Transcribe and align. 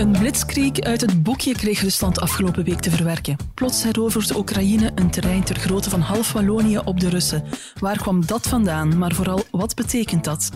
Een 0.00 0.10
blitzkrieg 0.10 0.80
uit 0.80 1.00
het 1.00 1.22
boekje 1.22 1.52
kreeg 1.52 1.80
Rusland 1.80 2.20
afgelopen 2.20 2.64
week 2.64 2.80
te 2.80 2.90
verwerken. 2.90 3.36
Plots 3.54 3.82
herovert 3.82 4.36
Oekraïne 4.36 4.90
een 4.94 5.10
terrein 5.10 5.44
ter 5.44 5.56
grootte 5.56 5.90
van 5.90 6.00
half 6.00 6.32
Wallonië 6.32 6.78
op 6.78 7.00
de 7.00 7.08
Russen. 7.08 7.44
Waar 7.78 7.96
kwam 7.96 8.26
dat 8.26 8.46
vandaan? 8.46 8.98
Maar 8.98 9.12
vooral, 9.12 9.42
wat 9.50 9.74
betekent 9.74 10.24
dat? 10.24 10.50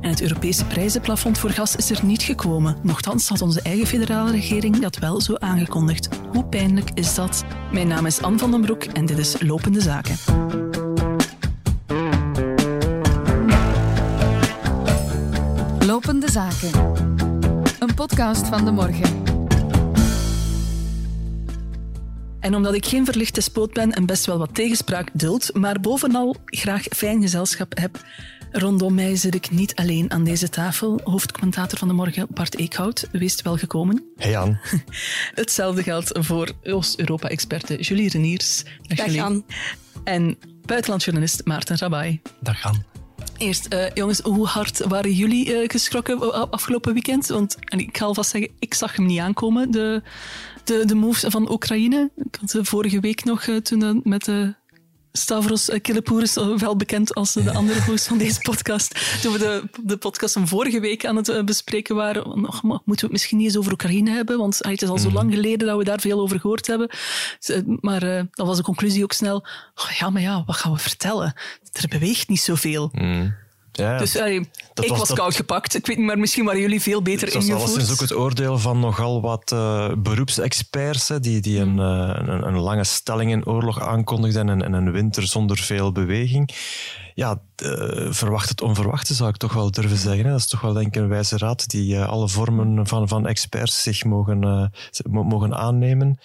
En 0.00 0.10
het 0.10 0.22
Europese 0.22 0.64
prijzenplafond 0.64 1.38
voor 1.38 1.50
gas 1.50 1.76
is 1.76 1.90
er 1.90 2.04
niet 2.04 2.22
gekomen. 2.22 2.76
Nochtans 2.82 3.28
had 3.28 3.42
onze 3.42 3.62
eigen 3.62 3.86
federale 3.86 4.30
regering 4.30 4.78
dat 4.78 4.98
wel 4.98 5.20
zo 5.20 5.34
aangekondigd. 5.38 6.08
Hoe 6.32 6.44
pijnlijk 6.44 6.90
is 6.94 7.14
dat? 7.14 7.44
Mijn 7.72 7.88
naam 7.88 8.06
is 8.06 8.22
Anne 8.22 8.38
van 8.38 8.50
den 8.50 8.60
Broek 8.60 8.84
en 8.84 9.06
dit 9.06 9.18
is 9.18 9.40
Lopende 9.40 9.80
Zaken. 9.80 10.16
Lopende 15.86 16.30
Zaken. 16.30 16.89
Podcast 18.00 18.46
van 18.46 18.64
de 18.64 18.70
morgen. 18.70 19.22
En 22.40 22.54
omdat 22.54 22.74
ik 22.74 22.86
geen 22.86 23.04
verlichte 23.04 23.32
despoot 23.32 23.72
ben 23.72 23.92
en 23.92 24.06
best 24.06 24.26
wel 24.26 24.38
wat 24.38 24.54
tegenspraak 24.54 25.08
duld, 25.12 25.54
maar 25.54 25.80
bovenal 25.80 26.36
graag 26.44 26.82
fijn 26.82 27.20
gezelschap 27.20 27.78
heb, 27.78 28.04
rondom 28.52 28.94
mij 28.94 29.16
zit 29.16 29.34
ik 29.34 29.50
niet 29.50 29.74
alleen 29.74 30.10
aan 30.10 30.24
deze 30.24 30.48
tafel. 30.48 31.00
Hoofdcommentator 31.04 31.78
van 31.78 31.88
de 31.88 31.94
morgen, 31.94 32.26
Bart 32.30 32.56
Eekhout, 32.56 33.08
wees 33.12 33.42
welgekomen. 33.42 34.04
Hey 34.16 34.30
Jan. 34.30 34.58
Hetzelfde 35.34 35.82
geldt 35.82 36.10
voor 36.12 36.52
Oost-Europa-experte 36.62 37.80
Julie 37.80 38.08
Reniers. 38.08 38.64
Dag 38.82 38.96
Julie. 38.96 39.14
Jan. 39.14 39.44
En 40.04 40.38
buitenlandjournalist 40.66 41.44
Maarten 41.44 41.78
Rabai. 41.78 42.20
Dag 42.40 42.62
Jan. 42.62 42.89
Eerst, 43.40 43.66
eh, 43.66 43.90
jongens, 43.94 44.20
hoe 44.20 44.46
hard 44.46 44.78
waren 44.78 45.12
jullie 45.12 45.54
eh, 45.54 45.68
geschrokken 45.68 46.50
afgelopen 46.50 46.92
weekend? 46.92 47.26
Want 47.26 47.56
en 47.64 47.78
ik 47.78 47.96
ga 47.96 48.04
alvast 48.04 48.30
zeggen, 48.30 48.50
ik 48.58 48.74
zag 48.74 48.96
hem 48.96 49.06
niet 49.06 49.18
aankomen, 49.18 49.70
de, 49.70 50.02
de, 50.64 50.84
de 50.84 50.94
moves 50.94 51.24
van 51.28 51.50
Oekraïne. 51.52 52.10
Ik 52.16 52.36
had 52.40 52.54
eh, 52.54 52.64
vorige 52.64 53.00
week 53.00 53.24
nog, 53.24 53.42
eh, 53.42 53.56
toen 53.56 54.00
met 54.04 54.24
de 54.24 54.54
Stavros 55.12 55.70
Killepouris, 55.82 56.36
eh, 56.36 56.58
wel 56.58 56.76
bekend 56.76 57.14
als 57.14 57.32
de 57.32 57.52
andere 57.52 57.80
host 57.80 58.06
van 58.06 58.18
deze 58.18 58.40
podcast, 58.40 59.20
toen 59.22 59.32
we 59.32 59.38
de, 59.38 59.62
de 59.82 59.96
podcast 59.96 60.32
van 60.32 60.48
vorige 60.48 60.80
week 60.80 61.06
aan 61.06 61.16
het 61.16 61.28
eh, 61.28 61.44
bespreken 61.44 61.94
waren, 61.94 62.28
moeten 62.40 62.84
we 62.84 62.92
het 62.94 63.10
misschien 63.10 63.36
niet 63.38 63.46
eens 63.46 63.56
over 63.56 63.72
Oekraïne 63.72 64.10
hebben, 64.10 64.38
want 64.38 64.62
ah, 64.62 64.70
het 64.70 64.82
is 64.82 64.88
al 64.88 64.98
zo 64.98 65.10
lang 65.10 65.34
geleden 65.34 65.66
dat 65.66 65.78
we 65.78 65.84
daar 65.84 66.00
veel 66.00 66.20
over 66.20 66.40
gehoord 66.40 66.66
hebben. 66.66 66.90
Maar 67.80 68.02
eh, 68.02 68.22
dan 68.30 68.46
was 68.46 68.56
de 68.56 68.62
conclusie 68.62 69.02
ook 69.02 69.12
snel, 69.12 69.46
oh 69.74 69.90
ja, 69.98 70.10
maar 70.10 70.22
ja, 70.22 70.42
wat 70.46 70.56
gaan 70.56 70.72
we 70.72 70.78
vertellen? 70.78 71.34
Er 71.72 71.88
beweegt 71.88 72.28
niet 72.28 72.40
zoveel. 72.40 72.90
Ja, 73.80 73.98
Dus 73.98 74.16
allee, 74.18 74.48
Dat 74.74 74.84
ik 74.84 74.90
was 74.90 75.08
dat- 75.08 75.16
koud 75.18 75.34
gepakt. 75.34 75.74
Ik 75.74 75.86
weet 75.86 75.96
niet, 75.96 76.06
maar 76.06 76.18
misschien 76.18 76.44
waren 76.44 76.60
jullie 76.60 76.80
veel 76.80 77.02
beter 77.02 77.26
was 77.26 77.34
ingevoerd. 77.34 77.60
alleszins 77.68 77.92
ook 77.92 78.00
het 78.00 78.14
oordeel 78.14 78.58
van 78.58 78.80
nogal 78.80 79.20
wat 79.20 79.52
eh, 79.52 79.88
beroepsexperts 79.98 81.08
hè, 81.08 81.20
die, 81.20 81.40
die 81.40 81.58
een, 81.60 81.78
eh, 81.78 82.10
een, 82.14 82.46
een 82.46 82.58
lange 82.58 82.84
stelling 82.84 83.30
in 83.30 83.46
oorlog 83.46 83.80
aankondigden 83.80 84.48
en, 84.48 84.62
en 84.62 84.72
een 84.72 84.92
winter 84.92 85.26
zonder 85.26 85.58
veel 85.58 85.92
beweging. 85.92 86.50
Ja, 87.14 87.40
eh, 87.56 88.06
verwacht 88.10 88.48
het 88.48 88.62
onverwachte 88.62 89.14
zou 89.14 89.28
ik 89.28 89.36
toch 89.36 89.52
wel 89.52 89.70
durven 89.70 89.96
zeggen. 89.96 90.24
Hè. 90.24 90.30
Dat 90.30 90.40
is 90.40 90.46
toch 90.46 90.60
wel 90.60 90.72
denk 90.72 90.86
ik 90.86 90.96
een 91.02 91.08
wijze 91.08 91.38
raad 91.38 91.68
die 91.68 92.00
alle 92.00 92.28
vormen 92.28 92.86
van, 92.86 93.08
van 93.08 93.26
experts 93.26 93.82
zich 93.82 94.04
mogen, 94.04 94.70
mo- 95.10 95.22
mogen 95.22 95.54
aannemen. 95.56 96.18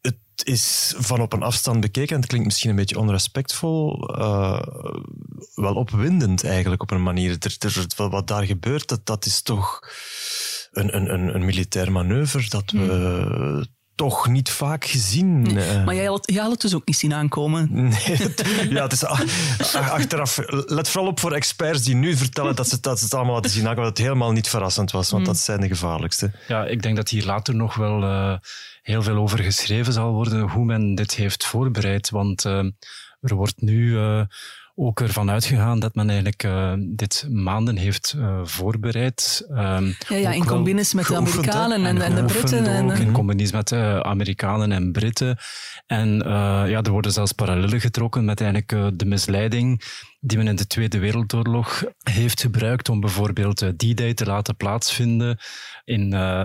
Het 0.00 0.16
is 0.42 0.94
van 0.96 1.20
op 1.20 1.32
een 1.32 1.42
afstand 1.42 1.80
bekeken, 1.80 2.14
en 2.14 2.20
het 2.20 2.28
klinkt 2.28 2.46
misschien 2.46 2.70
een 2.70 2.76
beetje 2.76 2.98
onrespectvol, 2.98 4.08
eh, 4.18 4.60
wel 5.54 5.74
opwindend 5.74 6.44
eigenlijk 6.44 6.82
op 6.82 6.90
een 6.90 7.02
manier. 7.02 7.36
Er, 7.40 7.56
er, 7.58 8.10
wat- 8.10 8.26
daar 8.26 8.44
gebeurt, 8.44 8.88
dat, 8.88 9.06
dat 9.06 9.26
is 9.26 9.42
toch 9.42 9.80
een, 10.72 10.96
een, 10.96 11.12
een, 11.14 11.34
een 11.34 11.44
militair 11.44 11.92
manoeuvre 11.92 12.48
dat 12.48 12.70
we 12.70 13.68
toch 13.94 14.28
niet 14.28 14.50
vaak 14.50 14.84
gezien. 14.84 15.58
eh. 15.58 15.84
Maar 15.84 15.94
jij 15.94 16.04
had, 16.06 16.30
jij 16.32 16.42
had 16.42 16.50
het 16.52 16.60
dus 16.60 16.74
ook 16.74 16.86
niet 16.86 16.96
zien 16.96 17.14
aankomen. 17.14 17.68
Nee, 17.72 18.68
ja, 18.68 18.82
het 18.82 18.92
is 18.92 19.04
achteraf. 19.74 20.38
Let 20.66 20.88
vooral 20.88 21.10
op 21.10 21.20
voor 21.20 21.32
experts 21.32 21.82
die 21.82 21.94
nu 21.94 22.16
vertellen 22.16 22.56
dat 22.56 22.68
ze, 22.68 22.80
dat 22.80 22.98
ze 22.98 23.04
het 23.04 23.14
allemaal 23.14 23.32
hadden 23.32 23.50
zien 23.52 23.62
aankomen, 23.68 23.88
dat 23.88 23.98
het 23.98 24.06
helemaal 24.06 24.32
niet 24.32 24.48
verrassend 24.48 24.90
was, 24.90 25.10
want 25.10 25.26
dat 25.26 25.38
zijn 25.38 25.60
de 25.60 25.68
gevaarlijkste. 25.68 26.32
Ja, 26.48 26.64
ik 26.64 26.82
denk 26.82 26.96
dat 26.96 27.08
hier 27.08 27.24
later 27.24 27.54
nog 27.54 27.74
wel 27.74 28.02
eh, 28.02 28.34
heel 28.84 29.02
veel 29.02 29.16
over 29.16 29.38
geschreven 29.38 29.92
zal 29.92 30.12
worden 30.12 30.40
hoe 30.40 30.64
men 30.64 30.94
dit 30.94 31.14
heeft 31.14 31.44
voorbereid. 31.44 32.10
Want 32.10 32.44
eh, 32.44 32.64
er 33.20 33.34
wordt 33.34 33.60
nu 33.60 33.98
eh, 33.98 34.22
ook 34.74 35.00
ervan 35.00 35.30
uitgegaan 35.30 35.80
dat 35.80 35.94
men 35.94 36.06
eigenlijk 36.06 36.42
eh, 36.42 36.72
dit 36.78 37.26
maanden 37.30 37.76
heeft 37.76 38.14
eh, 38.18 38.40
voorbereid. 38.44 39.46
Ehm, 39.48 39.92
Ja, 40.08 40.32
in 40.32 40.44
wel 40.44 40.54
combinaties 40.54 40.94
met 40.94 41.06
de? 41.06 41.16
Amerikanen 41.16 41.86
en, 41.86 42.00
en 42.02 42.14
de 42.14 42.24
Britten. 42.24 42.66
En, 42.66 42.90
ook, 42.90 42.96
in 42.96 43.12
combinatie 43.12 43.56
met 43.56 43.68
de 43.68 44.00
Amerikanen 44.02 44.72
en 44.72 44.92
Britten. 44.92 45.38
En 45.86 46.22
eh, 46.22 46.30
ja, 46.68 46.82
er 46.82 46.90
worden 46.90 47.12
zelfs 47.12 47.32
parallellen 47.32 47.80
getrokken 47.80 48.24
met 48.24 48.40
eigenlijk 48.40 48.72
eh, 48.72 48.86
de 48.94 49.04
misleiding 49.06 49.82
die 50.26 50.38
men 50.38 50.48
in 50.48 50.56
de 50.56 50.66
Tweede 50.66 50.98
Wereldoorlog 50.98 51.84
heeft 52.02 52.40
gebruikt 52.40 52.88
om 52.88 53.00
bijvoorbeeld 53.00 53.62
eh, 53.62 53.68
D-Day 53.68 54.14
te 54.14 54.26
laten 54.26 54.56
plaatsvinden 54.56 55.38
in 55.84 56.12
eh, 56.12 56.44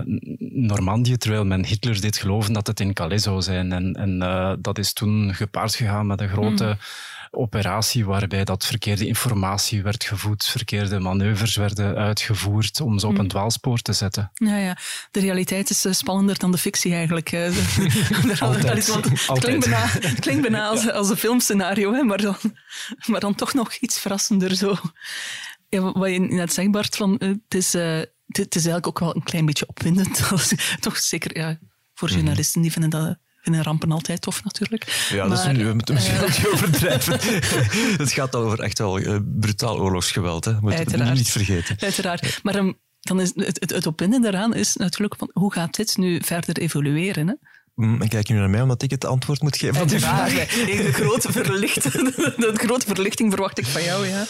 Normandië, 0.52 1.16
terwijl 1.16 1.44
men 1.44 1.64
Hitler 1.64 2.00
deed 2.00 2.16
geloven 2.16 2.52
dat 2.52 2.66
het 2.66 2.80
in 2.80 2.92
Calais 2.92 3.22
zou 3.22 3.42
zijn. 3.42 3.72
En, 3.72 3.92
en 3.92 4.22
eh, 4.22 4.52
dat 4.58 4.78
is 4.78 4.92
toen 4.92 5.34
gepaard 5.34 5.74
gegaan 5.74 6.06
met 6.06 6.20
een 6.20 6.28
grote 6.28 6.76
operatie 7.30 8.04
waarbij 8.04 8.44
dat 8.44 8.66
verkeerde 8.66 9.06
informatie 9.06 9.82
werd 9.82 10.04
gevoed, 10.04 10.44
verkeerde 10.44 10.98
manoeuvres 11.00 11.56
werden 11.56 11.96
uitgevoerd 11.96 12.80
om 12.80 12.98
ze 12.98 13.06
op 13.06 13.18
een 13.18 13.28
dwaalspoor 13.28 13.78
te 13.78 13.92
zetten. 13.92 14.30
ja, 14.34 14.56
ja. 14.56 14.76
De 15.10 15.20
realiteit 15.20 15.70
is 15.70 15.84
eh, 15.84 15.92
spannender 15.92 16.38
dan 16.38 16.52
de 16.52 16.58
fictie 16.58 16.94
eigenlijk. 16.94 17.30
Want 17.30 18.32
het 18.32 18.40
Altijd. 18.40 19.38
klinkt 19.38 19.68
bijna, 19.68 19.86
het 19.86 20.20
klinkt 20.26 20.42
bijna 20.42 20.66
als, 20.68 20.90
als 20.90 21.10
een 21.10 21.16
filmscenario, 21.16 21.92
hè, 21.92 22.02
maar, 22.02 22.20
dan, 22.20 22.36
maar 23.06 23.20
dan 23.20 23.34
toch 23.34 23.54
nog 23.54 23.74
iets 23.74 23.98
verrassender. 23.98 24.54
Zo. 24.56 24.76
Ja, 25.68 25.92
wat 25.92 26.10
je 26.10 26.18
net 26.20 26.52
zegt, 26.52 26.70
Bart, 26.70 26.96
van, 26.96 27.18
eh, 27.18 27.28
het, 27.28 27.54
is, 27.54 27.74
eh, 27.74 27.96
het, 27.96 28.36
het 28.36 28.54
is 28.54 28.64
eigenlijk 28.66 28.86
ook 28.86 28.98
wel 28.98 29.16
een 29.16 29.22
klein 29.22 29.46
beetje 29.46 29.68
opwindend. 29.68 30.28
toch 30.80 30.98
zeker 30.98 31.36
ja, 31.38 31.58
voor 31.94 32.08
Mhm. 32.08 32.16
journalisten, 32.16 32.62
die 32.62 32.72
vinden 32.72 32.90
dat 32.90 33.16
vinden 33.40 33.62
rampen 33.62 33.92
altijd 33.92 34.20
tof 34.20 34.44
natuurlijk. 34.44 35.06
Ja, 35.10 35.28
dat 35.28 35.38
is 35.38 35.46
nu, 35.46 35.64
we 35.64 35.74
moeten 35.74 35.94
misschien 35.94 36.20
beetje 36.20 36.52
overdrijven. 36.52 37.12
het 38.04 38.12
gaat 38.12 38.36
over 38.36 38.60
echt 38.60 38.78
wel 38.78 38.98
eh, 38.98 39.16
brutaal 39.24 39.80
oorlogsgeweld. 39.80 40.44
Hè. 40.44 40.52
Moet 40.60 40.72
je 40.72 40.78
Uiteraard. 40.78 41.14
niet 41.14 41.30
vergeten. 41.30 41.76
Uiteraard. 41.78 42.40
Maar 42.42 42.54
ehm, 42.54 42.72
dan 43.00 43.20
is 43.20 43.32
het, 43.34 43.60
het, 43.60 43.70
het 43.70 43.86
opwindende 43.86 44.30
daaraan 44.30 44.54
is 44.54 44.76
natuurlijk 44.76 45.16
van 45.16 45.30
hoe 45.32 45.52
gaat 45.52 45.74
dit 45.74 45.96
nu 45.96 46.20
verder 46.24 46.58
evolueren? 46.58 47.28
Hè? 47.28 47.34
Mm, 47.74 48.02
En 48.02 48.08
kijk 48.08 48.26
je 48.26 48.32
nu 48.32 48.38
naar 48.38 48.50
mij 48.50 48.60
omdat 48.60 48.82
ik 48.82 48.90
het 48.90 49.04
antwoord 49.04 49.42
moet 49.42 49.56
geven 49.56 49.82
op 49.82 49.88
die 49.88 50.00
vraag? 50.00 50.32
De 50.32 50.92
grote, 50.92 51.32
verlicht, 51.32 51.82
de 52.42 52.52
grote 52.54 52.86
verlichting 52.86 53.32
verwacht 53.32 53.58
ik 53.58 53.66
van 53.66 53.82
jou, 53.82 54.06
ja. 54.06 54.26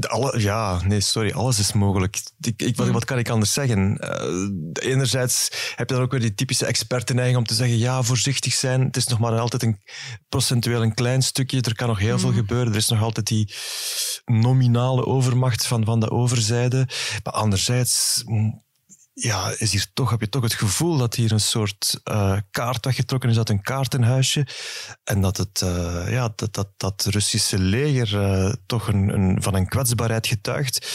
Alle, 0.00 0.40
ja, 0.40 0.80
nee, 0.84 1.00
sorry, 1.00 1.30
alles 1.30 1.58
is 1.58 1.72
mogelijk. 1.72 2.20
Ik, 2.40 2.62
ik, 2.62 2.76
wat, 2.76 2.88
wat 2.88 3.04
kan 3.04 3.18
ik 3.18 3.28
anders 3.28 3.52
zeggen? 3.52 3.98
Eh, 3.98 4.90
enerzijds 4.90 5.48
heb 5.76 5.88
je 5.88 5.94
dan 5.94 6.04
ook 6.04 6.10
weer 6.10 6.20
die 6.20 6.34
typische 6.34 6.66
expertenneiging 6.66 7.38
om 7.38 7.46
te 7.46 7.54
zeggen, 7.54 7.78
ja, 7.78 8.02
voorzichtig 8.02 8.52
zijn. 8.52 8.80
Het 8.80 8.96
is 8.96 9.06
nog 9.06 9.18
maar 9.18 9.38
altijd 9.38 9.62
een 9.62 9.80
procentueel 10.28 10.82
een 10.82 10.94
klein 10.94 11.22
stukje. 11.22 11.60
Er 11.60 11.74
kan 11.74 11.88
nog 11.88 11.98
heel 11.98 12.18
veel 12.18 12.32
gebeuren. 12.32 12.72
Er 12.72 12.78
is 12.78 12.88
nog 12.88 13.02
altijd 13.02 13.26
die 13.26 13.54
nominale 14.24 15.06
overmacht 15.06 15.66
van, 15.66 15.84
van 15.84 16.00
de 16.00 16.10
overzijde. 16.10 16.88
Maar 17.22 17.32
anderzijds... 17.32 18.24
ja, 19.14 19.54
is 19.58 19.72
hier 19.72 19.86
toch, 19.94 20.10
heb 20.10 20.20
je 20.20 20.28
toch 20.28 20.42
het 20.42 20.54
gevoel 20.54 20.96
dat 20.96 21.14
hier 21.14 21.32
een 21.32 21.40
soort 21.40 22.00
eh, 22.04 22.36
kaart 22.50 22.84
weggetrokken 22.84 23.30
is 23.30 23.38
uit 23.38 23.48
een 23.48 23.62
kaartenhuisje. 23.62 24.46
En 25.04 25.20
dat 25.20 25.36
het, 25.36 25.60
eh, 25.62 26.04
ja, 26.10 26.32
dat, 26.36 26.54
dat, 26.54 26.68
dat 26.76 27.06
Russische 27.10 27.58
leger 27.58 28.22
eh, 28.22 28.52
toch 28.66 28.88
een, 28.88 29.08
een, 29.08 29.42
van 29.42 29.54
een 29.54 29.68
kwetsbaarheid 29.68 30.26
getuigt 30.26 30.88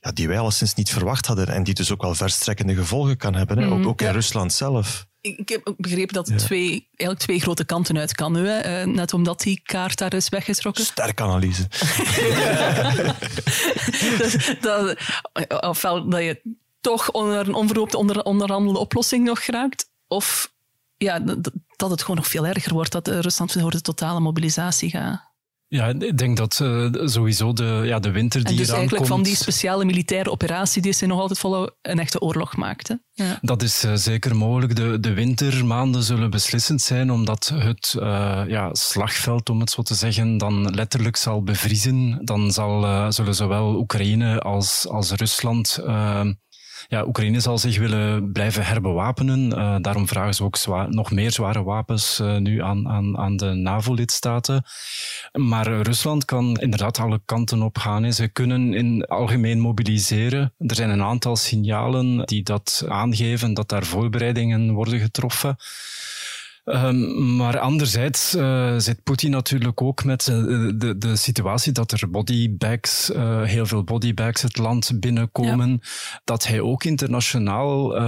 ja, 0.00 0.12
die 0.12 0.28
wij 0.28 0.38
alleszins 0.38 0.74
niet 0.74 0.90
verwacht 0.90 1.26
hadden. 1.26 1.48
En 1.48 1.64
die 1.64 1.74
dus 1.74 1.92
ook 1.92 2.02
wel 2.02 2.14
verstrekkende 2.14 2.74
gevolgen 2.74 3.16
kan 3.16 3.34
hebben, 3.34 3.58
hè? 3.58 3.66
ook, 3.66 3.86
ook 3.86 4.00
in. 4.00 4.10
Rusland 4.10 4.52
zelf. 4.52 5.06
Ik 5.20 5.48
heb 5.48 5.60
ook 5.64 5.76
begrepen 5.76 6.14
dat 6.14 6.28
het 6.28 6.38
twee, 6.38 6.88
eigenlijk 6.90 7.20
twee 7.20 7.40
grote 7.40 7.64
kanten 7.64 7.98
uit 7.98 8.14
kan 8.14 8.32
nu. 8.32 8.48
Hè. 8.48 8.86
Net 8.86 9.12
omdat 9.12 9.40
die 9.40 9.60
kaart 9.62 9.98
daar 9.98 10.14
is 10.14 10.28
weggetrokken. 10.28 10.84
Sterke 10.84 11.22
analyse. 11.22 11.68
Dus 14.18 14.54
dat, 14.60 14.98
ofwel 15.60 16.08
dat 16.08 16.20
je 16.20 16.40
toch 16.84 17.10
onder 17.10 17.48
een 17.48 17.54
onverhoopte 17.54 17.96
onder, 17.96 18.22
onderhandelde 18.22 18.78
oplossing 18.78 19.24
nog 19.24 19.44
geraakt. 19.44 19.90
Of 20.08 20.52
ja, 20.96 21.18
dat, 21.76 21.90
het 21.90 22.00
gewoon 22.00 22.16
nog 22.16 22.26
veel 22.26 22.46
erger 22.46 22.72
wordt. 22.72 22.92
Dat 22.92 23.08
eh, 23.08 23.18
Rusland 23.18 23.52
voor 23.52 23.70
de 23.70 23.80
totale 23.80 24.20
mobilisatie 24.20 24.90
gaat. 24.90 25.32
Ja, 25.68 25.86
ik 25.86 26.18
denk 26.18 26.36
dat 26.36 26.60
eh, 26.60 26.90
sowieso 26.92 27.52
de, 27.52 27.82
ja, 27.84 27.98
de 27.98 28.10
winter 28.10 28.40
die 28.40 28.50
En 28.50 28.56
dus 28.56 28.66
eraan 28.66 28.78
eigenlijk 28.78 29.08
komt... 29.08 29.16
van 29.16 29.30
die 29.32 29.36
speciale 29.36 29.84
militaire 29.84 30.30
operatie 30.30 30.82
die 30.82 30.92
ze 30.92 31.06
nog 31.06 31.20
altijd 31.20 31.38
volhouden, 31.38 31.74
een 31.82 31.98
echte 31.98 32.20
oorlog 32.20 32.56
maakte. 32.56 33.02
Ja. 33.12 33.38
Dat 33.42 33.62
is 33.62 33.84
eh, 33.84 33.94
zeker 33.94 34.36
mogelijk. 34.36 34.76
De, 34.76 35.00
de 35.00 35.12
wintermaanden 35.12 36.02
zullen 36.02 36.30
beslissend 36.30 36.82
zijn, 36.82 37.10
omdat 37.10 37.52
het 37.54 37.96
eh, 38.00 38.42
ja, 38.46 38.74
slagveld, 38.74 39.50
om 39.50 39.60
het 39.60 39.70
zo 39.70 39.82
te 39.82 39.94
zeggen, 39.94 40.38
dan 40.38 40.74
letterlijk 40.74 41.16
zal 41.16 41.42
bevriezen. 41.42 42.20
Dan 42.24 42.52
zal, 42.52 42.84
eh, 42.84 43.10
zullen 43.10 43.34
zowel 43.34 43.74
Oekraïne 43.74 44.40
als, 44.40 44.88
als 44.88 45.10
Rusland 45.10 45.78
ja, 46.88 47.06
Oekraïne 47.06 47.40
zal 47.40 47.58
zich 47.58 47.78
willen 47.78 48.32
blijven 48.32 48.64
herbewapenen. 48.64 49.50
Uh, 49.50 49.76
daarom 49.80 50.08
vragen 50.08 50.34
ze 50.34 50.44
ook 50.44 50.56
zwaar, 50.56 50.90
nog 50.90 51.10
meer 51.10 51.32
zware 51.32 51.62
wapens 51.62 52.20
uh, 52.20 52.36
nu 52.36 52.62
aan, 52.62 52.88
aan, 52.88 53.18
aan 53.18 53.36
de 53.36 53.46
NAVO-lidstaten. 53.46 54.64
Maar 55.32 55.82
Rusland 55.82 56.24
kan 56.24 56.56
inderdaad 56.56 56.98
alle 56.98 57.20
kanten 57.24 57.62
op 57.62 57.78
gaan. 57.78 58.12
Ze 58.12 58.28
kunnen 58.28 58.74
in 58.74 59.04
algemeen 59.04 59.60
mobiliseren. 59.60 60.52
Er 60.58 60.74
zijn 60.74 60.90
een 60.90 61.02
aantal 61.02 61.36
signalen 61.36 62.26
die 62.26 62.42
dat 62.42 62.84
aangeven, 62.88 63.54
dat 63.54 63.68
daar 63.68 63.84
voorbereidingen 63.84 64.72
worden 64.72 64.98
getroffen. 64.98 65.56
Um, 66.64 67.36
maar 67.36 67.58
anderzijds 67.58 68.34
uh, 68.34 68.74
zit 68.78 69.02
Poetin 69.02 69.30
natuurlijk 69.30 69.82
ook 69.82 70.04
met 70.04 70.26
uh, 70.26 70.72
de, 70.76 70.94
de 70.98 71.16
situatie 71.16 71.72
dat 71.72 71.92
er 71.92 72.10
bodybags, 72.10 73.10
uh, 73.10 73.42
heel 73.42 73.66
veel 73.66 73.84
bodybags 73.84 74.42
het 74.42 74.58
land 74.58 75.00
binnenkomen. 75.00 75.70
Ja. 75.70 75.88
Dat 76.24 76.46
hij 76.46 76.60
ook 76.60 76.84
internationaal 76.84 78.02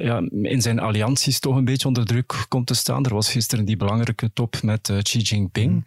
ja, 0.00 0.22
in 0.42 0.62
zijn 0.62 0.78
allianties 0.78 1.38
toch 1.38 1.56
een 1.56 1.64
beetje 1.64 1.88
onder 1.88 2.06
druk 2.06 2.46
komt 2.48 2.66
te 2.66 2.74
staan. 2.74 3.04
Er 3.04 3.14
was 3.14 3.30
gisteren 3.30 3.64
die 3.64 3.76
belangrijke 3.76 4.30
top 4.32 4.62
met 4.62 4.92
Xi 5.02 5.18
Jinping. 5.18 5.72
Mm. 5.72 5.84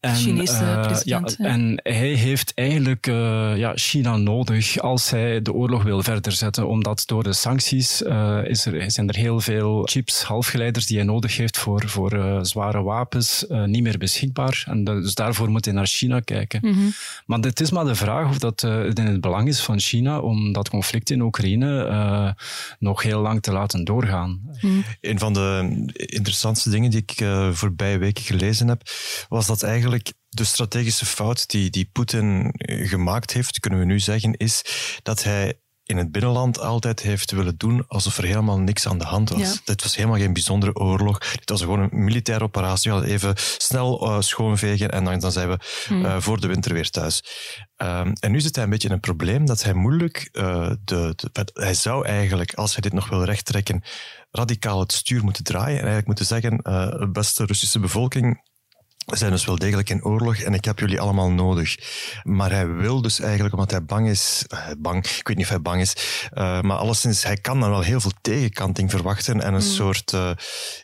En, 0.00 0.14
Chinese 0.14 0.62
uh, 0.62 0.86
president. 0.86 1.34
Ja, 1.38 1.44
En 1.44 1.80
hij 1.82 2.08
heeft 2.08 2.52
eigenlijk 2.54 3.06
uh, 3.06 3.56
ja, 3.56 3.72
China 3.74 4.16
nodig 4.16 4.78
als 4.78 5.10
hij 5.10 5.42
de 5.42 5.52
oorlog 5.52 5.82
wil 5.82 6.02
verder 6.02 6.32
zetten, 6.32 6.68
omdat 6.68 7.02
door 7.06 7.22
de 7.22 7.32
sancties 7.32 8.02
uh, 8.02 8.38
is 8.44 8.66
er, 8.66 8.90
zijn 8.90 9.08
er 9.08 9.16
heel 9.16 9.40
veel 9.40 9.82
chips, 9.84 10.22
halfgeleiders 10.22 10.86
die 10.86 10.96
hij 10.96 11.06
nodig 11.06 11.36
heeft 11.36 11.58
voor, 11.58 11.88
voor 11.88 12.38
zware 12.42 12.82
wapens 12.82 13.44
niet 13.48 13.82
meer 13.82 13.98
beschikbaar. 13.98 14.64
En 14.66 14.84
dus 14.84 15.14
daarvoor 15.14 15.50
moet 15.50 15.64
hij 15.64 15.74
naar 15.74 15.86
China 15.86 16.20
kijken. 16.20 16.60
Mm 16.62 16.72
-hmm. 16.72 16.92
Maar 17.26 17.38
het 17.38 17.60
is 17.60 17.70
maar 17.70 17.84
de 17.84 17.94
vraag 17.94 18.28
of 18.28 18.38
dat 18.38 18.62
in 18.62 19.06
het 19.06 19.20
belang 19.20 19.48
is 19.48 19.60
van 19.60 19.80
China 19.80 20.20
om 20.20 20.52
dat 20.52 20.68
conflict 20.68 21.10
in 21.10 21.20
Oekraïne 21.20 22.36
nog 22.78 23.02
heel 23.02 23.20
lang 23.20 23.42
te 23.42 23.52
laten 23.52 23.84
doorgaan. 23.84 24.40
Mm. 24.60 24.84
Een 25.00 25.18
van 25.18 25.32
de 25.32 25.82
interessantste 25.94 26.70
dingen 26.70 26.90
die 26.90 27.04
ik 27.06 27.26
voorbije 27.52 27.98
weken 27.98 28.24
gelezen 28.24 28.68
heb, 28.68 28.82
was 29.28 29.46
dat 29.46 29.62
eigenlijk 29.62 29.86
de 30.28 30.44
strategische 30.44 31.06
fout 31.06 31.48
die, 31.48 31.70
die 31.70 31.90
Poetin 31.92 32.54
gemaakt 32.64 33.32
heeft, 33.32 33.60
kunnen 33.60 33.78
we 33.78 33.84
nu 33.84 34.00
zeggen, 34.00 34.32
is 34.36 34.62
dat 35.02 35.22
hij 35.22 35.60
in 35.88 35.96
het 35.96 36.12
binnenland 36.12 36.60
altijd 36.60 37.00
heeft 37.00 37.30
willen 37.30 37.56
doen 37.56 37.86
alsof 37.86 38.18
er 38.18 38.24
helemaal 38.24 38.58
niks 38.58 38.86
aan 38.86 38.98
de 38.98 39.04
hand 39.04 39.30
was. 39.30 39.40
Ja. 39.40 39.54
Dit 39.64 39.82
was 39.82 39.96
helemaal 39.96 40.18
geen 40.18 40.32
bijzondere 40.32 40.74
oorlog. 40.74 41.18
Dit 41.18 41.50
was 41.50 41.60
gewoon 41.60 41.80
een 41.80 42.04
militaire 42.04 42.44
operatie. 42.44 42.92
We 42.92 43.06
even 43.06 43.32
snel 43.36 44.08
uh, 44.08 44.20
schoonvegen 44.20 44.90
en 44.90 45.04
dan, 45.04 45.18
dan 45.18 45.32
zijn 45.32 45.48
we 45.48 45.58
uh, 45.90 46.20
voor 46.20 46.40
de 46.40 46.46
winter 46.46 46.72
weer 46.72 46.90
thuis. 46.90 47.22
Um, 47.76 48.12
en 48.12 48.30
nu 48.30 48.40
zit 48.40 48.54
hij 48.54 48.64
een 48.64 48.70
beetje 48.70 48.88
in 48.88 48.94
een 48.94 49.00
probleem 49.00 49.46
dat 49.46 49.62
hij 49.62 49.74
moeilijk... 49.74 50.28
Uh, 50.32 50.70
de, 50.84 51.12
de, 51.16 51.48
hij 51.52 51.74
zou 51.74 52.06
eigenlijk, 52.06 52.54
als 52.54 52.72
hij 52.72 52.80
dit 52.80 52.92
nog 52.92 53.08
wil 53.08 53.24
rechttrekken, 53.24 53.82
radicaal 54.30 54.80
het 54.80 54.92
stuur 54.92 55.24
moeten 55.24 55.44
draaien 55.44 55.78
en 55.78 55.88
eigenlijk 55.88 56.06
moeten 56.06 56.26
zeggen, 56.26 57.12
beste 57.12 57.44
Russische 57.44 57.78
bevolking, 57.78 58.42
we 59.08 59.16
zijn 59.16 59.30
dus 59.30 59.44
wel 59.44 59.58
degelijk 59.58 59.90
in 59.90 60.04
oorlog 60.04 60.36
en 60.36 60.54
ik 60.54 60.64
heb 60.64 60.78
jullie 60.78 61.00
allemaal 61.00 61.30
nodig. 61.30 61.76
Maar 62.22 62.50
hij 62.50 62.68
wil 62.68 63.02
dus 63.02 63.20
eigenlijk, 63.20 63.54
omdat 63.54 63.70
hij 63.70 63.84
bang 63.84 64.08
is, 64.08 64.44
uh, 64.52 64.66
bang, 64.78 65.06
ik 65.06 65.28
weet 65.28 65.36
niet 65.36 65.44
of 65.44 65.52
hij 65.52 65.62
bang 65.62 65.80
is, 65.80 65.92
uh, 66.34 66.60
maar 66.60 66.76
alleszins, 66.76 67.22
hij 67.22 67.36
kan 67.36 67.60
dan 67.60 67.70
wel 67.70 67.80
heel 67.80 68.00
veel 68.00 68.12
tegenkanting 68.20 68.90
verwachten 68.90 69.40
en 69.40 69.54
een 69.54 69.54
mm. 69.54 69.60
soort, 69.60 70.12
uh, 70.12 70.30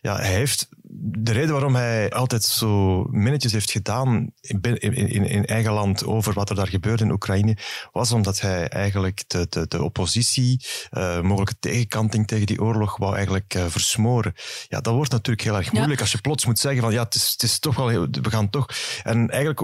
ja, 0.01 0.17
hij 0.17 0.33
heeft 0.33 0.69
de 0.97 1.33
reden 1.33 1.53
waarom 1.53 1.75
hij 1.75 2.11
altijd 2.11 2.43
zo 2.43 3.03
minnetjes 3.11 3.53
heeft 3.53 3.71
gedaan 3.71 4.31
in, 4.41 4.61
in, 4.61 5.27
in, 5.29 5.45
eigen 5.45 5.73
land 5.73 6.05
over 6.05 6.33
wat 6.33 6.51
er 6.51 6.57
daar 6.57 6.69
gebeurde 6.69 7.05
in 7.05 7.11
Oekraïne, 7.11 7.57
was 7.93 8.13
omdat 8.13 8.41
hij 8.41 8.69
eigenlijk 8.69 9.25
de, 9.27 9.47
de, 9.51 9.67
de 9.69 9.83
oppositie, 9.83 10.65
uh, 10.93 11.21
mogelijke 11.21 11.55
tegenkanting 11.61 12.27
tegen 12.27 12.47
die 12.47 12.63
oorlog, 12.63 12.97
wou 12.97 13.15
eigenlijk 13.15 13.55
uh, 13.55 13.65
versmoren. 13.67 14.35
Ja, 14.69 14.81
dat 14.81 14.95
wordt 14.95 15.11
natuurlijk 15.11 15.47
heel 15.47 15.57
erg 15.57 15.73
moeilijk 15.73 15.99
ja. 15.99 16.01
als 16.01 16.13
je 16.13 16.21
plots 16.21 16.47
moet 16.47 16.59
zeggen 16.59 16.83
van 16.83 16.93
ja, 16.93 17.03
het 17.03 17.15
is, 17.15 17.31
het 17.33 17.43
is 17.43 17.59
toch 17.59 17.77
wel, 17.77 17.89
heel, 17.89 18.07
we 18.11 18.31
gaan 18.31 18.51
toch. 18.51 18.67
En 19.03 19.31
eigenlijk, 19.31 19.61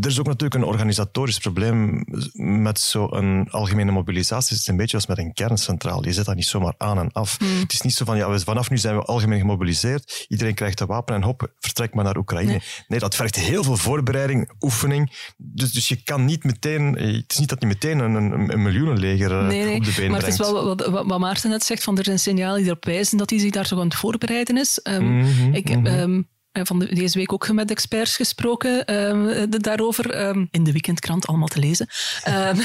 er 0.00 0.08
is 0.08 0.18
ook 0.18 0.26
natuurlijk 0.26 0.54
een 0.54 0.68
organisatorisch 0.68 1.38
probleem 1.38 2.04
met 2.32 2.80
zo'n 2.80 3.50
algemene 3.50 3.90
mobilisatie. 3.90 4.52
Het 4.52 4.60
is 4.60 4.66
een 4.66 4.76
beetje 4.76 4.96
als 4.96 5.06
met 5.06 5.18
een 5.18 5.32
kerncentraal. 5.32 6.04
Je 6.04 6.12
zet 6.12 6.24
dat 6.24 6.34
niet 6.34 6.46
zomaar 6.46 6.74
aan 6.76 6.98
en 6.98 7.12
af. 7.12 7.38
Hmm. 7.38 7.60
Het 7.60 7.72
is 7.72 7.80
niet 7.80 7.94
zo 7.94 8.04
van 8.04 8.16
ja, 8.16 8.38
vanaf 8.38 8.70
nu 8.70 8.78
zijn 8.78 8.96
we 8.96 9.02
algemeen 9.02 9.38
gemobiliseerd. 9.38 10.26
Iedereen 10.40 10.58
krijgt 10.58 10.80
een 10.80 10.86
wapen 10.86 11.14
en 11.14 11.22
hop, 11.22 11.52
vertrek 11.58 11.94
maar 11.94 12.04
naar 12.04 12.16
Oekraïne. 12.16 12.50
Nee. 12.50 12.62
nee. 12.88 12.98
dat 12.98 13.14
vergt 13.14 13.36
heel 13.36 13.64
veel 13.64 13.76
voorbereiding, 13.76 14.50
oefening. 14.60 15.32
Dus, 15.36 15.72
dus 15.72 15.88
je 15.88 16.02
kan 16.02 16.24
niet 16.24 16.44
meteen, 16.44 16.94
het 16.94 17.32
is 17.32 17.38
niet 17.38 17.48
dat 17.48 17.60
je 17.60 17.66
meteen 17.66 17.98
een, 17.98 18.14
een, 18.14 18.52
een 18.52 18.62
miljoenenleger 18.62 19.30
eh, 19.30 19.46
nee, 19.46 19.64
nee. 19.64 19.76
op 19.76 19.84
de 19.84 19.92
been 19.96 20.10
maar 20.10 20.20
brengt. 20.20 20.20
Maar 20.20 20.20
het 20.20 20.28
is 20.28 20.38
wel 20.38 20.64
wat, 20.64 20.86
wat, 20.86 21.06
wat, 21.06 21.18
Maarten 21.18 21.50
net 21.50 21.64
zegt, 21.64 21.82
van 21.82 21.98
er 21.98 22.04
zijn 22.04 22.18
signalen 22.18 22.56
die 22.56 22.66
erop 22.66 22.84
wijzen 22.84 23.18
dat 23.18 23.30
hij 23.30 23.38
zich 23.38 23.50
daar 23.50 23.66
zo 23.66 23.78
aan 23.78 23.84
het 23.84 23.94
voorbereiden 23.94 24.56
is. 24.56 24.80
Um, 24.82 25.04
mm 25.04 25.24
-hmm, 25.24 25.54
ik, 25.54 25.76
mm 25.76 25.86
-hmm. 25.86 25.98
um, 26.00 26.28
van 26.52 26.78
de, 26.78 26.94
deze 26.94 27.18
week 27.18 27.32
ook 27.32 27.52
met 27.52 27.70
experts 27.70 28.16
gesproken 28.16 28.94
um, 28.94 29.50
daarover. 29.50 30.28
Um, 30.28 30.48
in 30.50 30.64
de 30.64 30.72
weekendkrant 30.72 31.26
allemaal 31.26 31.48
te 31.48 31.58
lezen. 31.58 31.88
um, 32.28 32.60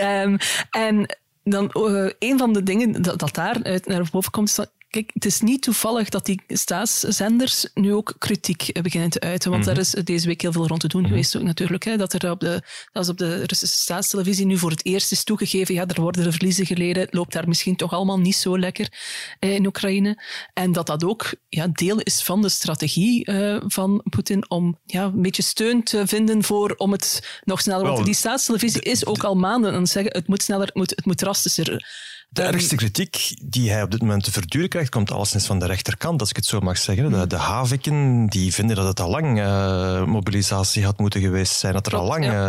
en 0.70 1.16
dan 1.44 1.70
uh, 1.74 2.10
een 2.18 2.38
van 2.38 2.52
de 2.52 2.62
dingen 2.62 3.02
dat, 3.02 3.18
dat 3.18 3.34
daar 3.34 3.62
uit 3.62 3.86
naar 3.86 4.08
boven 4.10 4.30
komt, 4.30 4.48
is 4.48 4.54
dat 4.54 4.70
Kijk, 4.92 5.10
het 5.14 5.24
is 5.24 5.40
niet 5.40 5.62
toevallig 5.62 6.08
dat 6.08 6.26
die 6.26 6.42
staatszenders 6.48 7.66
nu 7.74 7.94
ook 7.94 8.14
kritiek 8.18 8.82
beginnen 8.82 9.10
te 9.10 9.20
uiten. 9.20 9.50
Want 9.50 9.64
-hmm. 9.64 9.74
daar 9.74 9.82
is 9.82 9.90
deze 9.90 10.26
week 10.26 10.40
heel 10.40 10.52
veel 10.52 10.66
rond 10.66 10.80
te 10.80 10.88
doen 10.88 11.00
mm 11.00 11.06
-hmm. 11.06 11.14
geweest 11.14 11.36
ook 11.36 11.42
natuurlijk. 11.42 11.84
Hè, 11.84 11.96
dat 11.96 12.12
er 12.12 12.30
op 12.30 12.40
de, 12.40 12.62
dat 12.92 13.02
is 13.02 13.08
op 13.08 13.18
de 13.18 13.44
Russische 13.44 13.76
staatstelevisie 13.76 14.46
nu 14.46 14.58
voor 14.58 14.70
het 14.70 14.84
eerst 14.84 15.12
is 15.12 15.24
toegegeven. 15.24 15.74
Ja, 15.74 15.86
er 15.86 16.00
worden 16.00 16.24
er 16.24 16.32
verliezen 16.32 16.66
geleden. 16.66 17.02
Het 17.02 17.14
loopt 17.14 17.32
daar 17.32 17.48
misschien 17.48 17.76
toch 17.76 17.92
allemaal 17.92 18.18
niet 18.18 18.34
zo 18.34 18.58
lekker 18.58 18.92
eh, 19.38 19.54
in 19.54 19.66
Oekraïne. 19.66 20.22
En 20.52 20.72
dat 20.72 20.86
dat 20.86 21.04
ook 21.04 21.34
ja, 21.48 21.66
deel 21.72 22.00
is 22.00 22.22
van 22.22 22.42
de 22.42 22.48
strategie 22.48 23.30
uh, 23.30 23.60
van 23.66 24.02
Poetin 24.10 24.50
om 24.50 24.78
ja, 24.84 25.04
een 25.04 25.22
beetje 25.22 25.42
steun 25.42 25.82
te 25.82 26.06
vinden 26.06 26.42
voor 26.42 26.74
om 26.76 26.92
het 26.92 27.40
nog 27.44 27.60
sneller... 27.60 27.86
Want 27.86 28.04
die 28.04 28.14
staatstelevisie 28.14 28.82
is 28.82 29.06
ook 29.06 29.24
al 29.24 29.34
maanden 29.34 29.72
aan 29.72 29.80
het 29.80 29.90
zeggen 29.90 30.12
het 30.12 30.28
moet 30.28 30.42
sneller, 30.42 30.66
het 30.66 30.74
moet, 30.74 30.90
het 30.90 31.04
moet 31.04 31.18
drastischer. 31.18 32.10
De 32.32 32.42
ergste 32.42 32.76
kritiek 32.76 33.34
die 33.42 33.70
hij 33.70 33.82
op 33.82 33.90
dit 33.90 34.00
moment 34.00 34.24
te 34.24 34.32
verduren 34.32 34.68
krijgt, 34.68 34.90
komt 34.90 35.10
alleszins 35.10 35.46
van 35.46 35.58
de 35.58 35.66
rechterkant, 35.66 36.20
als 36.20 36.30
ik 36.30 36.36
het 36.36 36.46
zo 36.46 36.60
mag 36.60 36.78
zeggen. 36.78 37.10
De, 37.10 37.26
de 37.26 37.36
Haviken 37.36 38.26
die 38.26 38.54
vinden 38.54 38.76
dat 38.76 38.86
het 38.86 39.00
al 39.00 39.10
lang 39.10 39.38
uh, 39.38 40.04
mobilisatie 40.04 40.84
had 40.84 40.98
moeten 40.98 41.20
geweest 41.20 41.52
zijn, 41.52 41.72
dat 41.72 41.86
er 41.86 41.92
Klopt, 41.92 42.04
al 42.04 42.10
lang 42.10 42.24
ja. 42.24 42.46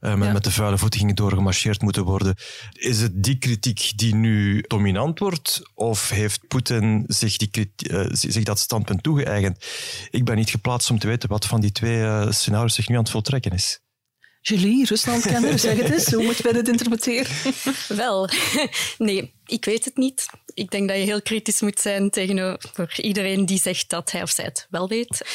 uh, 0.00 0.14
met, 0.14 0.26
ja. 0.26 0.32
met, 0.32 0.44
de 0.44 0.50
vuile 0.50 0.78
voeten 0.78 1.00
ging 1.00 1.16
doorgemarcheerd 1.16 1.82
moeten 1.82 2.04
worden. 2.04 2.34
Is 2.72 3.00
het 3.00 3.22
die 3.22 3.38
kritiek 3.38 3.92
die 3.96 4.14
nu 4.14 4.64
dominant 4.66 5.18
wordt, 5.18 5.62
of 5.74 6.08
heeft 6.10 6.48
Poetin 6.48 7.04
zich, 7.06 7.36
die, 7.36 7.72
zich 8.12 8.44
dat 8.44 8.58
standpunt 8.58 9.02
toegeëigend? 9.02 9.66
Ik 10.10 10.24
ben 10.24 10.36
niet 10.36 10.50
geplaatst 10.50 10.90
om 10.90 10.98
te 10.98 11.06
weten 11.06 11.28
wat 11.28 11.46
van 11.46 11.60
die 11.60 11.72
twee 11.72 12.32
scenario's 12.32 12.74
zich 12.74 12.88
nu 12.88 12.94
aan 12.94 13.02
het 13.02 13.10
voltrekken 13.10 13.52
is. 13.52 13.83
Julie, 14.46 14.86
Ruslandkenner, 14.86 15.58
zeg 15.58 15.76
het 15.76 15.90
eens. 15.90 16.12
Hoe 16.12 16.24
moeten 16.24 16.44
wij 16.44 16.52
dit 16.52 16.68
interpreteren? 16.68 17.32
Wel, 18.02 18.28
nee, 18.98 19.34
ik 19.46 19.64
weet 19.64 19.84
het 19.84 19.96
niet. 19.96 20.26
Ik 20.54 20.70
denk 20.70 20.88
dat 20.88 20.96
je 20.96 21.02
heel 21.02 21.22
kritisch 21.22 21.60
moet 21.60 21.80
zijn 21.80 22.10
tegenover 22.10 23.02
iedereen 23.02 23.46
die 23.46 23.58
zegt 23.58 23.90
dat 23.90 24.10
hij 24.10 24.22
of 24.22 24.30
zij 24.30 24.44
het 24.44 24.66
wel 24.70 24.88
weet. 24.88 25.26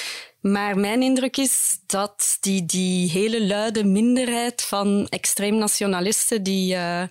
Maar 0.42 0.78
mijn 0.78 1.02
indruk 1.02 1.38
is 1.38 1.78
dat 1.86 2.38
die, 2.40 2.66
die 2.66 3.10
hele 3.10 3.46
luide 3.46 3.84
minderheid 3.84 4.62
van 4.62 5.08
extreem 5.10 5.56
nationalisten 5.58 6.44
die... 6.44 6.76
Uh, 6.76 7.04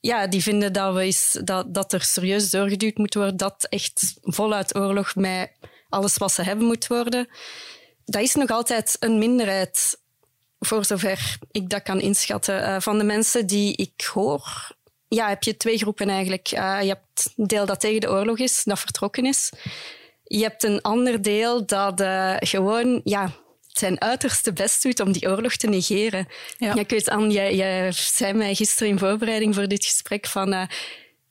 ja, 0.00 0.26
die 0.26 0.42
vinden 0.42 0.72
dat, 0.72 0.94
we 0.94 1.40
dat, 1.44 1.74
dat 1.74 1.92
er 1.92 2.02
serieus 2.02 2.50
doorgeduwd 2.50 2.96
moet 2.96 3.14
worden, 3.14 3.36
dat 3.36 3.66
echt 3.68 4.14
voluit 4.22 4.76
oorlog 4.76 5.14
met 5.14 5.50
alles 5.88 6.16
wat 6.16 6.32
ze 6.32 6.42
hebben 6.42 6.66
moet 6.66 6.86
worden. 6.86 7.28
Dat 8.04 8.22
is 8.22 8.34
nog 8.34 8.50
altijd 8.50 8.96
een 9.00 9.18
minderheid 9.18 10.02
voor 10.64 10.84
zover 10.84 11.36
ik 11.50 11.70
dat 11.70 11.82
kan 11.82 12.00
inschatten. 12.00 12.60
Uh, 12.60 12.76
van 12.80 12.98
de 12.98 13.04
mensen 13.04 13.46
die 13.46 13.76
ik 13.76 14.10
hoor, 14.12 14.72
ja, 15.08 15.28
heb 15.28 15.42
je 15.42 15.56
twee 15.56 15.78
groepen 15.78 16.08
eigenlijk. 16.08 16.52
Uh, 16.52 16.78
je 16.82 16.88
hebt 16.88 17.32
een 17.36 17.46
deel 17.46 17.66
dat 17.66 17.80
tegen 17.80 18.00
de 18.00 18.10
oorlog 18.10 18.38
is, 18.38 18.62
dat 18.64 18.78
vertrokken 18.78 19.26
is. 19.26 19.52
Je 20.24 20.42
hebt 20.42 20.62
een 20.62 20.82
ander 20.82 21.22
deel 21.22 21.66
dat 21.66 22.00
uh, 22.00 22.34
gewoon 22.38 23.00
ja, 23.04 23.30
zijn 23.68 24.00
uiterste 24.00 24.52
best 24.52 24.82
doet 24.82 25.00
om 25.00 25.12
die 25.12 25.28
oorlog 25.28 25.56
te 25.56 25.66
negeren. 25.66 26.26
Ja. 26.58 26.74
ik 26.74 26.90
weet, 26.90 27.08
Anne, 27.08 27.32
jij, 27.32 27.54
jij 27.54 27.92
zei 27.92 28.32
mij 28.32 28.54
gisteren 28.54 28.88
in 28.88 28.98
voorbereiding 28.98 29.54
voor 29.54 29.68
dit 29.68 29.84
gesprek 29.84 30.26
van... 30.26 30.68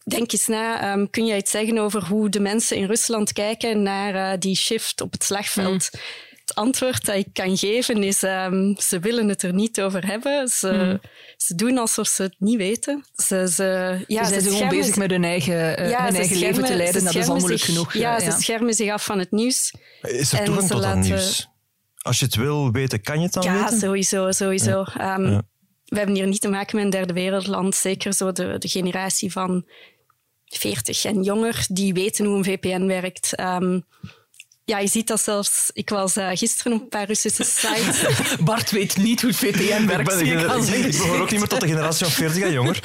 Denk 0.06 0.32
eens 0.32 0.48
na, 0.48 0.94
um, 0.94 1.10
kun 1.10 1.26
jij 1.26 1.38
iets 1.38 1.52
zeggen 1.52 1.78
over 1.78 2.06
hoe 2.06 2.30
de 2.30 2.40
mensen 2.40 2.78
in 2.78 2.86
Rusland 2.86 3.34
kijken 3.34 3.82
naar 3.82 4.40
die 4.40 4.56
shift 4.56 5.02
op 5.02 5.12
het 5.12 5.24
slagveld? 5.24 5.90
Mm 5.92 6.00
het 6.46 6.56
antwoord 6.56 7.06
dat 7.06 7.16
ik 7.16 7.28
kan 7.34 7.58
geven 7.58 8.04
is, 8.04 8.24
um, 8.24 8.76
ze 8.80 9.00
willen 9.00 9.30
het 9.30 9.44
er 9.44 9.54
niet 9.54 9.82
over 9.82 10.06
hebben. 10.06 10.48
Ze, 10.48 10.70
hmm. 10.70 11.02
ze 11.38 11.56
doen 11.56 11.78
alsof 11.78 12.08
ze 12.08 12.24
het 12.24 12.36
niet 12.38 12.58
weten. 12.58 13.06
Ze, 13.16 13.50
ze, 13.54 14.00
ja, 14.08 14.24
ze 14.24 14.42
zijn 14.42 14.54
gewoon 14.54 14.70
bezig 14.70 14.96
met 14.96 15.12
hun 15.12 15.24
eigen, 15.24 15.82
uh, 15.82 15.90
ja, 15.90 16.06
hun 16.06 16.16
eigen 16.16 16.38
leven 16.38 16.64
te 16.64 16.76
leiden. 16.76 17.04
Dat 17.04 17.16
is 17.16 17.28
al 17.28 17.36
moeilijk 17.36 17.64
zich, 17.64 17.74
genoeg. 17.74 17.94
Ja, 17.94 18.18
ja, 18.18 18.32
ze 18.32 18.42
schermen 18.42 18.74
zich 18.74 18.92
af 18.92 19.06
van 19.06 19.20
het 19.20 19.32
nieuws. 19.32 19.74
Is 20.02 20.34
er 20.34 20.44
toegang 20.44 20.68
tot 20.68 20.82
laten... 20.82 21.00
nieuws? 21.00 21.52
Als 21.98 22.20
je 22.20 22.26
het 22.26 22.36
wil 22.36 22.72
weten, 22.72 23.02
kan 23.02 23.18
je 23.18 23.24
het 23.24 23.34
dan 23.34 23.44
ja, 23.44 23.64
weten? 23.64 23.80
Sowieso, 23.80 24.32
sowieso. 24.32 24.86
Ja. 24.98 25.18
Um, 25.18 25.42
we 25.86 25.98
hebben 25.98 26.16
hier 26.16 26.28
niet 26.28 26.42
te 26.42 26.50
maken 26.50 26.76
met 26.76 26.86
een 26.86 26.92
derde 26.92 27.14
wereldland. 27.14 27.76
Zeker 27.76 28.14
zo 28.14 28.32
de, 28.32 28.56
de 28.58 28.68
generatie 28.68 29.32
van 29.32 29.66
40 30.46 31.06
en 31.06 31.24
jonger, 31.24 31.66
die 31.70 31.94
weten 31.94 32.26
hoe 32.26 32.38
een 32.38 32.44
VPN 32.44 32.86
werkt. 32.86 33.36
Ehm, 33.36 33.80
ja, 34.66 34.78
je 34.80 34.88
ziet 34.88 35.08
dat 35.08 35.22
zelfs. 35.22 35.70
Ik 35.74 35.90
was 35.90 36.18
uh, 36.18 36.30
gisteren 36.34 36.74
op 36.74 36.82
een 36.82 36.90
paar 36.90 37.06
Russische 37.06 37.44
sites. 37.44 38.06
Bart 38.46 38.72
weet 38.72 38.98
niet 38.98 39.22
hoe 39.22 39.30
het 39.30 39.40
VPN 39.40 39.86
werkt. 39.86 40.12
Ik, 40.12 40.18
ben, 40.18 40.40
ik, 40.40 40.68
ik, 40.68 40.86
ik 40.86 40.98
behoor 40.98 41.22
ook 41.22 41.32
niet 41.32 41.40
meer 41.40 41.50
tot 41.50 41.60
de 41.60 41.68
generatie 41.68 42.06
van 42.06 42.14
40 42.14 42.44
en 42.44 42.52
jonger. 42.52 42.80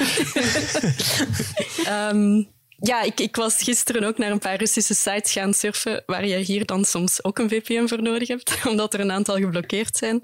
um, 1.89 2.49
ja, 2.91 3.01
ik, 3.01 3.19
ik 3.19 3.35
was 3.35 3.55
gisteren 3.63 4.03
ook 4.03 4.17
naar 4.17 4.31
een 4.31 4.39
paar 4.39 4.57
Russische 4.57 4.93
sites 4.93 5.31
gaan 5.31 5.53
surfen, 5.53 6.03
waar 6.05 6.25
je 6.25 6.37
hier 6.37 6.65
dan 6.65 6.85
soms 6.85 7.23
ook 7.23 7.39
een 7.39 7.49
VPN 7.49 7.87
voor 7.87 8.01
nodig 8.01 8.27
hebt, 8.27 8.57
omdat 8.69 8.93
er 8.93 8.99
een 8.99 9.11
aantal 9.11 9.35
geblokkeerd 9.35 9.97
zijn. 9.97 10.23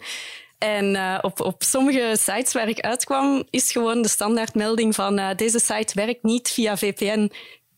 En 0.58 0.96
uh, 0.96 1.18
op, 1.22 1.42
op 1.42 1.64
sommige 1.64 2.16
sites 2.20 2.54
waar 2.54 2.70
ik 2.70 2.80
uitkwam, 2.80 3.44
is 3.50 3.72
gewoon 3.72 4.02
de 4.02 4.08
standaardmelding 4.08 4.96
van 4.96 5.20
uh, 5.20 5.30
deze 5.36 5.60
site 5.60 5.94
werkt 5.94 6.24
niet 6.24 6.50
via 6.50 6.78
VPN. 6.78 7.32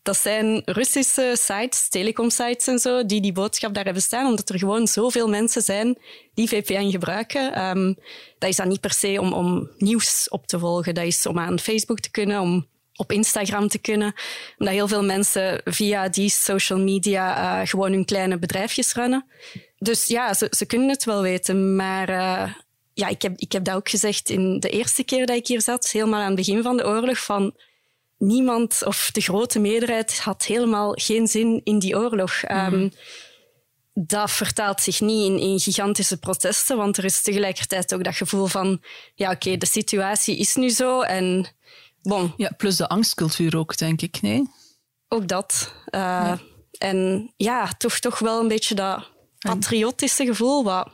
Dat 0.07 0.17
zijn 0.17 0.61
Russische 0.65 1.35
sites, 1.39 1.89
telecomsites 1.89 2.67
en 2.67 2.79
zo, 2.79 3.05
die 3.05 3.21
die 3.21 3.31
boodschap 3.31 3.73
daar 3.73 3.83
hebben 3.83 4.03
staan, 4.03 4.27
omdat 4.27 4.49
er 4.49 4.59
gewoon 4.59 4.87
zoveel 4.87 5.29
mensen 5.29 5.61
zijn 5.61 5.97
die 6.33 6.47
VPN 6.47 6.89
gebruiken. 6.89 7.67
Um, 7.67 7.97
dat 8.37 8.49
is 8.49 8.55
dan 8.55 8.67
niet 8.67 8.79
per 8.79 8.93
se 8.93 9.17
om, 9.19 9.33
om 9.33 9.69
nieuws 9.77 10.29
op 10.29 10.47
te 10.47 10.59
volgen. 10.59 10.93
Dat 10.93 11.03
is 11.03 11.25
om 11.25 11.39
aan 11.39 11.59
Facebook 11.59 11.99
te 11.99 12.11
kunnen, 12.11 12.41
om 12.41 12.67
op 12.95 13.11
Instagram 13.11 13.67
te 13.67 13.77
kunnen. 13.77 14.13
Omdat 14.57 14.73
heel 14.73 14.87
veel 14.87 15.03
mensen 15.03 15.61
via 15.65 16.09
die 16.09 16.29
social 16.29 16.79
media 16.79 17.61
uh, 17.61 17.67
gewoon 17.67 17.91
hun 17.91 18.05
kleine 18.05 18.39
bedrijfjes 18.39 18.93
runnen. 18.93 19.25
Dus 19.77 20.05
ja, 20.05 20.33
ze, 20.33 20.47
ze 20.49 20.65
kunnen 20.65 20.89
het 20.89 21.03
wel 21.03 21.21
weten. 21.21 21.75
Maar 21.75 22.09
uh, 22.09 22.53
ja, 22.93 23.07
ik 23.07 23.21
heb, 23.21 23.39
ik 23.39 23.51
heb 23.51 23.63
dat 23.63 23.75
ook 23.75 23.89
gezegd 23.89 24.29
in 24.29 24.59
de 24.59 24.69
eerste 24.69 25.03
keer 25.03 25.25
dat 25.25 25.35
ik 25.35 25.47
hier 25.47 25.61
zat, 25.61 25.91
helemaal 25.91 26.19
aan 26.19 26.25
het 26.25 26.35
begin 26.35 26.63
van 26.63 26.77
de 26.77 26.87
oorlog, 26.87 27.17
van 27.17 27.53
niemand 28.17 28.83
of 28.85 29.09
de 29.11 29.21
grote 29.21 29.59
meerderheid 29.59 30.19
had 30.19 30.45
helemaal 30.45 30.91
geen 30.93 31.27
zin 31.27 31.61
in 31.63 31.79
die 31.79 31.97
oorlog. 31.97 32.41
Mm 32.47 32.57
-hmm. 32.57 32.73
um, 32.73 32.91
dat 33.93 34.31
vertaalt 34.31 34.81
zich 34.81 35.01
niet 35.01 35.25
in, 35.25 35.39
in, 35.39 35.59
gigantische 35.59 36.17
protesten, 36.17 36.77
want 36.77 36.97
er 36.97 37.03
is 37.03 37.21
tegelijkertijd 37.21 37.93
ook 37.93 38.03
dat 38.03 38.15
gevoel 38.15 38.45
van, 38.45 38.81
ja 39.15 39.31
oké, 39.31 39.35
okay, 39.35 39.57
de 39.57 39.65
situatie 39.65 40.37
is 40.37 40.55
nu 40.55 40.69
zo 40.69 41.01
en 41.01 41.47
bon. 42.01 42.33
Ja, 42.37 42.51
plus 42.57 42.75
de 42.75 42.89
angstcultuur 42.89 43.57
ook, 43.57 43.77
denk 43.77 44.01
ik, 44.01 44.21
nee? 44.21 44.43
Ook 45.07 45.27
dat. 45.27 45.73
Uh, 45.85 46.01
ja. 46.01 46.39
En 46.77 47.31
ja, 47.37 47.71
toch, 47.77 47.99
toch 47.99 48.19
wel 48.19 48.39
een 48.39 48.47
beetje 48.47 48.75
dat 48.75 49.11
patriotische 49.39 50.25
gevoel, 50.25 50.63
wat 50.63 50.89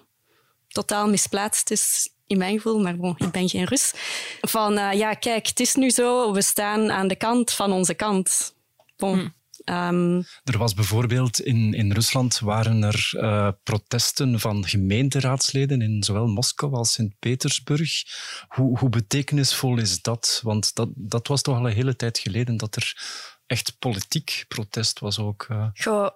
totaal 0.67 1.07
misplaatst 1.07 1.71
is 1.71 2.12
in 2.27 2.37
mijn 2.37 2.55
gevoel, 2.55 2.79
maar 2.81 2.95
bon, 2.95 3.15
ik 3.17 3.31
ben 3.31 3.49
geen 3.49 3.65
Rus. 3.65 3.93
Van 4.41 4.77
uh, 4.77 4.93
ja, 4.93 5.13
kijk, 5.13 5.47
het 5.47 5.59
is 5.59 5.75
nu 5.75 5.89
zo, 5.89 6.33
we 6.33 6.41
staan 6.41 6.91
aan 6.91 7.07
de 7.07 7.15
kant 7.15 7.51
van 7.51 7.71
onze 7.71 7.93
kant. 7.93 8.55
Bon. 8.97 9.19
Hmm. 9.19 9.33
Um, 9.65 10.25
er 10.43 10.57
was 10.57 10.73
bijvoorbeeld 10.73 11.39
in, 11.39 11.73
in 11.73 11.91
Rusland 11.91 12.39
waren 12.39 12.83
er 12.83 13.11
uh, 13.15 13.49
protesten 13.63 14.39
van 14.39 14.67
gemeenteraadsleden 14.67 15.81
in 15.81 16.03
zowel 16.03 16.27
Moskou 16.27 16.73
als 16.73 16.93
Sint-Petersburg. 16.93 18.03
Hoe, 18.47 18.79
hoe 18.79 18.89
betekenisvol 18.89 19.77
is 19.77 20.01
dat? 20.01 20.39
Want 20.43 20.75
dat, 20.75 20.89
dat 20.95 21.27
was 21.27 21.41
toch 21.41 21.57
al 21.57 21.65
een 21.65 21.73
hele 21.73 21.95
tijd 21.95 22.17
geleden 22.17 22.57
dat 22.57 22.75
er 22.75 22.97
echt 23.45 23.75
politiek 23.79 24.45
protest 24.47 24.99
was 24.99 25.19
ook. 25.19 25.47
Uh. 25.51 25.67
Goh, 25.73 26.09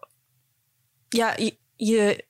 ja, 1.10 1.36
je, 1.38 1.58
je, 1.76 2.26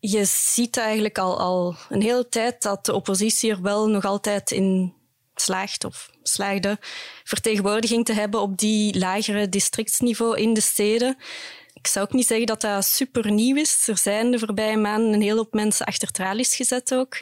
je 0.00 0.24
ziet 0.24 0.76
eigenlijk 0.76 1.18
al, 1.18 1.38
al 1.38 1.76
een 1.88 2.02
hele 2.02 2.28
tijd 2.28 2.62
dat 2.62 2.86
de 2.86 2.94
oppositie 2.94 3.50
er 3.50 3.62
wel 3.62 3.88
nog 3.88 4.04
altijd 4.04 4.50
in 4.50 4.94
slaagt 5.34 5.84
of 5.84 6.10
slaagde 6.22 6.78
vertegenwoordiging 7.24 8.04
te 8.04 8.12
hebben 8.12 8.40
op 8.40 8.58
die 8.58 8.98
lagere 8.98 9.48
districtsniveau 9.48 10.38
in 10.38 10.54
de 10.54 10.60
steden. 10.60 11.16
Ik 11.74 11.86
zou 11.86 12.06
ook 12.06 12.12
niet 12.12 12.26
zeggen 12.26 12.46
dat 12.46 12.60
dat 12.60 12.84
super 12.84 13.30
nieuw 13.30 13.56
is. 13.56 13.88
Er 13.88 13.98
zijn 13.98 14.30
de 14.30 14.38
voorbije 14.38 14.76
maanden 14.76 15.12
een 15.12 15.20
hele 15.20 15.36
hoop 15.36 15.52
mensen 15.52 15.86
achter 15.86 16.10
tralies 16.10 16.56
gezet 16.56 16.94
ook. 16.94 17.20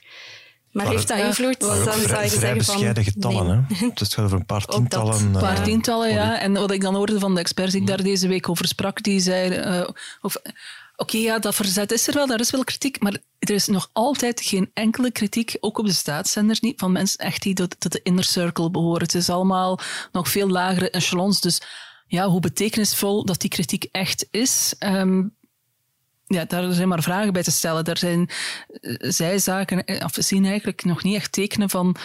Maar, 0.73 0.85
maar 0.85 0.95
heeft 0.95 1.09
dat 1.09 1.19
invloed? 1.19 1.61
dan 1.61 1.77
zou 1.85 2.01
je 2.01 2.29
zeggen 2.29 2.59
bescheiden 2.59 3.05
van, 3.05 3.05
getallen. 3.05 3.67
Nee. 3.69 3.79
Hè? 3.79 3.89
Dus 3.95 4.01
het 4.01 4.15
gaat 4.15 4.25
over 4.25 4.39
een 4.39 4.47
paar 4.47 4.65
tientallen. 4.65 5.21
Een 5.21 5.33
paar 5.41 5.63
tientallen, 5.63 6.13
ja. 6.13 6.41
En 6.41 6.53
wat 6.53 6.71
ik 6.71 6.81
dan 6.81 6.95
hoorde 6.95 7.19
van 7.19 7.35
de 7.35 7.41
experts 7.41 7.73
die 7.73 7.81
ik 7.81 7.87
daar 7.87 8.03
deze 8.03 8.29
week 8.29 8.49
over 8.49 8.67
sprak, 8.67 9.03
die 9.03 9.21
zeiden... 9.21 9.75
Uh, 9.75 9.89
of, 10.21 10.37
Oké, 11.00 11.17
ja, 11.17 11.38
dat 11.38 11.55
verzet 11.55 11.93
is 11.93 12.09
er 12.09 12.14
wel, 12.14 12.26
daar 12.26 12.40
is 12.40 12.50
wel 12.50 12.64
kritiek, 12.64 13.00
maar 13.00 13.17
er 13.38 13.50
is 13.50 13.67
nog 13.67 13.90
altijd 13.93 14.40
geen 14.40 14.71
enkele 14.75 15.11
kritiek, 15.11 15.57
ook 15.61 15.78
op 15.78 15.87
de 15.87 15.93
staatszenders 15.93 16.61
niet, 16.61 16.81
van 16.81 16.93
mensen 16.93 17.19
echt 17.19 17.43
die 17.43 17.55
tot, 17.55 17.93
de 17.93 18.00
inner 18.02 18.25
circle 18.25 18.71
behoren. 18.71 19.02
Het 19.02 19.14
is 19.14 19.31
allemaal 19.31 19.81
nog 20.12 20.28
veel 20.28 20.49
lagere 20.49 20.90
echelons, 20.90 21.40
dus 21.40 21.61
ja, 22.07 22.28
hoe 22.28 22.40
betekenisvol 22.40 23.25
dat 23.25 23.40
die 23.40 23.50
kritiek 23.50 23.88
echt 23.93 24.26
is, 24.31 24.75
um, 24.78 25.37
ja, 26.26 26.45
daar 26.45 26.73
zijn 26.73 26.88
maar 26.88 27.02
vragen 27.02 27.33
bij 27.33 27.43
te 27.43 27.50
stellen. 27.50 27.85
Daar 27.85 27.99
zijn 27.99 28.31
zij 28.99 29.38
zaken, 29.38 30.05
of 30.05 30.17
we 30.17 30.23
zien 30.23 30.45
eigenlijk 30.45 30.85
nog 30.85 31.02
niet 31.02 31.14
echt 31.14 31.33
tekenen 31.33 31.71
van 31.71 31.97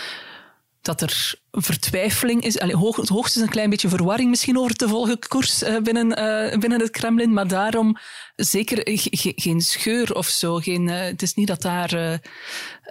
dat 0.84 1.02
er 1.02 1.36
vertwijfeling 1.52 2.44
is. 2.44 2.60
Allee, 2.60 2.76
hoog, 2.76 2.96
het 2.96 3.10
hoogste 3.10 3.40
is 3.40 3.46
een 3.46 3.52
klein 3.52 3.70
beetje 3.70 3.90
verwarring 3.90 4.30
misschien 4.30 4.58
over 4.58 4.76
te 4.76 4.88
volgen 4.88 5.20
koers 5.28 5.64
uh, 5.64 5.82
binnen, 5.82 6.08
uh, 6.08 6.60
binnen 6.60 6.80
het 6.80 6.90
Kremlin, 6.90 7.34
maar 7.34 7.48
daarom 7.48 7.98
zeker 8.36 8.82
geen 9.36 9.62
scheur 9.62 10.16
of 10.16 10.28
zo. 10.28 10.56
Geen, 10.56 10.88
uh, 10.88 11.00
het 11.00 11.22
is 11.22 11.34
niet 11.34 11.48
dat 11.48 11.62
daar 11.62 12.22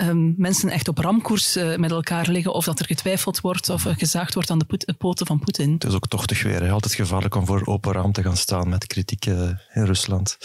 um, 0.01 0.35
mensen 0.37 0.69
echt 0.69 0.89
op 0.89 0.99
ramkoers 0.99 1.55
met 1.77 1.91
elkaar 1.91 2.29
liggen 2.29 2.53
of 2.53 2.65
dat 2.65 2.79
er 2.79 2.87
getwijfeld 2.87 3.41
wordt 3.41 3.69
of 3.69 3.83
gezaagd 3.83 4.35
wordt 4.35 4.51
aan 4.51 4.59
de 4.59 4.95
poten 4.99 5.27
van 5.27 5.39
Poetin. 5.39 5.73
Het 5.73 5.85
is 5.85 5.95
ook 5.95 6.09
tochtig 6.09 6.43
weer. 6.43 6.63
Hè. 6.63 6.71
Altijd 6.71 6.95
gevaarlijk 6.95 7.35
om 7.35 7.47
voor 7.47 7.67
open 7.67 7.93
raam 7.93 8.13
te 8.13 8.23
gaan 8.23 8.37
staan 8.37 8.69
met 8.69 8.87
kritiek 8.87 9.27
in 9.27 9.59
Rusland. 9.73 10.37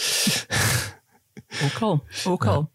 Ook 1.64 1.82
al, 1.82 2.04
ook 2.24 2.44
ja. 2.44 2.50
al. 2.50 2.70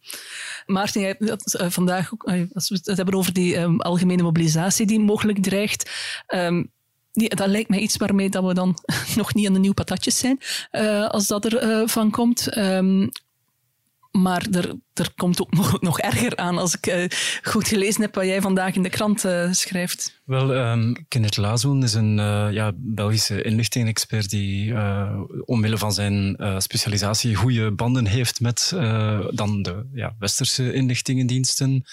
Maarten, 0.65 1.01
jij 1.01 1.15
had 1.19 1.57
uh, 1.61 1.69
vandaag 1.69 2.13
ook, 2.13 2.29
uh, 2.29 2.43
als 2.53 2.69
we 2.69 2.79
het 2.83 2.97
hebben 2.97 3.15
over 3.15 3.33
die 3.33 3.57
um, 3.57 3.81
algemene 3.81 4.23
mobilisatie 4.23 4.85
die 4.85 4.99
mogelijk 4.99 5.43
dreigt. 5.43 5.91
Um, 6.27 6.71
die, 7.11 7.35
dat 7.35 7.47
lijkt 7.47 7.69
mij 7.69 7.79
iets 7.79 7.97
waarmee 7.97 8.29
dat 8.29 8.43
we 8.43 8.53
dan 8.53 8.77
nog 9.15 9.33
niet 9.33 9.47
aan 9.47 9.53
de 9.53 9.59
nieuwe 9.59 9.75
patatjes 9.75 10.17
zijn, 10.17 10.39
uh, 10.71 11.09
als 11.09 11.27
dat 11.27 11.45
er 11.45 11.89
van 11.89 12.11
komt. 12.11 12.57
Um, 12.57 13.09
maar 14.21 14.47
er, 14.51 14.75
er 14.93 15.11
komt 15.15 15.41
ook 15.41 15.53
nog, 15.53 15.81
nog 15.81 15.99
erger 15.99 16.35
aan 16.35 16.57
als 16.57 16.75
ik 16.77 16.87
uh, 16.87 17.05
goed 17.43 17.67
gelezen 17.67 18.01
heb 18.01 18.15
wat 18.15 18.25
jij 18.25 18.41
vandaag 18.41 18.75
in 18.75 18.83
de 18.83 18.89
krant 18.89 19.25
uh, 19.25 19.51
schrijft. 19.51 20.21
Wel, 20.25 20.55
um, 20.55 21.05
Kenneth 21.07 21.37
Lazoen 21.37 21.83
is 21.83 21.93
een 21.93 22.17
uh, 22.17 22.47
ja, 22.51 22.71
Belgische 22.75 23.41
inlichting-expert 23.41 24.29
die 24.29 24.73
omwille 25.45 25.77
van 25.77 25.93
zijn 25.93 26.37
specialisatie 26.57 27.35
goede 27.35 27.71
banden 27.71 28.05
heeft 28.05 28.39
met 28.39 28.71
dan 29.31 29.61
de 29.61 29.89
ja, 29.93 30.15
westerse 30.19 30.73
inlichtingendiensten. 30.73 31.85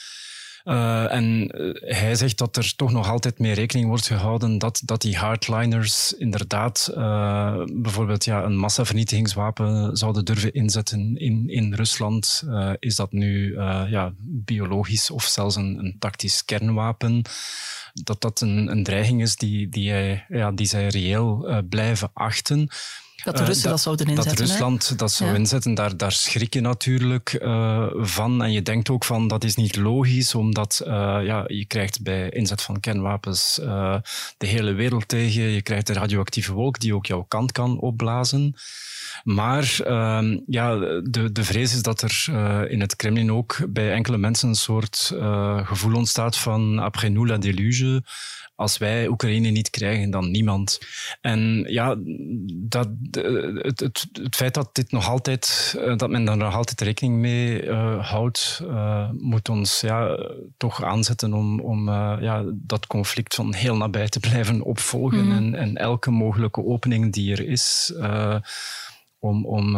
Uh, 0.64 1.12
en 1.12 1.54
hij 1.74 2.14
zegt 2.14 2.38
dat 2.38 2.56
er 2.56 2.72
toch 2.76 2.92
nog 2.92 3.08
altijd 3.08 3.38
mee 3.38 3.52
rekening 3.52 3.88
wordt 3.88 4.06
gehouden 4.06 4.58
dat, 4.58 4.82
dat 4.84 5.00
die 5.00 5.16
hardliners 5.16 6.12
inderdaad 6.12 6.92
uh, 6.96 7.62
bijvoorbeeld 7.72 8.24
ja, 8.24 8.42
een 8.42 8.56
massavernietigingswapen 8.56 9.96
zouden 9.96 10.24
durven 10.24 10.52
inzetten 10.52 11.16
in, 11.16 11.48
in 11.48 11.74
Rusland. 11.74 12.44
Is 12.78 12.96
dat 12.96 13.12
nu 13.12 13.54
ja, 13.88 14.12
biologisch 14.20 15.10
of 15.10 15.24
zelfs 15.24 15.56
een, 15.56 15.78
een 15.78 15.96
tactisch 15.98 16.44
kernwapen? 16.44 17.22
Dat 17.92 18.20
dat 18.20 18.40
een, 18.40 18.70
een 18.70 18.82
dreiging 18.82 19.22
is 19.22 19.36
die, 19.36 19.68
die, 19.68 19.90
hij, 19.90 20.24
ja, 20.28 20.52
die 20.52 20.66
zij 20.66 20.86
reëel 20.86 21.46
blijven 21.68 22.10
achten. 22.12 22.68
Dat 23.24 23.36
de 23.36 23.44
Russen 23.44 23.56
uh, 23.56 23.62
dat, 23.62 23.70
dat, 23.72 23.80
zouden 23.80 24.06
inzetten. 24.06 24.36
Dat 24.36 24.48
Rusland 24.48 24.88
hè? 24.88 24.96
dat 24.96 25.12
zou 25.12 25.30
ja. 25.30 25.36
inzetten, 25.36 25.74
daar, 25.74 25.96
daar 25.96 26.12
schrik 26.12 26.54
je 26.54 26.60
natuurlijk 26.60 27.38
uh, 27.42 27.86
van. 27.94 28.42
En 28.42 28.52
je 28.52 28.62
denkt 28.62 28.90
ook 28.90 29.04
van, 29.04 29.28
dat 29.28 29.44
is 29.44 29.54
niet 29.54 29.76
logisch, 29.76 30.34
omdat 30.34 30.82
uh, 30.84 30.90
ja, 31.22 31.44
je 31.46 31.64
krijgt 31.64 32.02
bij 32.02 32.28
inzet 32.28 32.62
van 32.62 32.80
kernwapens 32.80 33.54
de 34.36 34.46
hele 34.46 34.72
wereld 34.72 35.08
tegen. 35.08 35.42
Je 35.42 35.62
krijgt 35.62 35.88
een 35.88 35.94
radioactieve 35.94 36.52
wolk 36.52 36.80
die 36.80 36.94
ook 36.94 37.06
jouw 37.06 37.24
kant 37.28 37.52
kan 37.52 37.78
opblazen. 37.78 38.54
Maar 39.24 39.76
uh, 39.86 40.38
ja, 40.46 40.76
de, 41.02 41.32
de 41.32 41.44
vrees 41.44 41.74
is 41.74 41.82
dat 41.82 42.02
er 42.02 42.28
in 42.70 42.80
het 42.80 42.96
Kremlin 42.96 43.32
ook 43.32 43.66
bij 43.68 43.92
enkele 43.92 44.18
mensen 44.18 44.48
een 44.48 44.54
soort 44.54 45.12
gevoel 45.62 45.94
ontstaat 45.94 46.36
van 46.36 46.78
après 46.78 47.10
nous 47.10 47.28
la 47.28 47.38
déluge 47.38 48.02
als 48.60 48.78
wij 48.78 49.08
Oekraïne 49.08 49.48
niet 49.48 49.70
krijgen, 49.70 50.10
dan 50.10 50.30
niemand. 50.30 50.78
En 51.20 51.64
ja, 51.68 51.96
dat, 52.46 52.88
het, 53.10 53.80
het, 53.80 54.06
het 54.12 54.36
feit 54.36 54.54
dat, 54.54 54.74
dit 54.74 54.92
nog 54.92 55.08
altijd, 55.08 55.74
dat 55.96 56.10
men 56.10 56.24
daar 56.24 56.36
nog 56.36 56.54
altijd 56.54 56.80
rekening 56.80 57.16
mee 57.16 57.62
uh, 57.62 58.10
houdt, 58.10 58.60
uh, 58.62 59.10
moet 59.10 59.48
ons 59.48 59.80
ja, 59.80 60.18
toch 60.56 60.84
aanzetten 60.84 61.32
om, 61.32 61.60
om 61.60 61.88
uh, 61.88 62.16
ja, 62.20 62.44
dat 62.52 62.86
conflict 62.86 63.34
van 63.34 63.54
heel 63.54 63.76
nabij 63.76 64.08
te 64.08 64.20
blijven 64.30 64.62
opvolgen. 64.62 65.24
Mm. 65.24 65.32
En, 65.32 65.54
en, 65.54 65.76
elke 65.76 66.10
mogelijke 66.10 66.64
opening 66.64 67.12
die 67.12 67.32
er 67.32 67.48
is, 67.48 67.92
om, 69.18 69.46
om 69.46 69.72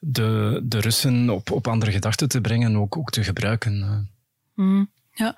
de, 0.00 0.60
de 0.64 0.80
Russen 0.80 1.30
op, 1.30 1.50
op 1.50 1.68
andere 1.68 1.92
gedachten 1.92 2.28
te 2.28 2.40
brengen, 2.40 2.76
ook, 2.76 2.96
ook 2.96 3.10
te 3.10 3.24
gebruiken. 3.24 4.08
Mm. 4.54 4.90
Ja. 5.12 5.36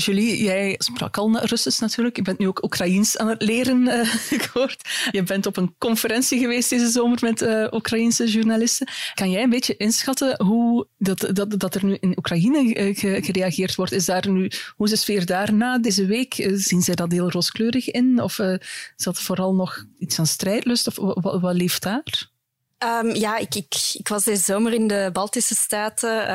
Julie, 0.00 0.42
jij 0.42 0.74
sprak 0.78 1.16
al 1.16 1.38
Russisch 1.38 1.80
natuurlijk. 1.80 2.16
Je 2.16 2.22
bent 2.22 2.38
nu 2.38 2.46
ook 2.46 2.64
Oekraïens 2.64 3.18
aan 3.18 3.28
het 3.28 3.42
leren, 3.42 3.80
uh, 3.80 4.14
gehoord. 4.44 5.08
Je 5.10 5.22
bent 5.22 5.46
op 5.46 5.56
een 5.56 5.74
conferentie 5.78 6.38
geweest 6.38 6.70
deze 6.70 6.88
zomer 6.88 7.18
met 7.20 7.42
uh, 7.42 7.66
Oekraïense 7.70 8.30
journalisten. 8.30 8.88
Kan 9.14 9.30
jij 9.30 9.42
een 9.42 9.50
beetje 9.50 9.76
inschatten 9.76 10.44
hoe 10.44 10.86
dat, 10.98 11.28
dat, 11.32 11.60
dat 11.60 11.74
er 11.74 11.84
nu 11.84 11.96
in 12.00 12.18
Oekraïne 12.18 12.74
uh, 12.74 13.24
gereageerd 13.24 13.74
wordt? 13.74 13.92
Is 13.92 14.04
daar 14.04 14.28
nu, 14.30 14.50
hoe 14.76 14.86
is 14.86 14.92
de 14.92 14.98
sfeer 14.98 15.26
daarna 15.26 15.78
deze 15.78 16.06
week? 16.06 16.48
zien 16.54 16.82
zij 16.82 16.94
dat 16.94 17.12
heel 17.12 17.30
rooskleurig 17.30 17.90
in? 17.90 18.22
Of 18.22 18.38
is 18.38 19.04
dat 19.04 19.20
vooral 19.20 19.54
nog 19.54 19.84
iets 19.98 20.18
aan 20.18 20.26
strijdlust? 20.26 20.86
Of 20.86 20.96
wat, 21.22 21.40
wat 21.40 21.54
leeft 21.54 21.82
daar? 21.82 22.30
Um, 22.78 23.14
ja, 23.14 23.36
ik, 23.36 23.54
ik, 23.54 23.74
ik 23.92 24.08
was 24.08 24.24
deze 24.24 24.42
zomer 24.42 24.72
in 24.72 24.86
de 24.86 25.10
Baltische 25.12 25.54
Staten 25.54 26.26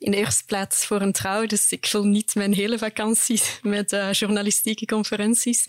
in 0.00 0.10
de 0.10 0.16
eerste 0.16 0.44
plaats 0.44 0.86
voor 0.86 1.00
een 1.00 1.12
trouw. 1.12 1.46
Dus 1.46 1.72
ik 1.72 1.86
vul 1.86 2.04
niet 2.04 2.34
mijn 2.34 2.52
hele 2.52 2.78
vakantie 2.78 3.40
met 3.62 3.92
uh, 3.92 4.12
journalistieke 4.12 4.86
conferenties. 4.86 5.66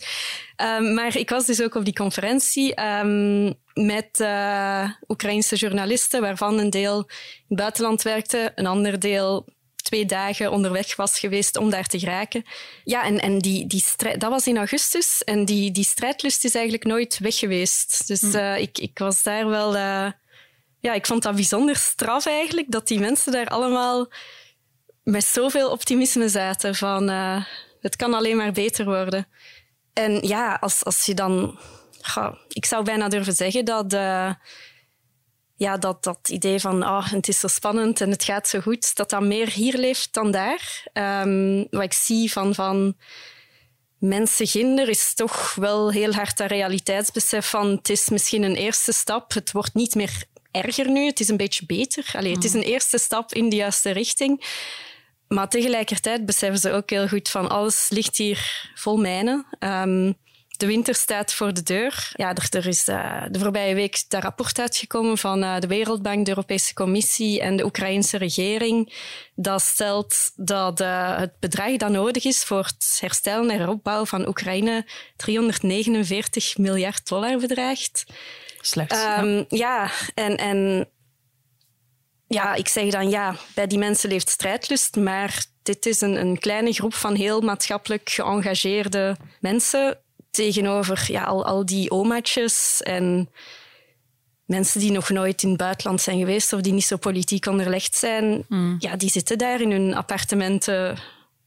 Um, 0.56 0.94
maar 0.94 1.16
ik 1.16 1.30
was 1.30 1.46
dus 1.46 1.62
ook 1.62 1.74
op 1.74 1.84
die 1.84 1.94
conferentie 1.94 2.82
um, 2.82 3.54
met 3.74 4.20
uh, 4.20 4.90
Oekraïnse 5.08 5.56
journalisten, 5.56 6.20
waarvan 6.20 6.58
een 6.58 6.70
deel 6.70 6.98
in 6.98 7.44
het 7.48 7.58
buitenland 7.58 8.02
werkte, 8.02 8.52
een 8.54 8.66
ander 8.66 8.98
deel 8.98 9.46
twee 9.76 10.06
dagen 10.06 10.50
onderweg 10.50 10.96
was 10.96 11.18
geweest 11.18 11.56
om 11.56 11.70
daar 11.70 11.86
te 11.86 11.98
geraken. 11.98 12.44
Ja, 12.84 13.04
en, 13.04 13.20
en 13.20 13.38
die, 13.38 13.66
die 13.66 13.80
strijd, 13.80 14.20
dat 14.20 14.30
was 14.30 14.46
in 14.46 14.56
augustus 14.56 15.24
en 15.24 15.44
die, 15.44 15.70
die 15.70 15.84
strijdlust 15.84 16.44
is 16.44 16.54
eigenlijk 16.54 16.84
nooit 16.84 17.18
weg 17.18 17.38
geweest. 17.38 18.06
Dus 18.06 18.22
uh, 18.22 18.58
ik, 18.58 18.78
ik 18.78 18.98
was 18.98 19.22
daar 19.22 19.48
wel 19.48 19.76
ja, 20.82 20.92
ik 20.92 21.06
vond 21.06 21.22
dat 21.22 21.34
bijzonder 21.34 21.76
straf 21.76 22.26
eigenlijk, 22.26 22.70
dat 22.70 22.86
die 22.86 23.00
mensen 23.00 23.32
daar 23.32 23.48
allemaal 23.48 24.08
met 25.02 25.24
zoveel 25.24 25.70
optimisme 25.70 26.28
zaten 26.28 26.74
van 26.74 27.10
uh, 27.10 27.44
het 27.80 27.96
kan 27.96 28.14
alleen 28.14 28.36
maar 28.36 28.52
beter 28.52 28.84
worden. 28.84 29.28
En 29.92 30.26
ja, 30.26 30.54
als, 30.60 30.84
als 30.84 31.06
je 31.06 31.14
dan... 31.14 31.58
ik 32.48 32.64
zou 32.64 32.84
bijna 32.84 33.08
durven 33.08 33.32
zeggen 33.32 33.64
dat... 33.64 33.92
Uh, 33.92 34.34
ja, 35.56 35.76
dat, 35.76 36.04
dat 36.04 36.28
idee 36.28 36.60
van 36.60 36.82
oh, 36.82 37.10
het 37.10 37.28
is 37.28 37.40
zo 37.40 37.48
spannend 37.48 38.00
en 38.00 38.10
het 38.10 38.24
gaat 38.24 38.48
zo 38.48 38.60
goed, 38.60 38.96
dat 38.96 39.10
dat 39.10 39.22
meer 39.22 39.50
hier 39.50 39.78
leeft 39.78 40.14
dan 40.14 40.30
daar. 40.30 40.84
Um, 40.92 41.66
wat 41.70 41.82
ik 41.82 41.92
zie 41.92 42.32
van, 42.32 42.54
van 42.54 42.96
mensen 43.98 44.46
ginder 44.46 44.88
is 44.88 45.14
toch 45.14 45.54
wel 45.54 45.90
heel 45.90 46.12
hard 46.12 46.36
dat 46.36 46.50
realiteitsbesef 46.50 47.48
van 47.50 47.70
het 47.70 47.88
is 47.88 48.08
misschien 48.08 48.42
een 48.42 48.56
eerste 48.56 48.92
stap, 48.92 49.32
het 49.32 49.52
wordt 49.52 49.74
niet 49.74 49.94
meer 49.94 50.24
erger 50.52 50.90
nu. 50.90 51.06
Het 51.06 51.20
is 51.20 51.28
een 51.28 51.36
beetje 51.36 51.66
beter. 51.66 52.10
Allee, 52.12 52.34
het 52.34 52.44
is 52.44 52.52
een 52.52 52.62
eerste 52.62 52.98
stap 52.98 53.32
in 53.32 53.48
de 53.48 53.56
juiste 53.56 53.90
richting. 53.90 54.44
Maar 55.28 55.48
tegelijkertijd 55.48 56.26
beseffen 56.26 56.60
ze 56.60 56.72
ook 56.72 56.90
heel 56.90 57.08
goed 57.08 57.28
van 57.28 57.48
alles 57.48 57.86
ligt 57.90 58.16
hier 58.16 58.70
vol 58.74 58.96
mijnen. 58.96 59.46
Um, 59.58 60.16
de 60.62 60.68
winter 60.68 60.94
staat 60.94 61.32
voor 61.32 61.54
de 61.54 61.62
deur. 61.62 62.10
Ja, 62.12 62.34
er, 62.34 62.46
er 62.50 62.66
is 62.66 62.88
uh, 62.88 63.22
de 63.30 63.38
voorbije 63.38 63.74
week 63.74 64.04
dat 64.08 64.22
rapport 64.22 64.58
uitgekomen 64.58 65.18
van 65.18 65.42
uh, 65.42 65.58
de 65.58 65.66
Wereldbank, 65.66 66.24
de 66.24 66.30
Europese 66.30 66.74
Commissie 66.74 67.40
en 67.40 67.56
de 67.56 67.64
Oekraïnse 67.64 68.16
regering. 68.18 68.92
Dat 69.34 69.62
stelt 69.62 70.32
dat 70.36 70.80
uh, 70.80 71.18
het 71.18 71.32
bedrag 71.40 71.76
dat 71.76 71.90
nodig 71.90 72.24
is 72.24 72.44
voor 72.44 72.64
het 72.64 72.98
herstellen 73.00 73.50
en 73.50 73.58
heropbouw 73.58 74.04
van 74.04 74.28
Oekraïne 74.28 74.86
349 75.16 76.58
miljard 76.58 77.08
dollar 77.08 77.38
bedraagt. 77.38 78.04
Slecht. 78.62 79.18
Um, 79.20 79.44
ja. 79.48 79.90
en, 80.14 80.36
en 80.36 80.88
ja, 82.26 82.54
ik 82.54 82.68
zeg 82.68 82.90
dan 82.90 83.10
ja, 83.10 83.36
bij 83.54 83.66
die 83.66 83.78
mensen 83.78 84.08
leeft 84.08 84.28
strijdlust, 84.28 84.96
maar 84.96 85.44
dit 85.62 85.86
is 85.86 86.00
een, 86.00 86.20
een 86.20 86.38
kleine 86.38 86.72
groep 86.72 86.94
van 86.94 87.14
heel 87.14 87.40
maatschappelijk 87.40 88.10
geëngageerde 88.10 89.16
mensen 89.40 89.98
tegenover 90.30 91.04
ja, 91.12 91.24
al, 91.24 91.44
al 91.44 91.66
die 91.66 91.90
omaatjes 91.90 92.82
en 92.82 93.30
mensen 94.44 94.80
die 94.80 94.90
nog 94.90 95.10
nooit 95.10 95.42
in 95.42 95.48
het 95.48 95.58
buitenland 95.58 96.00
zijn 96.00 96.18
geweest 96.18 96.52
of 96.52 96.60
die 96.60 96.72
niet 96.72 96.84
zo 96.84 96.96
politiek 96.96 97.46
onderlegd 97.46 97.94
zijn. 97.94 98.44
Hmm. 98.48 98.76
Ja, 98.78 98.96
die 98.96 99.10
zitten 99.10 99.38
daar 99.38 99.60
in 99.60 99.70
hun 99.70 99.94
appartementen 99.94 100.98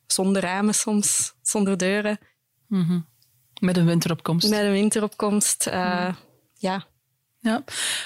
zonder 0.07 0.41
ramen 0.41 0.73
soms, 0.73 1.33
zonder 1.41 1.77
deuren. 1.77 2.19
Mm 2.67 3.05
Met 3.59 3.77
een 3.77 3.85
winteropkomst. 3.85 4.49
Met 4.49 4.59
een 4.59 4.71
winteropkomst, 4.71 5.67
uh, 5.67 6.13
ja. 6.53 6.85
Ja, 7.45 7.63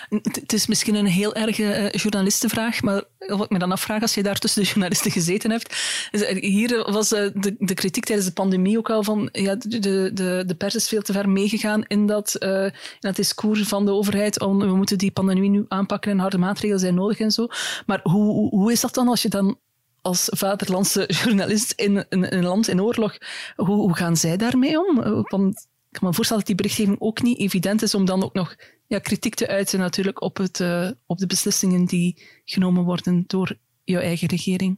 het 0.10 0.54
is 0.54 0.68
misschien 0.68 0.96
een 0.96 1.06
heel 1.06 1.36
erge 1.36 1.64
uh, 1.64 1.92
journalistenvraag, 1.92 2.82
maar 2.82 3.04
wat 3.18 3.44
ik 3.44 3.50
me 3.50 3.60
dan 3.60 3.72
afvraag 3.72 4.02
als 4.02 4.14
je 4.14 4.24
daar 4.24 4.40
tussen 4.40 4.62
de 4.62 4.68
journalisten 4.68 5.12
gezeten 5.12 5.52
hebt. 5.52 5.76
Is, 6.12 6.28
hier 6.40 6.92
was 6.92 7.12
uh, 7.12 7.30
de, 7.34 7.56
de, 7.60 7.74
kritiek 7.74 8.06
tijdens 8.06 8.28
de 8.28 8.34
pandemie 8.34 8.78
ook 8.78 8.90
al 8.90 9.04
van 9.04 9.30
ja, 9.32 9.56
de, 9.56 9.80
de, 10.14 10.44
de 10.46 10.56
pers 10.58 10.76
is 10.76 10.88
veel 10.88 11.02
te 11.02 11.14
ver 11.14 11.30
meegegaan 11.30 11.84
in 11.88 12.06
dat, 12.06 12.36
in 12.36 12.72
dat 13.00 13.16
discours 13.16 13.62
van 13.62 13.86
de 13.86 13.92
overheid 13.92 14.42
om 14.42 14.60
we 14.60 14.76
moeten 14.76 14.98
die 14.98 15.12
pandemie 15.12 15.50
nu 15.50 15.66
aanpakken 15.68 16.12
en 16.12 16.20
harde 16.20 16.38
maatregelen 16.38 16.80
zijn 16.80 16.96
nodig 16.96 17.20
en 17.20 17.32
zo. 17.32 17.48
Maar 17.86 18.00
hoe, 18.04 18.50
hoe 18.50 18.72
is 18.72 18.82
dat 18.82 18.94
dan 18.94 19.08
als 19.08 19.22
je 19.22 19.30
dan 19.30 19.60
als 20.02 20.28
vaderlandse 20.32 21.06
journalist 21.24 21.72
in, 21.72 22.06
in, 22.10 22.34
een 22.34 22.46
land 22.46 22.68
in 22.68 22.82
oorlog, 22.82 23.18
hoe, 23.56 23.76
hoe 23.76 23.96
gaan 23.96 24.18
zij 24.18 24.38
daarmee 24.38 24.88
om? 24.88 25.24
Want 25.30 25.68
ik 25.90 26.00
kan 26.00 26.08
me 26.08 26.14
voorstellen 26.14 26.44
dat 26.46 26.46
die 26.46 26.56
berichtgeving 26.56 26.96
ook 27.00 27.22
niet 27.22 27.40
evident 27.40 27.82
is 27.82 27.96
om 27.96 28.06
dan 28.06 28.24
ook 28.24 28.34
nog 28.34 28.56
ja, 28.90 29.00
kritiek 29.00 29.36
te 29.36 29.48
uiten 29.48 29.80
natuurlijk 29.80 30.22
op, 30.22 30.38
het, 30.38 30.60
uh, 30.60 30.90
op 31.06 31.18
de 31.18 31.28
beslissingen 31.28 31.86
die 31.86 32.24
genomen 32.46 32.84
worden 32.84 33.24
door 33.28 33.58
jouw 33.84 34.02
eigen 34.02 34.28
regering. 34.28 34.78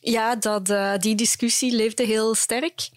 Ja, 0.00 0.36
dat, 0.36 0.70
uh, 0.70 0.96
die 0.96 1.14
discussie 1.14 1.74
leefde 1.74 2.04
heel 2.04 2.34
sterk. 2.34 2.90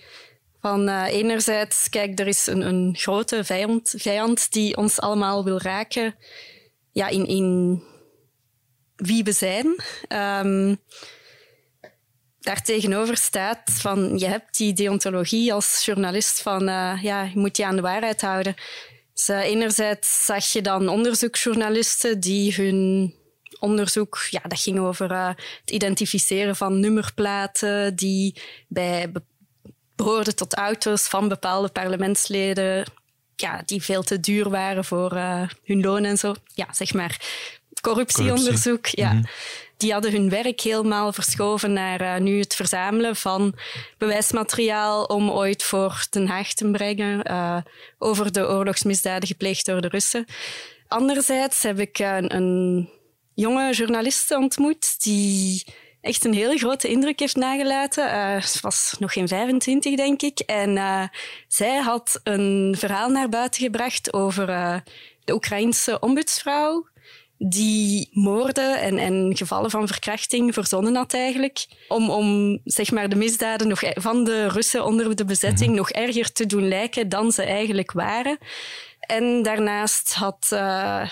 Van 0.60 0.90
uh, 0.90 1.06
enerzijds, 1.08 1.90
kijk, 1.90 2.20
er 2.20 2.28
is 2.28 2.48
een, 2.48 2.68
een 2.68 2.96
grote 2.98 3.44
vijand, 3.44 3.94
vijand 3.98 4.52
die 4.52 4.78
ons 4.78 5.00
allemaal 5.00 5.44
wil 5.44 5.60
raken 5.60 6.16
ja, 6.92 7.08
in, 7.08 7.28
in 7.28 7.82
wie 8.96 9.24
we 9.24 9.32
zijn. 9.32 9.66
Um, 10.46 10.78
daartegenover 12.40 13.18
staat 13.18 13.72
van 13.72 14.18
je 14.18 14.26
hebt 14.26 14.58
die 14.58 14.74
deontologie 14.74 15.54
als 15.54 15.86
journalist 15.86 16.42
van 16.42 16.64
ja, 17.02 17.24
je 17.24 17.40
moet 17.40 17.58
je 17.58 17.66
aan 17.66 17.76
de 17.76 17.82
waarheid 17.82 18.22
houden. 18.22 18.56
Dus, 19.26 19.36
uh, 19.36 19.44
enerzijds 19.44 20.26
zag 20.26 20.46
je 20.46 20.62
dan 20.62 20.88
onderzoeksjournalisten 20.88 22.20
die 22.20 22.54
hun 22.54 23.14
onderzoek, 23.60 24.28
ja, 24.30 24.40
dat 24.48 24.60
ging 24.60 24.80
over 24.80 25.12
uh, 25.12 25.28
het 25.62 25.72
identificeren 25.72 26.56
van 26.56 26.80
nummerplaten 26.80 27.96
die 27.96 28.42
bij 28.68 29.12
behoorden 29.96 30.36
tot 30.36 30.54
auto's 30.54 31.08
van 31.08 31.28
bepaalde 31.28 31.70
parlementsleden, 31.70 32.86
ja, 33.36 33.62
die 33.66 33.84
veel 33.84 34.04
te 34.04 34.20
duur 34.20 34.50
waren 34.50 34.86
voor 34.86 35.12
hun 35.64 35.82
loon 35.82 36.04
en 36.04 36.18
zo. 36.18 36.36
Ja, 36.54 36.74
zeg 36.74 36.94
maar 36.94 37.20
corruptieonderzoek. 37.82 38.64
Corruptie. 38.64 39.00
Ja. 39.00 39.14
Mhm 39.14 39.24
die 39.82 39.92
hadden 39.92 40.12
hun 40.12 40.30
werk 40.30 40.62
helemaal 40.62 41.14
verschoven 41.14 41.74
naar 41.74 42.02
uh, 42.02 42.18
nu 42.18 42.40
het 42.40 42.56
verzamelen 42.56 43.16
van 43.16 43.56
bewijsmateriaal 43.98 45.04
om 45.04 45.30
ooit 45.30 45.64
voor 45.64 46.06
Den 46.10 46.28
Haag 46.28 46.54
te 46.54 46.72
brengen 46.72 47.32
uh, 47.32 47.58
over 47.98 48.32
de 48.32 48.48
oorlogsmisdaden 48.48 49.28
gepleegd 49.28 49.66
door 49.66 49.82
de 49.82 49.88
Russen. 49.88 50.26
Anderzijds 50.88 51.64
heb 51.64 51.80
ik 51.80 52.00
een, 52.00 52.36
een 52.36 52.90
jonge 53.34 53.74
journaliste 53.74 54.38
ontmoet 54.38 55.04
die 55.04 55.66
echt 56.02 56.26
een 56.26 56.34
hele 56.34 56.58
grote 56.58 56.88
indruk 56.88 57.20
heeft 57.20 57.36
nagelaten. 57.36 58.04
Ze 58.44 58.58
was 58.62 58.96
nog 59.00 59.14
geen 59.14 59.28
25, 59.28 59.96
denk 59.96 60.22
ik. 60.22 60.40
En 60.40 60.80
zij 61.48 61.78
had 61.78 62.20
een 62.24 62.76
verhaal 62.78 63.10
naar 63.10 63.30
buiten 63.30 63.62
gebracht 63.62 64.14
over 64.14 64.46
de 65.24 65.34
Oekraïnse 65.34 66.00
ombudsvrouw 66.00 66.88
die 67.44 68.10
moorden 68.12 68.82
en, 68.82 68.98
en 68.98 69.38
gevallen 69.38 69.70
van 69.70 69.88
verkrachting 69.88 70.54
verzonnen 70.54 70.96
had 70.96 71.14
eigenlijk. 71.14 71.66
Om, 71.88 72.10
om 72.10 72.60
zeg 72.64 72.92
maar, 72.92 73.10
de 73.10 73.16
misdaden 73.16 73.68
nog, 73.68 73.82
e- 73.82 73.94
van 73.96 74.24
de 74.24 74.48
Russen 74.48 74.86
onder 74.86 75.16
de 75.16 75.26
bezetting 75.26 75.70
mhm. 75.70 75.78
nog 75.78 75.90
erger 75.90 76.32
te 76.32 76.46
doen 76.46 76.68
lijken 76.68 77.10
dan 77.10 77.32
ze 77.32 77.44
eigenlijk 77.44 77.92
waren. 77.92 78.38
En 79.00 79.42
daarnaast 79.44 80.14
had, 80.14 80.50
uh, 80.54 81.10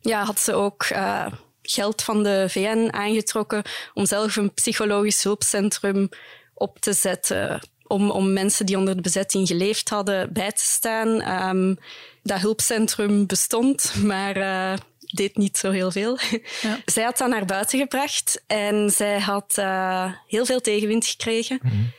ja, 0.00 0.24
had 0.24 0.40
ze 0.40 0.52
ook 0.52 0.86
uh, 0.92 1.26
geld 1.62 2.02
van 2.02 2.22
de 2.22 2.46
VN 2.48 2.88
aangetrokken 2.90 3.62
om 3.94 4.06
zelf 4.06 4.36
een 4.36 4.54
psychologisch 4.54 5.22
hulpcentrum 5.22 6.08
op 6.54 6.78
te 6.78 6.92
zetten. 6.92 7.60
Om, 7.86 8.10
om 8.10 8.32
mensen 8.32 8.66
die 8.66 8.78
onder 8.78 8.96
de 8.96 9.02
bezetting 9.02 9.46
geleefd 9.46 9.88
hadden 9.88 10.32
bij 10.32 10.52
te 10.52 10.64
staan. 10.64 11.42
Um, 11.48 11.78
dat 12.22 12.40
hulpcentrum 12.40 13.26
bestond, 13.26 13.94
maar 14.02 14.36
uh, 14.36 14.78
deed 15.06 15.36
niet 15.36 15.56
zo 15.56 15.70
heel 15.70 15.90
veel. 15.90 16.18
Ja. 16.62 16.78
zij 16.84 17.04
had 17.04 17.18
dat 17.18 17.28
naar 17.28 17.44
buiten 17.44 17.78
gebracht 17.78 18.42
en 18.46 18.90
zij 18.90 19.20
had 19.20 19.56
uh, 19.58 20.12
heel 20.26 20.46
veel 20.46 20.60
tegenwind 20.60 21.06
gekregen. 21.06 21.58
Mm 21.62 21.70
-hmm. 21.70 21.92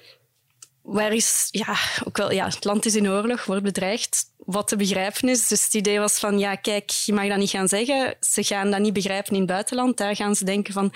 Waar 0.81 1.13
is, 1.13 1.47
ja, 1.51 1.75
ook 2.05 2.17
wel, 2.17 2.31
ja, 2.31 2.45
het 2.45 2.65
land 2.65 2.85
is 2.85 2.95
in 2.95 3.09
oorlog, 3.09 3.45
wordt 3.45 3.63
bedreigd. 3.63 4.23
Wat 4.37 4.67
te 4.67 4.75
begrijpen 4.75 5.29
is. 5.29 5.47
Dus 5.47 5.63
het 5.63 5.73
idee 5.73 5.99
was 5.99 6.19
van, 6.19 6.39
ja, 6.39 6.55
kijk, 6.55 6.89
je 6.89 7.13
mag 7.13 7.27
dat 7.27 7.37
niet 7.37 7.49
gaan 7.49 7.67
zeggen. 7.67 8.15
Ze 8.19 8.43
gaan 8.43 8.71
dat 8.71 8.79
niet 8.79 8.93
begrijpen 8.93 9.33
in 9.33 9.39
het 9.39 9.49
buitenland. 9.49 9.97
Daar 9.97 10.15
gaan 10.15 10.35
ze 10.35 10.45
denken 10.45 10.73
van, 10.73 10.93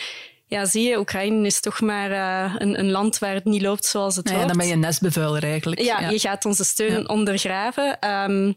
ja, 0.52 0.66
zie 0.66 0.90
je, 0.90 1.00
Oekraïne 1.00 1.46
is 1.46 1.60
toch 1.60 1.82
maar 1.82 2.12
uh, 2.12 2.56
een, 2.58 2.80
een, 2.80 2.92
land 2.92 3.20
waar 3.20 3.34
het 3.34 3.46
niet 3.46 3.62
loopt 3.62 3.86
zoals 3.86 4.16
het 4.16 4.26
nou 4.26 4.40
ja, 4.40 4.46
dan 4.46 4.58
ben 4.58 4.68
je 4.68 4.74
een 4.74 4.80
nestbevuiler 4.80 5.44
eigenlijk. 5.44 5.82
Ja, 5.82 6.10
je 6.10 6.20
gaat 6.20 6.46
onze 6.46 6.64
steun 6.64 7.10
ondergraven. 7.10 8.10
Um, 8.10 8.56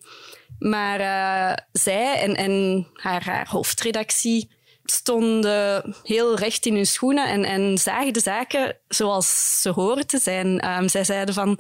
maar 0.59 1.01
uh, 1.01 1.57
zij 1.73 2.21
en, 2.21 2.37
en 2.37 2.87
haar, 2.93 3.25
haar, 3.25 3.49
hoofdredactie 3.49 4.51
stonden 4.85 5.95
heel 6.03 6.37
recht 6.37 6.67
in 6.67 6.75
hun 6.75 6.87
schoenen 6.87 7.29
en, 7.29 7.45
en 7.45 7.79
zagen 7.79 8.13
de 8.13 8.21
zaken 8.21 8.77
zoals 8.89 9.61
ze 9.61 9.71
horen 9.71 10.07
te 10.07 10.19
zijn. 10.19 10.77
Um, 10.79 10.89
zij 10.89 11.05
zeiden 11.05 11.35
van, 11.35 11.59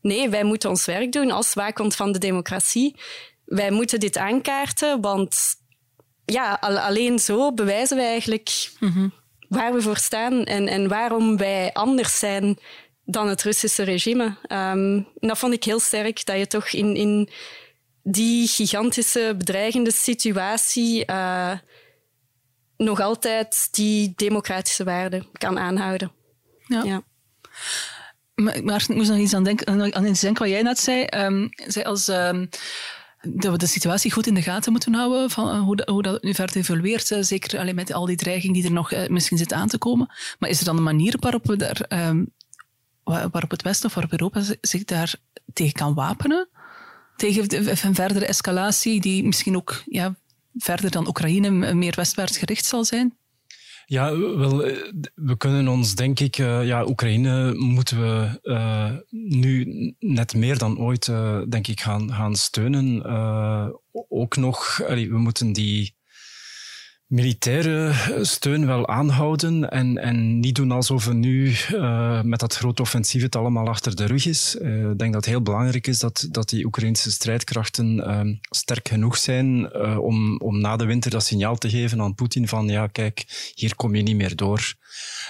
nee, 0.00 0.28
wij 0.28 0.44
moeten 0.44 0.70
ons 0.70 0.84
werk 0.84 1.12
doen 1.12 1.30
als 1.30 1.54
waakhond 1.54 1.96
van 1.96 2.12
de 2.12 2.18
democratie. 2.18 3.00
Wij 3.44 3.70
moeten 3.70 4.00
dit 4.00 4.16
aankaarten, 4.16 5.00
want 5.00 5.54
ja, 6.24 6.52
alleen 6.60 7.18
zo 7.18 7.52
bewijzen 7.52 7.96
wij 7.96 8.06
eigenlijk 8.06 8.70
mm 8.80 9.12
waar 9.54 9.72
we 9.72 9.82
voor 9.82 9.96
staan 9.96 10.44
en, 10.44 10.68
en 10.68 10.88
waarom 10.88 11.36
wij 11.36 11.72
anders 11.72 12.18
zijn 12.18 12.58
dan 13.04 13.28
het 13.28 13.42
Russische 13.42 13.82
regime. 13.82 14.36
Um, 14.48 15.08
dat 15.14 15.38
vond 15.38 15.52
ik 15.52 15.64
heel 15.64 15.80
sterk, 15.80 16.26
dat 16.26 16.38
je 16.38 16.46
toch 16.46 16.68
in, 16.68 16.96
in 16.96 17.28
die 18.04 18.46
gigantische 18.48 19.34
bedreigende 19.38 19.92
situatie 19.92 21.04
uh, 21.10 21.52
nog 22.76 23.00
altijd 23.00 23.68
die 23.70 24.12
democratische 24.16 24.84
waarden 24.84 25.26
kan 25.32 25.58
aanhouden. 25.58 26.12
Ja. 26.66 26.82
ja. 26.82 27.02
Maar, 28.34 28.64
maar, 28.64 28.84
ik 28.88 28.94
moest 28.94 29.10
nog 29.10 29.18
iets 29.18 29.34
aan 29.34 29.44
denken, 29.44 29.94
aan 29.94 30.06
iets 30.06 30.20
denken 30.20 30.42
wat 30.42 30.52
jij 30.52 30.62
net 30.62 30.78
zei. 30.78 31.06
Um, 31.16 31.48
zei 31.66 31.84
als... 31.84 32.08
Um, 32.08 32.48
dat 33.28 33.52
we 33.52 33.58
de 33.58 33.66
situatie 33.66 34.12
goed 34.12 34.26
in 34.26 34.34
de 34.34 34.42
gaten 34.42 34.72
moeten 34.72 34.94
houden, 34.94 35.30
van 35.30 35.50
eh, 35.50 35.60
hoe, 35.60 35.76
dat, 35.76 35.88
hoe 35.88 36.02
dat 36.02 36.22
nu 36.22 36.34
verder 36.34 36.56
evolueert. 36.56 37.10
Uh, 37.10 37.22
zeker 37.22 37.58
alleen 37.58 37.74
met 37.74 37.92
al 37.92 38.06
die 38.06 38.16
dreiging 38.16 38.54
die 38.54 38.64
er 38.64 38.72
nog 38.72 39.08
misschien 39.08 39.38
zit 39.38 39.52
aan 39.52 39.68
te 39.68 39.78
komen. 39.78 40.12
Maar 40.38 40.50
is 40.50 40.58
er 40.58 40.64
dan 40.64 40.76
een 40.76 40.82
manier 40.82 41.16
waarop, 41.20 41.46
we 41.46 41.56
daar, 41.56 42.08
um, 42.08 42.32
waarop 43.04 43.50
het 43.50 43.62
Westen 43.62 43.88
of 43.88 43.94
waarop 43.94 44.12
Europa 44.12 44.42
zich 44.60 44.84
daar 44.84 45.14
tegen 45.52 45.72
kan 45.72 45.94
wapenen? 45.94 46.48
Tegen 47.16 47.66
een 47.86 47.94
verdere 47.94 48.26
escalatie 48.26 49.00
die 49.00 49.24
misschien 49.24 49.56
ook 49.56 49.82
ja, 49.86 50.14
verder 50.54 50.90
dan 50.90 51.08
Oekraïne 51.08 51.74
meer 51.74 51.94
westwaarts 51.96 52.38
gericht 52.38 52.64
zal 52.64 52.84
zijn? 52.84 53.16
Ja, 53.86 54.18
wel, 54.18 54.64
eh, 54.64 54.92
we 55.14 55.36
kunnen 55.36 55.68
ons, 55.68 55.94
denk 55.94 56.20
ik, 56.20 56.38
uh, 56.38 56.66
ja, 56.66 56.86
Oekraïne 56.86 57.54
moeten 57.54 58.00
we 58.00 58.40
uh, 58.42 58.90
nu 59.10 59.64
net 59.98 60.34
meer 60.34 60.58
dan 60.58 60.78
ooit, 60.78 61.06
denk 61.48 61.66
ik, 61.66 61.80
gaan, 61.80 62.12
gaan 62.12 62.36
steunen. 62.36 63.04
ook 64.08 64.36
nog, 64.36 64.76
we 64.76 65.18
moeten 65.18 65.52
die 65.52 65.94
militaire 67.14 67.92
steun 68.22 68.66
wel 68.66 68.88
aanhouden 68.88 69.70
en, 69.70 69.98
en 69.98 70.40
niet 70.40 70.54
doen 70.54 70.70
alsof 70.70 71.04
we 71.04 71.14
nu 71.14 71.54
uh, 71.72 72.22
met 72.22 72.40
dat 72.40 72.54
grote 72.54 72.82
offensief 72.82 73.22
het 73.22 73.36
allemaal 73.36 73.68
achter 73.68 73.96
de 73.96 74.04
rug 74.04 74.26
is. 74.26 74.56
Uh, 74.60 74.90
ik 74.90 74.98
denk 74.98 75.12
dat 75.12 75.24
het 75.24 75.24
heel 75.34 75.42
belangrijk 75.42 75.86
is 75.86 75.98
dat, 75.98 76.28
dat 76.30 76.48
die 76.48 76.64
Oekraïnse 76.64 77.10
strijdkrachten 77.10 77.96
uh, 77.96 78.36
sterk 78.50 78.88
genoeg 78.88 79.16
zijn 79.16 79.74
om, 79.98 80.38
om 80.38 80.60
na 80.60 80.76
de 80.76 80.84
winter 80.84 81.10
dat 81.10 81.24
signaal 81.24 81.56
te 81.56 81.70
geven 81.70 82.00
aan 82.00 82.14
Poetin 82.14 82.48
van 82.48 82.68
ja, 82.68 82.86
kijk, 82.86 83.52
hier 83.54 83.76
kom 83.76 83.94
je 83.94 84.02
niet 84.02 84.16
meer 84.16 84.36
door. 84.36 84.74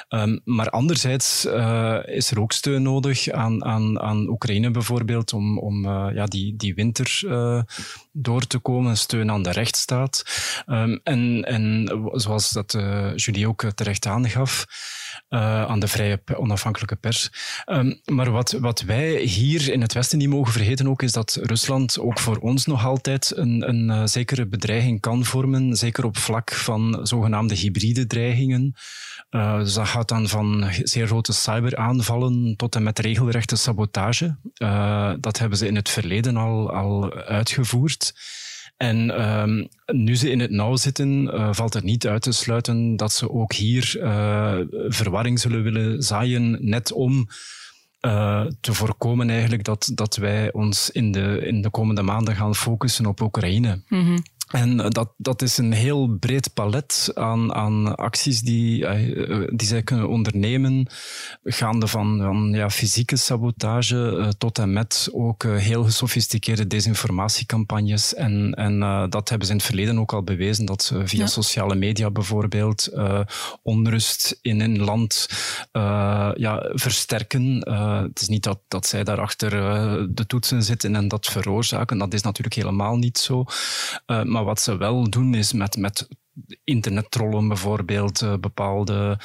Um, 0.09 0.40
maar 0.44 0.70
anderzijds 0.70 1.44
is 2.05 2.31
er 2.31 2.40
ook 2.40 2.53
steun 2.53 2.83
nodig 2.83 3.31
aan, 3.31 3.64
aan, 3.64 4.01
aan 4.01 4.29
Oekraïne 4.29 4.70
bijvoorbeeld 4.70 5.33
om, 5.33 5.59
om 5.59 5.85
ja, 5.88 6.27
die, 6.27 6.57
die 6.57 6.75
winter 6.75 7.20
door 8.16 8.46
te 8.46 8.59
komen, 8.59 8.96
steun 8.96 9.31
aan 9.31 9.42
de 9.42 9.50
rechtsstaat. 9.50 10.22
Um, 10.66 11.00
en, 11.03 11.42
en 11.42 11.90
zoals 12.12 12.50
dat 12.50 12.74
uh, 12.74 13.16
Julie 13.16 13.48
ook 13.48 13.64
terecht 13.74 14.07
aangaf, 14.07 14.64
uh, 15.29 15.64
aan 15.64 15.81
de 15.81 15.88
vrije 15.88 16.22
onafhankelijke 16.37 16.96
pers. 16.96 17.31
Um, 17.66 18.00
maar 18.05 18.31
wat, 18.31 18.53
wat 18.53 18.81
wij 18.81 19.20
hier 19.20 19.72
in 19.72 19.81
het 19.81 19.92
Westen 19.92 20.18
niet 20.18 20.29
mogen 20.29 20.53
vergeten 20.53 20.88
ook, 20.88 21.03
is 21.03 21.12
dat 21.12 21.38
Rusland 21.42 21.98
ook 21.98 22.18
voor 22.18 22.37
ons 22.37 22.66
nog 22.66 22.85
altijd 22.85 23.33
een, 23.37 23.68
een 23.68 23.88
uh, 23.88 24.07
zekere 24.07 24.46
bedreiging 24.46 25.00
kan 25.00 25.24
vormen, 25.24 25.77
zeker 25.77 26.05
op 26.05 26.16
vlak 26.16 26.53
van 26.53 27.00
zogenaamde 27.03 27.55
hybride 27.55 28.07
dreigingen. 28.07 28.74
Uh, 29.31 29.59
dus 29.59 29.74
dat 29.74 29.88
gaat 29.88 30.09
dan 30.09 30.29
van 30.29 30.70
zeer 30.83 31.07
grote 31.07 31.33
cyberaanvallen 31.33 32.57
tot 32.57 32.74
en 32.74 32.83
met 32.83 32.98
regelrechte 32.98 33.57
sabotage. 33.57 34.37
Dat 35.20 35.38
hebben 35.38 35.59
ze 35.59 35.66
in 35.66 35.77
het 35.77 35.88
verleden 35.88 36.37
al, 36.37 36.72
al 36.72 37.14
uitgevoerd. 37.14 38.12
En 38.76 39.30
um, 39.40 39.68
nu 39.87 40.16
ze 40.16 40.30
in 40.30 40.40
het 40.40 40.50
nauw 40.50 40.76
zitten, 40.76 41.22
uh, 41.22 41.48
valt 41.52 41.74
het 41.74 41.84
niet 41.84 42.06
uit 42.06 42.22
te 42.22 42.32
sluiten 42.32 42.96
dat 42.96 43.12
ze 43.12 43.30
ook 43.30 43.52
hier 43.52 43.96
uh, 43.96 44.58
verwarring 44.88 45.40
zullen 45.40 45.62
willen 45.62 46.02
zaaien, 46.02 46.58
net 46.60 46.92
om 46.92 47.28
uh, 48.00 48.46
te 48.60 48.74
voorkomen 48.74 49.30
eigenlijk 49.30 49.64
dat, 49.64 49.90
dat 49.94 50.16
wij 50.16 50.52
ons 50.52 50.90
in 50.90 51.12
de, 51.12 51.40
in 51.46 51.62
de 51.62 51.70
komende 51.70 52.02
maanden 52.02 52.37
gaan 52.37 52.54
focussen 52.54 53.06
op 53.06 53.20
Oekraïne. 53.20 53.82
-hmm. 53.87 54.22
En 54.48 54.76
dat, 54.76 55.12
dat 55.16 55.42
is 55.42 55.59
een 55.59 55.72
heel 55.72 56.16
breed 56.20 56.54
palet 56.54 57.11
aan, 57.14 57.54
aan 57.54 57.96
acties 57.96 58.40
die, 58.40 58.87
eh, 58.87 59.48
die 59.54 59.68
zij 59.68 59.83
kunnen 59.83 60.09
ondernemen, 60.09 60.87
gaande 61.44 61.87
van, 61.87 62.18
van 62.20 62.50
ja, 62.52 62.70
fysieke 62.70 63.16
sabotage 63.16 63.96
uh, 63.96 64.28
tot 64.28 64.59
en 64.59 64.72
met 64.72 65.09
ook 65.12 65.44
uh, 65.44 65.57
heel 65.57 65.85
gesofisticeerde 65.85 66.66
desinformatiecampagnes. 66.66 68.14
En, 68.14 68.52
en 68.54 68.80
uh, 68.80 69.04
dat 69.09 69.28
hebben 69.28 69.46
ze 69.46 69.52
in 69.52 69.59
het 69.59 69.68
verleden 69.68 69.98
ook 69.98 70.12
al 70.12 70.22
bewezen, 70.22 70.64
dat 70.64 70.83
ze 70.83 71.07
via 71.07 71.20
ja. 71.20 71.26
sociale 71.26 71.74
media 71.74 72.11
bijvoorbeeld 72.11 72.88
onrust 73.62 74.38
in 74.42 74.61
een 74.61 74.78
land 74.78 75.28
ja, 76.37 76.70
versterken. 76.72 77.59
het 78.02 78.20
is 78.20 78.28
niet 78.28 78.42
dat, 78.42 78.61
dat 78.68 78.87
zij 78.87 79.04
daarachter 79.04 79.50
de 80.14 80.26
toetsen 80.26 80.62
zitten 80.62 80.96
en 80.96 81.09
dat 81.09 81.26
veroorzaken. 81.26 81.98
Dat 81.98 82.14
is 82.14 82.22
natuurlijk 82.22 82.54
helemaal 82.54 82.96
niet 82.96 83.18
zo. 83.18 83.44
Maar 84.35 84.44
wat 84.44 84.61
ze 84.61 84.77
wel 84.77 85.11
doen 85.11 85.35
is 85.35 85.53
met, 85.53 85.77
met 85.77 86.09
internettrollen 86.64 87.49
bijvoorbeeld 87.49 88.23
uh, 88.23 88.35
bepaalde 88.40 89.18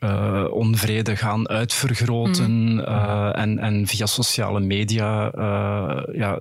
uh, 0.00 0.44
onvrede 0.50 1.16
gaan 1.16 1.48
uitvergroten 1.48 2.50
mm. 2.50 2.78
uh, 2.78 3.38
en, 3.38 3.58
en 3.58 3.86
via 3.86 4.06
sociale 4.06 4.60
media 4.60 5.32
ja, 6.12 6.40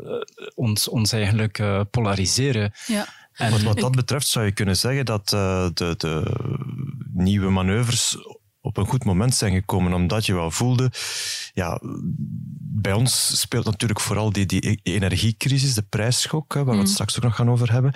ons, 0.56 0.88
ons 0.88 1.12
eigenlijk 1.12 1.64
polariseren. 1.92 2.72
Ja. 2.88 3.06
En 3.34 3.52
wat, 3.52 3.62
wat 3.62 3.80
dat 3.80 3.96
betreft 3.96 4.28
zou 4.28 4.46
je 4.46 4.52
kunnen 4.52 4.78
zeggen 4.78 5.06
dat 5.06 5.30
de, 5.30 5.94
de 5.98 6.36
nieuwe 7.14 7.50
manoeuvres 7.50 8.18
op 8.62 8.78
een 8.78 8.86
goed 8.86 9.04
moment 9.06 9.36
zijn 9.36 9.54
gekomen, 9.54 9.94
omdat 9.94 10.26
je 10.26 10.34
wel 10.34 10.52
voelde, 10.52 10.92
ja, 11.54 11.80
bij 12.82 12.94
ons 12.94 13.40
speelt 13.40 13.66
natuurlijk 13.66 14.00
vooral 14.00 14.32
die, 14.32 14.46
die 14.46 14.80
energiecrisis, 14.84 15.74
de 15.74 15.82
prijsschok, 15.82 16.54
waar 16.54 16.66
we 16.66 16.72
het 16.72 16.80
mm. 16.80 16.86
straks 16.86 17.18
ook 17.18 17.24
nog 17.24 17.36
gaan 17.36 17.50
over 17.50 17.72
hebben. 17.72 17.94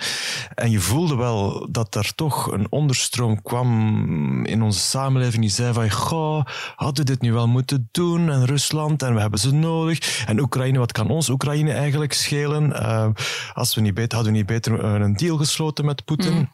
En 0.54 0.70
je 0.70 0.80
voelde 0.80 1.16
wel 1.16 1.68
dat 1.70 1.94
er 1.94 2.14
toch 2.14 2.52
een 2.52 2.66
onderstroom 2.70 3.42
kwam 3.42 4.44
in 4.44 4.62
onze 4.62 4.80
samenleving 4.80 5.42
die 5.42 5.50
zei 5.50 5.72
van, 5.72 5.90
goh, 5.90 6.44
hadden 6.76 7.04
we 7.04 7.10
dit 7.10 7.20
nu 7.20 7.32
wel 7.32 7.48
moeten 7.48 7.88
doen? 7.90 8.30
En 8.30 8.44
Rusland, 8.44 9.02
en 9.02 9.14
we 9.14 9.20
hebben 9.20 9.40
ze 9.40 9.54
nodig. 9.54 10.24
En 10.26 10.40
Oekraïne, 10.40 10.78
wat 10.78 10.92
kan 10.92 11.08
ons 11.08 11.28
Oekraïne 11.28 11.72
eigenlijk 11.72 12.12
schelen? 12.12 12.70
Uh, 12.70 13.08
als 13.52 13.74
we 13.74 13.80
niet 13.80 13.94
beter, 13.94 14.14
hadden 14.14 14.32
we 14.32 14.38
niet 14.38 14.46
beter 14.46 14.84
een 14.84 15.16
deal 15.16 15.36
gesloten 15.36 15.84
met 15.84 16.04
Poetin? 16.04 16.34
Mm. 16.34 16.50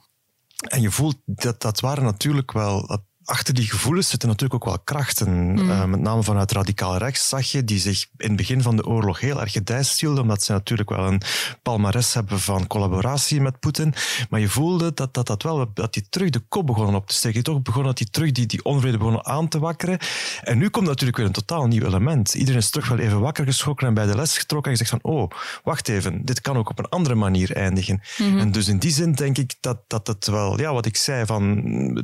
En 0.68 0.81
je 0.81 0.90
voelt 0.90 1.16
dat 1.25 1.61
dat 1.62 1.81
waren 1.81 2.05
natuurlijk 2.05 2.53
wel, 2.53 2.87
dat 2.87 3.03
achter 3.31 3.55
die 3.55 3.71
gevoelens 3.71 4.09
zitten 4.09 4.29
natuurlijk 4.29 4.55
ook 4.55 4.69
wel 4.69 4.79
krachten. 4.85 5.53
Mm. 5.53 5.59
Uh, 5.59 5.85
met 5.85 6.01
name 6.01 6.23
vanuit 6.23 6.53
radicaal 6.53 6.97
rechts 6.97 7.29
zag 7.29 7.51
je, 7.51 7.64
die 7.64 7.79
zich 7.79 8.07
in 8.16 8.29
het 8.29 8.37
begin 8.37 8.62
van 8.62 8.77
de 8.77 8.87
oorlog 8.87 9.21
heel 9.21 9.40
erg 9.40 9.53
gedijst 9.53 10.01
hielden, 10.01 10.23
omdat 10.23 10.43
ze 10.43 10.53
natuurlijk 10.53 10.90
wel 10.90 11.07
een 11.07 11.23
palmares 11.62 12.14
hebben 12.14 12.40
van 12.40 12.66
collaboratie 12.66 13.40
met 13.40 13.61
Poetin. 13.61 13.95
Maar 14.31 14.40
je 14.40 14.49
voelde 14.49 14.95
dat, 14.95 15.14
dat, 15.14 15.27
dat 15.27 15.43
wel, 15.43 15.71
dat 15.75 15.95
die 15.95 16.07
terug 16.09 16.31
de 16.31 16.43
kop 16.49 16.66
begonnen 16.66 16.95
op 16.95 17.07
te 17.07 17.14
steken. 17.14 17.43
Toch 17.43 17.62
begonnen 17.62 17.88
dat 17.88 17.99
die 17.99 18.11
terug 18.11 18.33
die, 18.33 18.47
die 18.47 18.64
onvrede 18.64 18.99
begonnen 18.99 19.27
aan 19.27 19.49
te 19.49 19.59
wakkeren. 19.59 19.99
En 20.43 20.59
nu 20.59 20.69
komt 20.69 20.87
natuurlijk 20.87 21.16
weer 21.16 21.27
een 21.27 21.33
totaal 21.33 21.66
nieuw 21.66 21.87
element. 21.87 22.35
Iedereen 22.35 22.61
is 22.61 22.71
terug 22.71 22.88
wel 22.88 22.99
even 22.99 23.21
wakker 23.21 23.45
geschrokken 23.45 23.87
en 23.87 23.95
bij 23.95 24.07
de 24.07 24.16
les 24.16 24.38
getrokken 24.38 24.73
en 24.73 24.79
gezegd 24.79 25.03
van, 25.03 25.12
oh, 25.12 25.31
wacht 25.64 25.88
even, 25.88 26.25
dit 26.25 26.40
kan 26.40 26.57
ook 26.57 26.71
op 26.71 26.79
een 26.79 26.88
andere 26.88 27.14
manier 27.14 27.57
eindigen. 27.57 28.01
Mm 28.19 28.31
-hmm. 28.31 28.38
En 28.38 28.53
dus 28.53 28.69
in 28.69 28.79
die 28.79 28.93
zin 28.93 29.12
denk 29.12 29.38
ik 29.38 29.55
dat, 29.61 29.79
dat 29.87 30.07
het 30.07 30.27
wel, 30.27 30.61
ja, 30.61 30.73
wat 30.73 30.87
ik 30.87 30.97
zei, 30.97 31.27
van, 31.27 31.45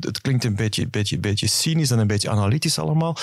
het 0.01 0.21
klinkt 0.21 0.45
een 0.45 0.57
beetje, 0.57 0.83
een 0.83 0.91
beetje 0.91 1.16
een 1.17 1.31
beetje 1.31 1.47
cynisch 1.47 1.91
en 1.91 1.99
een 1.99 2.07
beetje 2.07 2.31
analytisch 2.31 2.79
allemaal. 2.79 3.17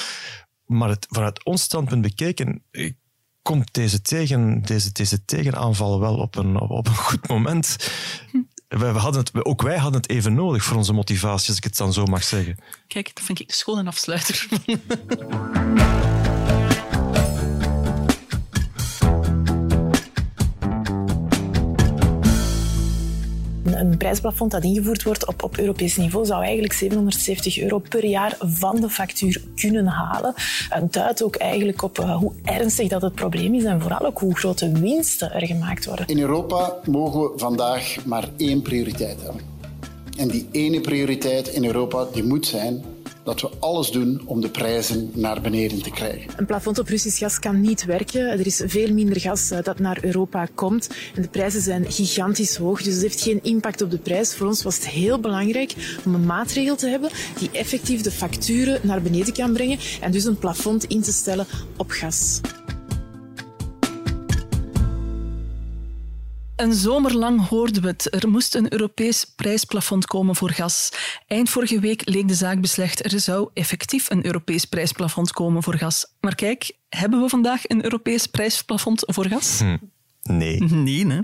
Maar 0.66 0.90
het, 0.90 1.08
vanuit 1.10 1.46
ons 1.46 1.62
standpunt 1.62 2.02
bekeken 2.02 2.64
eh, 2.72 2.92
komt 3.42 3.74
deze, 3.74 4.02
tegen, 4.02 4.62
deze, 4.62 4.92
deze 4.92 5.26
tegenaanval 5.26 6.00
wel 6.00 6.16
op 6.16 6.36
een, 6.36 6.60
op 6.60 6.88
een 6.88 6.96
goed 6.96 7.28
moment. 7.28 7.78
We, 8.68 8.86
hadden 8.86 9.22
het, 9.22 9.46
ook 9.46 9.62
wij 9.62 9.78
hadden 9.78 10.02
het 10.02 10.10
even 10.10 10.34
nodig 10.34 10.64
voor 10.64 10.78
onze 10.78 10.94
motivatie, 10.94 11.48
als 11.48 11.58
ik 11.58 11.64
het 11.64 11.78
dan 11.78 11.94
zo 11.94 12.06
mag 12.06 12.24
zeggen. 12.24 12.58
Kijk, 12.88 13.16
dat 13.16 13.24
vind 13.24 13.40
ik 13.40 13.48
de 13.48 13.54
schone 13.54 13.86
afsluiter. 13.86 14.48
een 23.92 23.98
prijsplafond 23.98 24.52
dat 24.52 24.64
ingevoerd 24.64 25.04
wordt 25.04 25.28
op, 25.28 25.44
op 25.44 25.58
Europees 25.58 25.98
niveau 25.98 26.26
zou 26.26 26.44
eigenlijk 26.44 26.74
770 26.74 27.60
euro 27.60 27.80
per 27.90 28.06
jaar 28.06 28.38
van 28.40 28.82
de 28.82 28.90
factuur 28.90 29.42
kunnen 29.56 29.86
halen. 29.86 30.34
Het 30.70 30.94
duidt 30.94 31.24
ook 31.24 31.36
eigenlijk 31.36 31.82
op 31.82 32.00
uh, 32.00 32.16
hoe 32.16 32.32
ernstig 32.44 32.88
dat 32.88 33.02
het 33.02 33.16
probleem 33.16 33.54
is 33.54 33.64
en 33.64 33.82
vooral 33.82 34.06
ook 34.06 34.20
hoe 34.20 34.36
grote 34.36 34.72
winsten 34.72 35.34
er 35.34 35.48
gemaakt 35.48 35.86
worden. 35.86 36.08
In 36.08 36.20
Europa 36.20 36.76
mogen 36.86 37.22
we 37.22 37.32
vandaag 37.36 38.06
maar 38.06 38.30
één 38.38 38.62
prioriteit 38.62 39.22
hebben. 39.22 39.42
En 40.18 40.28
die 40.28 40.48
ene 40.52 40.82
prioriteit 40.82 41.48
in 41.48 41.66
Europa 41.66 42.08
die 42.14 42.24
moet 42.24 42.46
zijn 42.48 42.84
dat 43.24 43.42
we 43.42 43.50
alles 43.60 43.92
doen 43.92 44.22
om 44.26 44.42
de 44.42 44.50
prijzen 44.50 45.12
naar 45.14 45.42
beneden 45.42 45.82
te 45.82 45.90
krijgen. 45.90 46.32
Een 46.38 46.46
plafond 46.46 46.80
op 46.80 46.88
Russisch 46.88 47.20
gas 47.20 47.40
kan 47.40 47.62
niet 47.62 47.86
werken. 47.86 48.22
Er 48.22 48.46
is 48.46 48.62
veel 48.66 48.94
minder 48.94 49.20
gas 49.20 49.52
eh, 49.52 49.64
dat 49.64 49.80
naar 49.80 49.98
Europa 50.02 50.48
komt. 50.56 50.90
En 51.16 51.22
de 51.22 51.28
prijzen 51.28 51.62
zijn 51.62 51.92
gigantisch 51.92 52.56
hoog, 52.56 52.82
dus 52.82 52.94
het 52.94 53.02
heeft 53.02 53.22
geen 53.22 53.44
impact 53.44 53.82
op 53.82 53.92
de 53.92 53.98
prijs. 53.98 54.36
Voor 54.36 54.48
ons 54.48 54.64
was 54.64 54.76
het 54.76 54.88
heel 54.88 55.20
belangrijk 55.20 56.00
om 56.06 56.16
een 56.16 56.26
maatregel 56.26 56.76
te 56.76 56.88
hebben 56.88 57.10
die 57.40 57.50
effectief 57.52 58.02
de 58.02 58.12
facturen 58.12 58.80
naar 58.84 59.02
beneden 59.02 59.34
kan 59.34 59.54
brengen 59.54 59.78
en 60.02 60.12
dus 60.12 60.26
een 60.26 60.38
plafond 60.38 60.84
in 60.84 61.02
te 61.02 61.12
stellen 61.12 61.46
op 61.78 61.90
gas. 61.90 62.42
Een 66.56 66.74
zomer 66.74 67.16
lang 67.16 67.48
hoorden 67.48 67.82
we 67.82 67.88
het. 67.88 68.24
Er 68.24 68.30
moest 68.30 68.56
een 68.56 68.74
Europees 68.74 69.26
prijsplafond 69.26 70.06
komen 70.06 70.36
voor 70.36 70.50
gas. 70.50 70.92
Eind 71.28 71.50
vorige 71.50 71.80
week 71.80 72.10
leek 72.10 72.28
de 72.28 72.34
zaak 72.34 72.62
beslecht. 72.62 73.14
Er 73.14 73.20
zou 73.20 73.50
effectief 73.54 74.10
een 74.10 74.26
Europees 74.26 74.66
prijsplafond 74.66 75.32
komen 75.32 75.64
voor 75.64 75.76
gas. 75.76 76.06
Maar 76.20 76.36
kijk, 76.36 76.72
hebben 76.90 77.22
we 77.22 77.30
vandaag 77.30 77.70
een 77.70 77.84
Europees 77.84 78.28
prijsplafond 78.28 79.04
voor 79.06 79.26
gas? 79.26 79.60
Hm. 79.60 79.78
Nee. 80.24 80.64
Nee, 80.84 81.08
hè? 81.08 81.20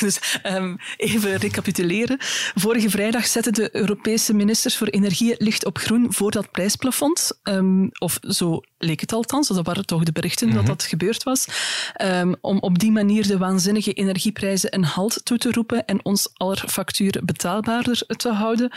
Dus 0.00 0.40
um, 0.46 0.76
even 0.96 1.36
recapituleren. 1.36 2.16
Vorige 2.54 2.90
vrijdag 2.90 3.26
zetten 3.26 3.52
de 3.52 3.76
Europese 3.76 4.34
ministers 4.34 4.76
voor 4.76 4.86
Energie 4.86 5.34
licht 5.38 5.64
op 5.64 5.78
groen 5.78 6.12
voor 6.12 6.30
dat 6.30 6.50
prijsplafond. 6.50 7.40
Um, 7.42 7.90
of 7.98 8.18
zo 8.20 8.60
leek 8.78 9.00
het 9.00 9.12
althans, 9.12 9.48
dat 9.48 9.66
waren 9.66 9.86
toch 9.86 10.02
de 10.02 10.12
berichten 10.12 10.46
mm 10.48 10.54
-hmm. 10.54 10.66
dat 10.66 10.78
dat 10.78 10.88
gebeurd 10.88 11.22
was. 11.22 11.46
Um, 12.02 12.34
om 12.40 12.58
op 12.58 12.78
die 12.78 12.92
manier 12.92 13.26
de 13.26 13.38
waanzinnige 13.38 13.92
energieprijzen 13.92 14.74
een 14.74 14.84
halt 14.84 15.20
toe 15.24 15.38
te 15.38 15.50
roepen 15.50 15.84
en 15.84 16.04
ons 16.04 16.30
aller 16.32 16.64
factuur 16.68 17.20
betaalbaarder 17.24 18.02
te 18.06 18.28
houden. 18.28 18.72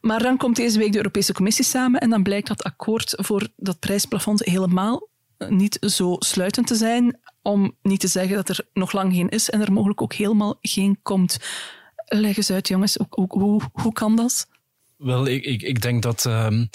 Maar 0.00 0.22
dan 0.22 0.36
komt 0.36 0.56
deze 0.56 0.78
week 0.78 0.92
de 0.92 0.98
Europese 0.98 1.32
Commissie 1.32 1.64
samen 1.64 2.00
en 2.00 2.10
dan 2.10 2.22
blijkt 2.22 2.48
dat 2.48 2.62
akkoord 2.62 3.14
voor 3.16 3.48
dat 3.56 3.78
prijsplafond 3.78 4.44
helemaal 4.44 5.08
niet 5.48 5.76
zo 5.80 6.16
sluitend 6.18 6.66
te 6.66 6.74
zijn, 6.74 7.20
om 7.42 7.76
niet 7.82 8.00
te 8.00 8.08
zeggen 8.08 8.36
dat 8.36 8.48
er 8.48 8.66
nog 8.72 8.92
lang 8.92 9.14
geen 9.14 9.28
is 9.28 9.50
en 9.50 9.60
er 9.60 9.72
mogelijk 9.72 10.02
ook 10.02 10.14
helemaal 10.14 10.58
geen 10.60 10.98
komt. 11.02 11.38
Leg 12.04 12.36
eens 12.36 12.50
uit, 12.50 12.68
jongens, 12.68 12.98
hoe, 13.08 13.26
hoe, 13.28 13.60
hoe 13.72 13.92
kan 13.92 14.16
dat? 14.16 14.48
Wel, 14.96 15.26
ik, 15.26 15.44
ik, 15.44 15.62
ik 15.62 15.82
denk 15.82 16.02
dat, 16.02 16.24
um, 16.24 16.68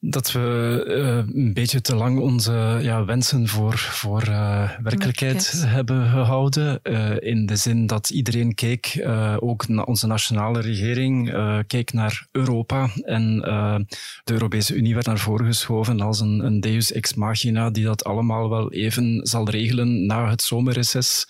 dat 0.00 0.32
we 0.32 0.84
uh, 0.88 1.34
een 1.44 1.52
beetje 1.52 1.80
te 1.80 1.94
lang 1.94 2.18
onze 2.18 2.78
ja, 2.82 3.04
wensen 3.04 3.48
voor, 3.48 3.78
voor 3.78 4.28
uh, 4.28 4.70
werkelijkheid 4.82 5.64
hebben 5.66 6.08
gehouden. 6.08 6.80
Uh, 6.82 7.16
in 7.20 7.46
de 7.46 7.56
zin 7.56 7.86
dat 7.86 8.10
iedereen 8.10 8.54
keek, 8.54 9.08
ook 9.38 9.68
na 9.68 9.82
onze 9.82 10.06
nationale 10.06 10.60
regering, 10.60 11.34
keek 11.66 11.92
naar 11.92 12.26
Europa. 12.30 12.88
En 13.04 13.36
de 14.24 14.32
Europese 14.32 14.74
Unie 14.74 14.94
werd 14.94 15.06
naar 15.06 15.18
voren 15.18 15.46
geschoven 15.46 16.00
als 16.00 16.20
een, 16.20 16.44
een 16.44 16.60
deus 16.60 16.92
ex 16.92 17.14
machina 17.14 17.70
die 17.70 17.84
dat 17.84 18.04
allemaal 18.04 18.50
wel 18.50 18.72
even 18.72 19.20
zal 19.22 19.50
regelen 19.50 20.06
na 20.06 20.30
het 20.30 20.42
zomerreces. 20.42 21.26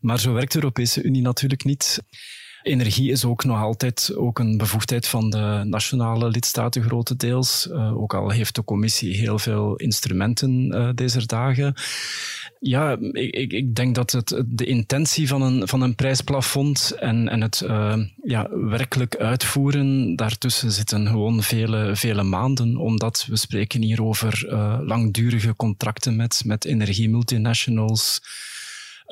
Maar 0.00 0.20
zo 0.20 0.32
werkt 0.32 0.52
de 0.52 0.58
Europese 0.58 1.02
Unie 1.02 1.22
natuurlijk 1.22 1.64
niet. 1.64 2.02
Energie 2.62 3.10
is 3.10 3.24
ook 3.24 3.44
nog 3.44 3.60
altijd 3.60 4.12
ook 4.16 4.38
een 4.38 4.56
bevoegdheid 4.56 5.06
van 5.06 5.30
de 5.30 5.62
nationale 5.64 6.28
lidstaten 6.28 6.82
grotendeels. 6.82 7.68
Uh, 7.70 7.96
ook 7.96 8.14
al 8.14 8.30
heeft 8.30 8.54
de 8.54 8.64
commissie 8.64 9.16
heel 9.16 9.38
veel 9.38 9.76
instrumenten 9.76 10.74
uh, 10.74 10.88
deze 10.94 11.26
dagen. 11.26 11.74
Ja, 12.60 12.96
ik, 13.12 13.52
ik 13.52 13.74
denk 13.74 13.94
dat 13.94 14.10
het, 14.12 14.42
de 14.46 14.64
intentie 14.64 15.28
van 15.28 15.42
een, 15.42 15.68
van 15.68 15.80
een 15.80 15.94
prijsplafond 15.94 16.90
en, 16.98 17.28
en 17.28 17.40
het 17.40 17.62
uh, 17.66 17.94
ja, 18.22 18.48
werkelijk 18.50 19.16
uitvoeren, 19.16 20.16
daartussen 20.16 20.72
zitten 20.72 21.06
gewoon 21.06 21.42
vele, 21.42 21.96
vele 21.96 22.22
maanden, 22.22 22.76
omdat 22.76 23.26
we 23.28 23.36
spreken 23.36 23.82
hier 23.82 24.02
over 24.02 24.46
langdurige 24.84 25.56
contracten 25.56 26.16
met, 26.16 26.42
met 26.44 26.64
energiemultinationals. 26.64 28.20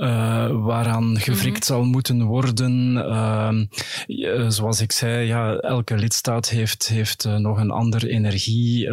Uh, 0.00 0.50
waaraan 0.50 1.18
gewrikt 1.18 1.44
mm 1.44 1.52
-hmm. 1.52 1.62
zal 1.62 1.84
moeten 1.84 2.22
worden. 2.22 2.92
Uh, 2.92 4.48
zoals 4.48 4.80
ik 4.80 4.92
zei, 4.92 5.26
ja, 5.26 5.54
elke 5.56 5.96
lidstaat 5.96 6.48
heeft, 6.48 6.88
heeft 6.88 7.24
uh, 7.24 7.36
nog 7.36 7.58
een 7.58 7.70
ander 7.70 8.06
energie 8.06 8.88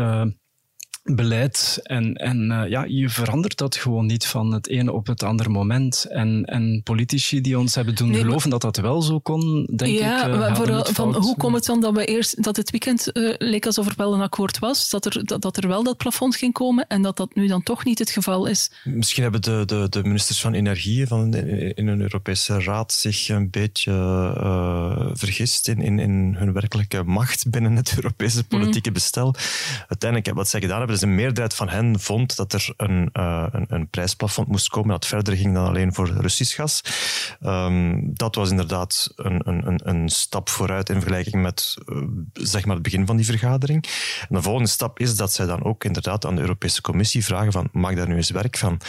beleid. 1.15 1.79
En, 1.83 2.13
en 2.13 2.51
uh, 2.51 2.69
ja, 2.69 2.85
je 2.87 3.09
verandert 3.09 3.57
dat 3.57 3.75
gewoon 3.75 4.05
niet 4.05 4.25
van 4.25 4.53
het 4.53 4.67
ene 4.67 4.91
op 4.91 5.07
het 5.07 5.23
andere 5.23 5.49
moment. 5.49 6.05
En, 6.09 6.45
en 6.45 6.81
politici 6.83 7.41
die 7.41 7.59
ons 7.59 7.75
hebben 7.75 7.95
doen 7.95 8.09
nee, 8.09 8.21
geloven 8.21 8.49
maar, 8.49 8.59
dat 8.59 8.73
dat 8.73 8.85
wel 8.85 9.01
zo 9.01 9.19
kon, 9.19 9.67
denk 9.75 9.97
ja, 9.97 10.25
ik. 10.25 10.33
Uh, 10.33 10.55
vooral, 10.55 10.85
van, 10.85 11.15
hoe 11.15 11.37
komt 11.37 11.55
het 11.55 11.65
dan 11.65 11.81
dat 11.81 11.93
we 11.93 12.05
eerst 12.05 12.43
dat 12.43 12.55
het 12.55 12.71
weekend 12.71 13.09
uh, 13.13 13.33
leek 13.37 13.65
alsof 13.65 13.87
er 13.87 13.93
wel 13.97 14.13
een 14.13 14.21
akkoord 14.21 14.59
was, 14.59 14.89
dat 14.89 15.05
er, 15.05 15.25
dat, 15.25 15.41
dat 15.41 15.57
er 15.57 15.67
wel 15.67 15.83
dat 15.83 15.97
plafond 15.97 16.35
ging 16.35 16.53
komen 16.53 16.87
en 16.87 17.01
dat 17.01 17.17
dat 17.17 17.35
nu 17.35 17.47
dan 17.47 17.63
toch 17.63 17.85
niet 17.85 17.99
het 17.99 18.09
geval 18.09 18.45
is? 18.45 18.71
Misschien 18.83 19.23
hebben 19.23 19.41
de, 19.41 19.63
de, 19.65 19.87
de 19.89 20.03
ministers 20.03 20.41
van 20.41 20.53
Energie 20.53 21.07
van 21.07 21.33
in 21.33 21.87
een 21.87 22.01
Europese 22.01 22.59
raad 22.59 22.91
zich 22.91 23.29
een 23.29 23.49
beetje 23.49 23.91
vergist 25.13 25.67
in, 25.67 25.81
in, 25.81 25.99
in 25.99 26.35
hun 26.37 26.53
werkelijke 26.53 27.03
macht 27.03 27.49
binnen 27.49 27.75
het 27.75 27.93
Europese 28.01 28.43
politieke 28.43 28.89
mm. 28.89 28.93
bestel. 28.93 29.35
Uiteindelijk, 29.87 30.35
wat 30.35 30.47
zij 30.47 30.59
gedaan 30.59 30.77
hebben, 30.77 30.96
dus 30.99 31.09
een 31.09 31.15
meerderheid 31.15 31.53
van 31.53 31.69
hen 31.69 31.99
vond 31.99 32.35
dat 32.35 32.53
er 32.53 32.73
een, 32.77 33.09
uh, 33.13 33.47
een, 33.51 33.65
een, 33.69 33.89
prijsplafond 33.89 34.47
moest 34.47 34.69
komen 34.69 34.89
dat 34.89 35.05
verder 35.05 35.37
ging 35.37 35.53
dan 35.53 35.67
alleen 35.67 35.93
voor 35.93 36.07
Russisch 36.07 36.55
gas. 36.55 36.81
Um, 37.41 38.13
dat 38.13 38.35
was 38.35 38.49
inderdaad 38.49 39.11
een, 39.15 39.41
een, 39.47 39.79
een, 39.83 40.09
stap 40.09 40.49
vooruit 40.49 40.89
in 40.89 41.01
vergelijking 41.01 41.41
met 41.41 41.75
uh, 41.85 42.03
zeg 42.33 42.65
maar 42.65 42.73
het 42.73 42.83
begin 42.83 43.05
van 43.05 43.15
die 43.15 43.25
vergadering. 43.25 43.85
De 44.29 44.41
volgende 44.41 44.69
stap 44.69 44.99
is 44.99 45.15
dat 45.15 45.33
zij 45.33 45.45
dan 45.45 45.63
ook 45.63 45.83
inderdaad 45.83 46.25
aan 46.25 46.35
de 46.35 46.41
Europese 46.41 46.81
Commissie 46.81 47.25
vragen 47.25 47.51
van 47.51 47.69
maak 47.71 47.95
daar 47.95 48.07
nu 48.07 48.15
eens 48.15 48.29
werk 48.29 48.57
van. 48.57 48.79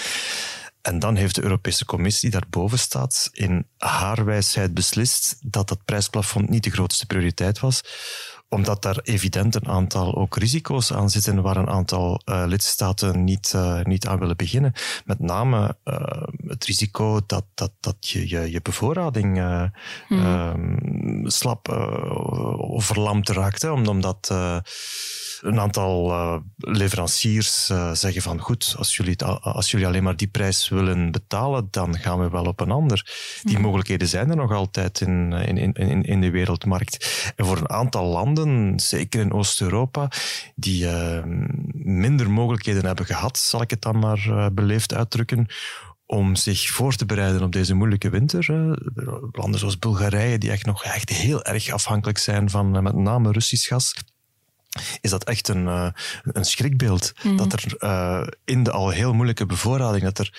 En 0.83 0.99
dan 0.99 1.17
heeft 1.17 1.35
de 1.35 1.43
Europese 1.43 1.85
Commissie 1.85 2.31
die 2.31 2.41
daarboven 2.41 2.79
staat 2.79 3.29
in 3.33 3.67
haar 3.77 4.25
wijsheid 4.25 4.75
beslist 4.75 5.39
dat 5.41 5.69
dat 5.69 5.85
prijsplafond 5.85 6.49
niet 6.49 6.65
de 6.65 6.71
grootste 6.71 7.07
prioriteit 7.07 7.59
was 7.59 7.83
omdat 8.49 8.83
daar 8.83 8.99
evident 9.03 9.55
een 9.55 9.69
aantal 9.69 10.15
ook 10.15 10.37
risico's 10.37 10.93
aan 10.93 11.11
zitten 11.11 11.43
waar 11.43 11.57
een 11.57 11.69
aantal 11.69 12.21
uh, 12.25 12.43
lidstaten 12.47 13.25
niet, 13.25 13.53
uh, 13.57 13.83
niet 13.83 14.07
aan 14.07 14.19
willen 14.19 14.37
beginnen. 14.37 14.73
Met 15.05 15.21
name 15.21 15.77
uh, 15.85 15.97
het 16.47 16.65
risico 16.65 17.21
dat, 17.27 17.45
dat, 17.55 17.73
dat 17.81 18.09
je, 18.09 18.29
je, 18.29 18.51
je 18.51 18.63
bevoorrading 18.63 19.43
hmm. 20.09 21.31
slap 21.31 21.69
of 22.57 22.85
verlamd 22.85 23.29
raakt. 23.29 23.63
Hè, 23.63 23.71
omdat 23.71 24.31
een 25.41 25.61
aantal 25.61 26.11
uh, 26.11 26.37
leveranciers 26.57 27.69
uh, 27.71 27.93
zeggen 27.93 28.23
van 28.23 28.41
goed, 28.41 28.75
als 28.79 28.97
jullie, 28.97 29.25
als 29.25 29.71
jullie 29.71 29.87
alleen 29.87 30.03
maar 30.03 30.17
die 30.17 30.29
prijs 30.29 30.69
willen 30.69 31.11
betalen, 31.11 31.69
dan 31.71 31.99
gaan 31.99 32.19
we 32.19 32.31
wel 32.31 32.45
op 32.45 32.61
een 32.61 32.71
ander. 32.71 33.07
Die 33.43 33.57
mm. 33.57 33.63
mogelijkheden 33.63 34.09
zijn 34.09 34.31
er 34.31 34.37
nog 34.37 34.53
altijd 34.53 35.01
in, 35.01 35.33
in, 35.33 35.73
in, 35.73 36.03
in 36.03 36.21
de 36.21 36.31
wereldmarkt. 36.31 37.33
En 37.37 37.47
voor 37.47 37.57
een 37.57 37.71
aantal 37.71 38.07
landen, 38.07 38.38
zeker 38.77 39.21
in 39.21 39.33
Oost-Europa, 39.33 40.11
die 40.55 40.85
uh, 40.85 41.23
minder 41.75 42.31
mogelijkheden 42.31 42.85
hebben 42.85 43.07
gehad, 43.07 43.39
zal 43.39 43.63
ik 43.63 43.71
het 43.71 43.83
dan 43.83 43.99
maar 43.99 44.51
beleefd 44.53 44.95
uitdrukken, 44.95 45.47
om 46.07 46.37
zich 46.37 46.69
voor 46.69 46.95
te 46.95 47.07
bereiden 47.07 47.43
op 47.43 47.53
deze 47.53 47.75
moeilijke 47.75 48.11
winter. 48.11 48.47
Landen 49.33 49.61
zoals 49.61 49.79
Bulgarije, 49.79 50.39
die 50.39 50.51
echt 50.51 50.67
nog 50.67 50.85
echt 50.85 51.09
heel 51.09 51.45
erg 51.45 51.71
afhankelijk 51.71 52.19
zijn 52.19 52.51
van 52.51 52.83
met 52.83 52.95
name 52.95 53.33
Russisch 53.33 53.69
gas 53.69 53.95
is 55.01 55.11
dat 55.11 55.25
echt 55.25 55.49
een, 55.49 55.65
uh, 55.65 55.89
een 56.23 56.45
schrikbeeld. 56.45 57.13
Mm. 57.23 57.37
Dat 57.37 57.53
er 57.53 57.75
uh, 57.79 58.27
in 58.45 58.63
de 58.63 58.71
al 58.71 58.89
heel 58.89 59.13
moeilijke 59.13 59.47
bevoorrading, 59.47 60.05
dat 60.05 60.19
er 60.19 60.39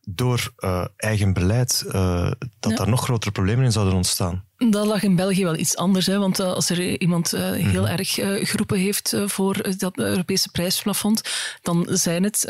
door 0.00 0.52
uh, 0.58 0.84
eigen 0.96 1.32
beleid, 1.32 1.84
dat 1.88 2.36
ja. 2.60 2.74
daar 2.74 2.88
nog 2.88 3.02
grotere 3.02 3.32
problemen 3.32 3.64
in 3.64 3.72
zouden 3.72 3.94
ontstaan. 3.94 4.44
Dat 4.68 4.86
lag 4.86 5.02
in 5.02 5.16
België 5.16 5.44
wel 5.44 5.56
iets 5.56 5.76
anders, 5.76 6.06
hè? 6.06 6.18
want 6.18 6.40
uh, 6.40 6.52
als 6.52 6.70
er 6.70 7.00
iemand 7.00 7.34
uh, 7.34 7.50
heel 7.50 7.80
mm. 7.80 7.86
erg 7.86 8.18
uh, 8.18 8.46
geroepen 8.46 8.78
heeft 8.78 9.14
voor 9.26 9.76
dat 9.78 9.98
Europese 9.98 10.50
prijsplafond, 10.50 11.22
dan 11.62 11.86
zijn 11.90 12.22
het 12.22 12.44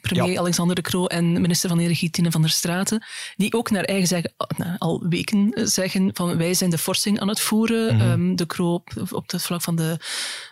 premier 0.00 0.32
ja. 0.32 0.38
Alexander 0.38 0.76
de 0.76 0.82
Croo 0.82 1.06
en 1.06 1.40
minister 1.40 1.68
van 1.68 1.78
Energie 1.78 2.10
Tine 2.10 2.30
van 2.30 2.40
der 2.40 2.50
Straten, 2.50 3.04
die 3.36 3.52
ook 3.52 3.70
naar 3.70 3.84
eigen 3.84 4.08
zeggen, 4.08 4.32
al 4.78 5.06
weken 5.08 5.52
zeggen 5.54 6.10
van 6.12 6.36
wij 6.36 6.54
zijn 6.54 6.70
de 6.70 6.78
forsing 6.78 7.20
aan 7.20 7.28
het 7.28 7.40
voeren. 7.40 7.94
Mm. 7.94 8.00
Um, 8.00 8.36
de 8.36 8.46
Croo 8.46 8.74
op, 8.74 8.92
op 9.10 9.30
het 9.30 9.42
vlak 9.42 9.62
van 9.62 9.76
de, 9.76 9.96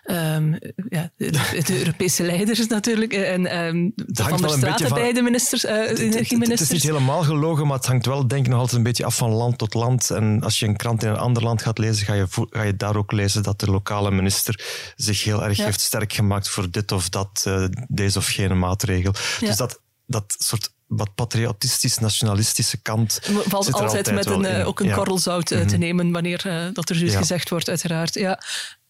um, 0.04 0.58
ja, 0.88 1.10
de, 1.16 1.30
de, 1.66 1.78
Europese 1.78 2.22
leiders 2.22 2.66
natuurlijk, 2.66 3.12
en 3.12 3.66
um, 3.66 3.92
van 4.12 4.40
der 4.40 4.50
Straten 4.50 4.88
van... 4.88 4.98
bij 4.98 5.12
de 5.12 5.22
ministers, 5.22 5.64
energieministers. 5.64 6.48
Het 6.48 6.60
is 6.60 6.70
niet 6.70 6.82
helemaal 6.82 7.22
gelogen, 7.22 7.66
maar 7.66 7.76
het 7.76 7.86
hangt 7.86 8.06
wel 8.06 8.28
denk 8.28 8.44
ik 8.44 8.50
nog 8.50 8.60
altijd 8.60 8.76
een 8.76 8.82
beetje 8.82 9.04
af 9.04 9.16
van 9.16 9.30
land 9.30 9.58
tot 9.58 9.74
land. 9.74 10.10
En 10.10 10.40
als 10.42 10.58
je 10.58 10.66
een 10.68 10.76
krant 10.76 11.02
in 11.02 11.08
een 11.08 11.16
ander 11.16 11.42
land 11.42 11.62
gaat 11.62 11.78
lezen, 11.78 12.06
ga 12.06 12.14
je, 12.14 12.26
ga 12.50 12.62
je 12.62 12.76
daar 12.76 12.96
ook 12.96 13.12
lezen 13.12 13.42
dat 13.42 13.60
de 13.60 13.70
lokale 13.70 14.10
minister 14.10 14.64
zich 14.96 15.24
heel 15.24 15.44
erg 15.44 15.56
heeft 15.56 15.80
sterk 15.80 16.12
gemaakt 16.12 16.48
voor 16.48 16.70
dit 16.70 16.92
of 16.92 17.08
dat, 17.08 17.44
uh, 17.48 17.64
deze 17.88 18.18
of 18.18 18.26
gene 18.26 18.54
maatregel. 18.54 19.12
Dus 19.40 19.56
dat, 19.56 19.80
dat 20.06 20.36
soort 20.38 20.70
wat 20.86 21.14
patriotistisch, 21.14 21.98
nationalistische 21.98 22.76
kant. 22.82 23.20
Valt 23.22 23.64
zit 23.64 23.74
altijd, 23.74 24.12
met 24.12 24.26
een, 24.26 24.44
in. 24.44 24.64
ook 24.64 24.80
een 24.80 24.86
ja. 24.86 24.94
korrel 24.94 25.18
zout 25.18 25.50
uh, 25.50 25.58
te 25.58 25.64
mhm. 25.64 25.78
nemen 25.78 26.12
wanneer 26.12 26.46
uh, 26.46 26.66
dat 26.72 26.88
er 26.88 26.94
zoiets 26.94 27.14
ja. 27.14 27.20
gezegd 27.20 27.50
wordt, 27.50 27.68
uiteraard. 27.68 28.14
Ja. 28.14 28.42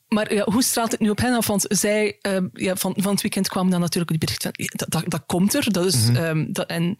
Maar 0.08 0.34
ja, 0.34 0.44
hoe 0.44 0.62
straalt 0.62 0.90
het 0.90 1.00
nu 1.00 1.10
op 1.10 1.18
hen 1.18 1.34
af? 1.34 1.46
Want 1.46 1.64
zij, 1.68 2.18
uh, 2.22 2.38
ja, 2.52 2.76
van, 2.76 2.94
van 2.96 3.12
het 3.12 3.22
weekend 3.22 3.48
kwam 3.48 3.70
dan 3.70 3.80
natuurlijk 3.80 4.10
het 4.10 4.18
bericht 4.18 4.42
van, 4.42 4.52
dat, 4.56 4.90
dat, 4.90 5.04
dat 5.06 5.22
komt 5.26 5.54
er. 5.54 5.72
Dat 5.72 5.84
is, 5.84 5.94
mm 5.94 6.14
-hmm. 6.14 6.24
um, 6.24 6.52
dat, 6.52 6.66
en 6.66 6.98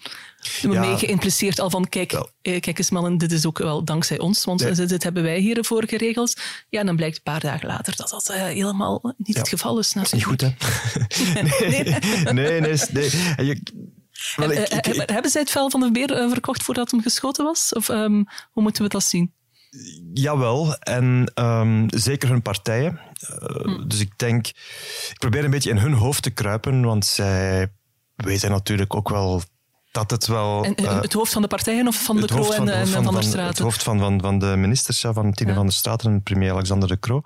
ja. 0.61 0.81
mee 0.81 0.97
geïmpliceerd 0.97 1.61
al 1.61 1.71
van, 1.71 1.89
kijk, 1.89 2.13
eh, 2.13 2.61
kijk 2.61 2.79
eens 2.79 2.91
mannen, 2.91 3.19
dit 3.19 3.33
is 3.33 3.47
ook 3.47 3.59
wel 3.59 3.85
dankzij 3.85 4.19
ons, 4.19 4.45
want 4.45 4.89
dit 4.89 5.03
hebben 5.03 5.23
wij 5.23 5.39
hiervoor 5.39 5.89
geregeld. 5.89 6.41
Ja, 6.69 6.85
dan 6.85 6.97
blijkt 6.97 7.17
een 7.17 7.23
paar 7.23 7.41
dagen 7.41 7.67
later 7.67 7.97
dat 7.97 8.11
dat 8.11 8.31
uh, 8.31 8.43
helemaal 8.43 9.15
niet 9.17 9.35
ja. 9.35 9.41
het 9.41 9.49
geval 9.49 9.79
is. 9.79 9.93
Dat 9.93 10.05
is 10.05 10.13
niet 10.13 10.25
goed, 10.25 10.41
hè? 10.41 10.49
nee, 11.43 11.83
nee, 11.83 11.83
nee. 12.33 12.61
nee, 12.61 12.61
nee. 12.61 13.11
Je, 13.47 13.51
ik, 13.53 13.71
ik, 14.87 15.09
hebben 15.11 15.31
zij 15.31 15.41
het 15.41 15.51
vel 15.51 15.71
van 15.71 15.81
de 15.81 15.91
beer 15.91 16.29
verkocht 16.31 16.63
voordat 16.63 16.91
hem 16.91 17.03
geschoten 17.03 17.45
was? 17.45 17.73
Of 17.73 17.89
um, 17.89 18.27
hoe 18.51 18.63
moeten 18.63 18.83
we 18.83 18.89
dat 18.89 19.05
zien? 19.05 19.33
Jawel, 20.15 20.75
en 20.75 21.33
um, 21.35 21.87
zeker 21.89 22.29
hun 22.29 22.43
partijen. 22.43 23.01
Uh, 23.31 23.39
hm. 23.39 23.89
Dus 23.89 24.01
ik 24.01 24.19
denk, 24.19 24.47
ik 25.11 25.17
probeer 25.19 25.45
een 25.45 25.51
beetje 25.51 25.71
in 25.71 25.79
hun 25.79 25.93
hoofd 25.93 26.23
te 26.23 26.31
kruipen, 26.31 26.83
want 26.83 27.07
zij 27.07 27.73
weten 28.17 28.51
natuurlijk 28.51 28.95
ook 28.95 29.09
wel 29.09 29.43
dat 29.93 30.11
het 30.11 30.27
wel... 30.27 30.65
En, 30.65 30.83
uh, 30.83 31.01
het 31.01 31.13
hoofd 31.13 31.33
van 31.33 31.43
de 31.43 31.49
partijen 31.49 31.87
of 31.87 32.03
van 32.03 32.17
de 32.17 32.27
Croo 32.27 32.51
en, 32.51 32.69
en, 32.69 32.87
van, 32.87 33.05
van, 33.05 33.15
der 33.15 33.23
Straten? 33.23 33.49
Het 33.49 33.59
hoofd 33.59 33.83
van, 33.83 33.99
van, 33.99 34.21
van 34.21 34.39
de 34.39 34.47
ministers, 34.57 35.01
ja, 35.01 35.13
van 35.13 35.33
Tine 35.33 35.51
ja. 35.51 35.57
van 35.57 35.67
der 35.67 35.75
Straten 35.75 36.13
en 36.13 36.23
premier 36.23 36.53
Alexander 36.53 36.89
de 36.89 36.99
Croo. 36.99 37.23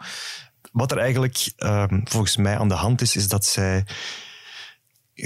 Wat 0.73 0.91
er 0.91 0.99
eigenlijk 0.99 1.53
um, 1.59 2.03
volgens 2.05 2.37
mij 2.37 2.59
aan 2.59 2.69
de 2.69 2.75
hand 2.75 3.01
is, 3.01 3.17
is 3.17 3.29
dat 3.29 3.45
zij 3.45 3.85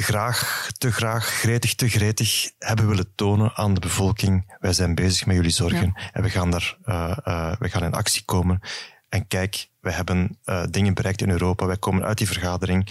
graag, 0.02 0.70
te 0.78 0.92
graag, 0.92 1.24
gretig, 1.24 1.74
te 1.74 1.88
gretig 1.88 2.50
hebben 2.58 2.88
willen 2.88 3.14
tonen 3.14 3.54
aan 3.54 3.74
de 3.74 3.80
bevolking. 3.80 4.56
Wij 4.58 4.72
zijn 4.72 4.94
bezig 4.94 5.26
met 5.26 5.36
jullie 5.36 5.50
zorgen 5.50 5.92
ja. 5.94 6.10
en 6.12 6.22
we 6.22 6.30
gaan, 6.30 6.50
daar, 6.50 6.76
uh, 6.84 7.16
uh, 7.24 7.52
we 7.58 7.68
gaan 7.68 7.84
in 7.84 7.92
actie 7.92 8.22
komen. 8.24 8.60
En 9.08 9.26
kijk, 9.26 9.68
wij 9.80 9.92
hebben 9.92 10.38
uh, 10.44 10.64
dingen 10.70 10.94
bereikt 10.94 11.22
in 11.22 11.30
Europa. 11.30 11.66
Wij 11.66 11.76
komen 11.76 12.04
uit 12.04 12.18
die 12.18 12.26
vergadering. 12.26 12.88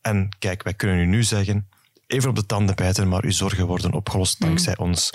En 0.00 0.28
kijk, 0.38 0.62
wij 0.62 0.74
kunnen 0.74 0.98
u 0.98 1.06
nu 1.06 1.22
zeggen, 1.22 1.68
even 2.06 2.28
op 2.28 2.36
de 2.36 2.46
tanden 2.46 2.76
bijten, 2.76 3.08
maar 3.08 3.24
uw 3.24 3.30
zorgen 3.30 3.66
worden 3.66 3.92
opgelost 3.92 4.40
mm. 4.40 4.46
dankzij 4.46 4.76
ons. 4.76 5.10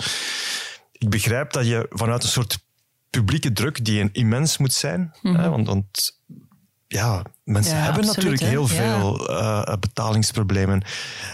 Ik 0.92 1.10
begrijp 1.10 1.52
dat 1.52 1.66
je 1.66 1.86
vanuit 1.90 2.22
een 2.22 2.28
soort 2.28 2.58
publieke 3.10 3.52
druk, 3.52 3.84
die 3.84 4.00
een 4.00 4.12
immens 4.12 4.58
moet 4.58 4.72
zijn, 4.72 5.00
mm 5.00 5.34
-hmm. 5.34 5.42
hè, 5.42 5.48
want, 5.48 5.66
want 5.66 6.20
ja, 6.92 7.22
mensen 7.44 7.76
ja, 7.76 7.82
hebben 7.82 8.08
absoluut, 8.08 8.40
natuurlijk 8.40 8.50
heel 8.50 8.66
veel 8.66 9.30
uh, 9.30 9.72
betalingsproblemen. 9.80 10.82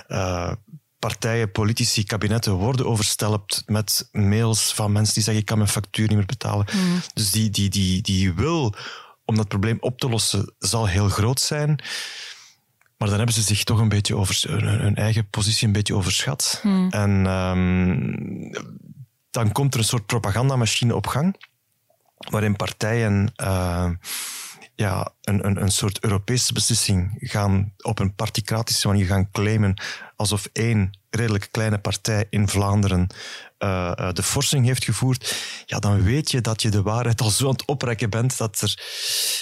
Uh, 0.08 0.52
partijen, 0.98 1.52
politici, 1.52 2.04
kabinetten 2.04 2.52
worden 2.52 2.86
overstelpt 2.86 3.62
met 3.66 4.08
mails 4.12 4.72
van 4.72 4.92
mensen 4.92 5.14
die 5.14 5.22
zeggen 5.22 5.42
ik 5.42 5.48
kan 5.48 5.58
mijn 5.58 5.70
factuur 5.70 6.08
niet 6.08 6.16
meer 6.16 6.26
betalen. 6.26 6.66
Mm. 6.72 7.00
Dus 7.14 7.30
die, 7.30 7.50
die, 7.50 7.68
die, 7.68 8.02
die 8.02 8.32
wil 8.32 8.74
om 9.24 9.36
dat 9.36 9.48
probleem 9.48 9.76
op 9.80 9.98
te 9.98 10.08
lossen 10.08 10.54
zal 10.58 10.86
heel 10.86 11.08
groot 11.08 11.40
zijn. 11.40 11.68
Maar 12.96 13.08
dan 13.08 13.16
hebben 13.16 13.34
ze 13.34 13.42
zich 13.42 13.64
toch 13.64 13.78
een 13.78 13.88
beetje 13.88 14.16
over 14.16 14.44
hun, 14.48 14.96
eigen 14.96 15.30
positie 15.30 15.66
een 15.66 15.72
beetje 15.72 15.94
overschat. 15.94 16.60
Mm. 16.62 16.90
En 16.90 17.26
um, 17.26 18.52
dan 19.30 19.52
komt 19.52 19.74
er 19.74 19.80
een 19.80 19.86
soort 19.86 20.06
propagandamachine 20.06 20.94
op 20.94 21.06
gang, 21.06 21.36
waarin 22.16 22.56
partijen 22.56 23.32
uh, 23.36 23.90
ja, 24.80 25.14
een, 25.22 25.46
een, 25.46 25.62
een 25.62 25.70
soort 25.70 26.02
Europese 26.02 26.52
beslissing 26.52 27.16
gaan 27.20 27.72
op 27.76 27.98
een 27.98 28.14
particratische 28.14 28.86
manier 28.86 29.06
gaan 29.06 29.30
claimen 29.30 29.82
alsof 30.16 30.48
één 30.52 30.98
redelijk 31.10 31.48
kleine 31.50 31.78
partij 31.78 32.26
in 32.30 32.48
Vlaanderen 32.48 33.06
uh, 33.58 33.92
uh, 34.00 34.12
de 34.12 34.22
forsing 34.22 34.66
heeft 34.66 34.84
gevoerd, 34.84 35.36
ja, 35.66 35.78
dan 35.78 36.02
weet 36.02 36.30
je 36.30 36.40
dat 36.40 36.62
je 36.62 36.68
de 36.68 36.82
waarheid 36.82 37.20
al 37.20 37.30
zo 37.30 37.44
aan 37.44 37.52
het 37.52 37.64
oprekken 37.64 38.10
bent 38.10 38.38
dat 38.38 38.60
er, 38.60 38.78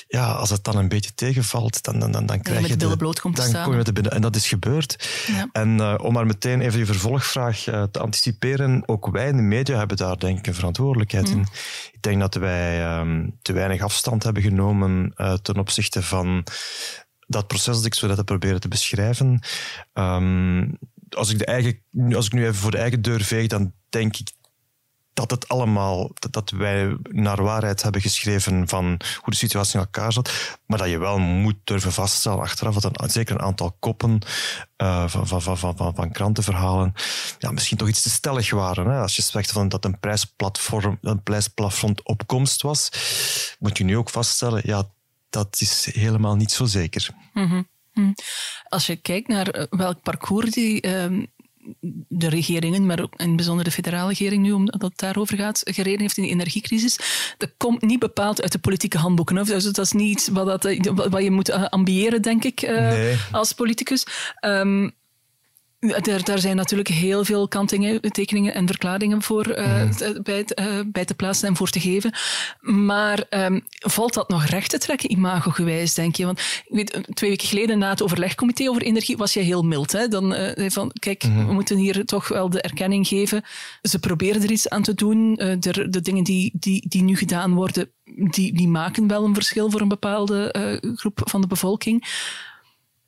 ja, 0.08 0.32
als 0.32 0.50
het 0.50 0.64
dan 0.64 0.76
een 0.76 0.88
beetje 0.88 1.14
tegenvalt, 1.14 1.82
dan, 1.82 1.98
dan, 1.98 2.10
dan, 2.10 2.26
dan 2.26 2.42
krijg 2.42 2.68
je 2.68 2.76
de, 2.76 2.96
bloot 2.96 3.20
komt 3.20 3.36
dan 3.36 3.62
kom 3.62 3.70
je 3.70 3.76
met 3.76 3.86
de 3.86 3.92
binnen. 3.92 4.12
En 4.12 4.20
dat 4.20 4.36
is 4.36 4.48
gebeurd. 4.48 5.08
Ja. 5.26 5.48
En 5.52 5.78
uh, 5.78 5.94
om 6.02 6.12
maar 6.12 6.26
meteen 6.26 6.60
even 6.60 6.78
je 6.78 6.86
vervolgvraag 6.86 7.62
te 7.90 7.98
anticiperen, 7.98 8.82
ook 8.86 9.06
wij 9.06 9.28
in 9.28 9.36
de 9.36 9.42
media 9.42 9.78
hebben 9.78 9.96
daar 9.96 10.18
denk 10.18 10.38
ik 10.38 10.46
een 10.46 10.54
verantwoordelijkheid 10.54 11.28
mm. 11.28 11.38
in. 11.38 11.46
Ik 11.92 12.02
denk 12.02 12.20
dat 12.20 12.34
wij 12.34 12.98
um, 12.98 13.38
te 13.42 13.52
weinig 13.52 13.82
afstand 13.82 14.22
hebben 14.22 14.42
genomen 14.42 15.14
ten 15.42 15.58
opzichte 15.58 16.02
van 16.02 16.44
dat 17.26 17.46
proces 17.46 17.76
dat 17.76 17.84
ik 17.84 17.94
zo 17.94 18.06
net 18.06 18.16
heb 18.16 18.26
proberen 18.26 18.60
te 18.60 18.68
beschrijven. 18.68 19.40
Um, 19.94 20.78
als, 21.10 21.30
ik 21.30 21.38
de 21.38 21.44
eigen, 21.44 21.82
als 22.14 22.26
ik 22.26 22.32
nu 22.32 22.42
even 22.42 22.54
voor 22.54 22.70
de 22.70 22.78
eigen 22.78 23.02
deur 23.02 23.22
veeg, 23.22 23.46
dan 23.46 23.72
denk 23.96 24.16
ik 24.16 24.32
dat 25.12 25.30
het 25.30 25.48
allemaal, 25.48 26.10
dat, 26.30 26.50
wij 26.50 26.96
naar 27.02 27.42
waarheid 27.42 27.82
hebben 27.82 28.00
geschreven 28.00 28.68
van 28.68 28.84
hoe 28.84 29.30
de 29.30 29.36
situatie 29.36 29.74
in 29.74 29.80
elkaar 29.80 30.12
zat, 30.12 30.58
maar 30.66 30.78
dat 30.78 30.88
je 30.88 30.98
wel 30.98 31.18
moet 31.18 31.56
durven 31.64 31.92
vaststellen 31.92 32.40
achteraf 32.40 32.74
dat 32.74 33.02
een, 33.02 33.10
zeker 33.10 33.34
een 33.34 33.40
aantal 33.40 33.76
koppen 33.78 34.18
uh, 34.82 35.08
van, 35.08 35.26
van, 35.26 35.58
van, 35.58 35.94
van, 35.94 36.12
krantenverhalen 36.12 36.92
ja, 37.38 37.50
misschien 37.50 37.76
toch 37.76 37.88
iets 37.88 38.02
te 38.02 38.10
stellig 38.10 38.50
waren. 38.50 39.00
Als 39.00 39.16
je 39.16 39.22
zegt 39.22 39.52
van 39.52 39.68
dat 39.68 39.84
een 39.84 39.98
prijsplatform, 39.98 40.98
een 41.00 41.22
prijsplafond 41.22 42.02
opkomst 42.02 42.62
was, 42.62 42.90
moet 43.58 43.78
je 43.78 43.84
nu 43.84 43.96
ook 43.96 44.10
vaststellen, 44.10 44.62
ja, 44.64 44.88
dat 45.30 45.56
is 45.60 45.88
helemaal 45.92 46.36
niet 46.36 46.52
zo 46.52 46.64
zeker. 46.64 47.08
Mm 47.32 47.48
-hmm. 47.48 48.14
Als 48.68 48.86
je 48.86 48.96
kijkt 48.96 49.28
naar 49.28 49.48
eh, 49.48 49.64
welk 49.70 50.02
parcours 50.02 50.50
die 50.50 50.96
um, 50.96 51.26
de 52.08 52.28
regeringen, 52.28 52.86
maar 52.86 53.02
ook 53.02 53.14
in 53.16 53.26
het 53.26 53.36
bijzonder 53.36 53.64
de 53.64 53.70
federale 53.70 54.08
regering 54.08 54.42
nu, 54.42 54.52
omdat 54.52 54.82
het 54.82 54.98
daarover 54.98 55.36
gaat, 55.36 55.60
gereden 55.64 56.00
heeft 56.00 56.16
in 56.16 56.22
de 56.22 56.28
energiecrisis, 56.28 56.98
dat 57.38 57.50
komt 57.56 57.82
niet 57.82 57.98
bepaald 57.98 58.42
uit 58.42 58.52
de 58.52 58.58
politieke 58.58 58.98
handboeken. 58.98 59.44
Dus 59.44 59.64
dat 59.64 59.78
is 59.78 59.92
niet 59.92 60.10
iets 60.10 60.28
wat, 60.28 60.62
dat, 60.62 60.86
wat 61.10 61.22
je 61.22 61.30
moet 61.30 61.50
ambiëren, 61.50 62.22
denk 62.22 62.44
ik, 62.44 62.62
nee. 62.62 63.16
als 63.30 63.52
politicus. 63.52 64.06
Um, 64.40 64.94
daar, 65.78 66.24
daar, 66.24 66.38
zijn 66.38 66.56
natuurlijk 66.56 66.88
heel 66.88 67.24
veel 67.24 67.48
kantingen, 67.48 68.00
tekeningen 68.00 68.54
en 68.54 68.66
verklaringen 68.66 69.22
voor 69.22 69.58
uh, 69.58 69.82
mm. 69.82 70.22
bij, 70.22 70.44
uh, 70.60 70.80
bij, 70.86 71.04
te 71.04 71.14
plaatsen 71.14 71.48
en 71.48 71.56
voor 71.56 71.68
te 71.68 71.80
geven. 71.80 72.12
Maar 72.60 73.24
um, 73.30 73.64
valt 73.78 74.14
dat 74.14 74.28
nog 74.28 74.44
recht 74.44 74.70
te 74.70 74.78
trekken, 74.78 75.10
imagogewijs, 75.10 75.94
denk 75.94 76.16
je? 76.16 76.24
Want 76.24 76.38
ik 76.38 76.74
weet, 76.74 77.00
twee 77.14 77.30
weken 77.30 77.48
geleden 77.48 77.78
na 77.78 77.90
het 77.90 78.02
overlegcomité 78.02 78.68
over 78.68 78.82
energie 78.82 79.16
was 79.16 79.32
je 79.32 79.40
heel 79.40 79.62
mild. 79.62 79.92
Hè? 79.92 80.08
Dan 80.08 80.34
uh, 80.34 80.70
van, 80.70 80.90
kijk, 80.98 81.24
mm 81.24 81.36
-hmm. 81.36 81.46
we 81.46 81.52
moeten 81.52 81.76
hier 81.76 82.04
toch 82.04 82.28
wel 82.28 82.50
de 82.50 82.60
erkenning 82.60 83.06
geven. 83.08 83.44
Ze 83.82 83.98
proberen 83.98 84.42
er 84.42 84.50
iets 84.50 84.68
aan 84.68 84.82
te 84.82 84.94
doen. 84.94 85.34
de, 85.34 85.86
de 85.90 86.00
dingen 86.00 86.24
die, 86.24 86.50
die, 86.54 86.88
die 86.88 87.02
nu 87.02 87.16
gedaan 87.16 87.54
worden, 87.54 87.90
die, 88.04 88.52
die 88.52 88.68
maken 88.68 89.08
wel 89.08 89.24
een 89.24 89.34
verschil 89.34 89.70
voor 89.70 89.80
een 89.80 89.88
bepaalde 89.88 90.54
groep 90.96 91.20
van 91.24 91.40
de 91.40 91.46
bevolking. 91.46 92.04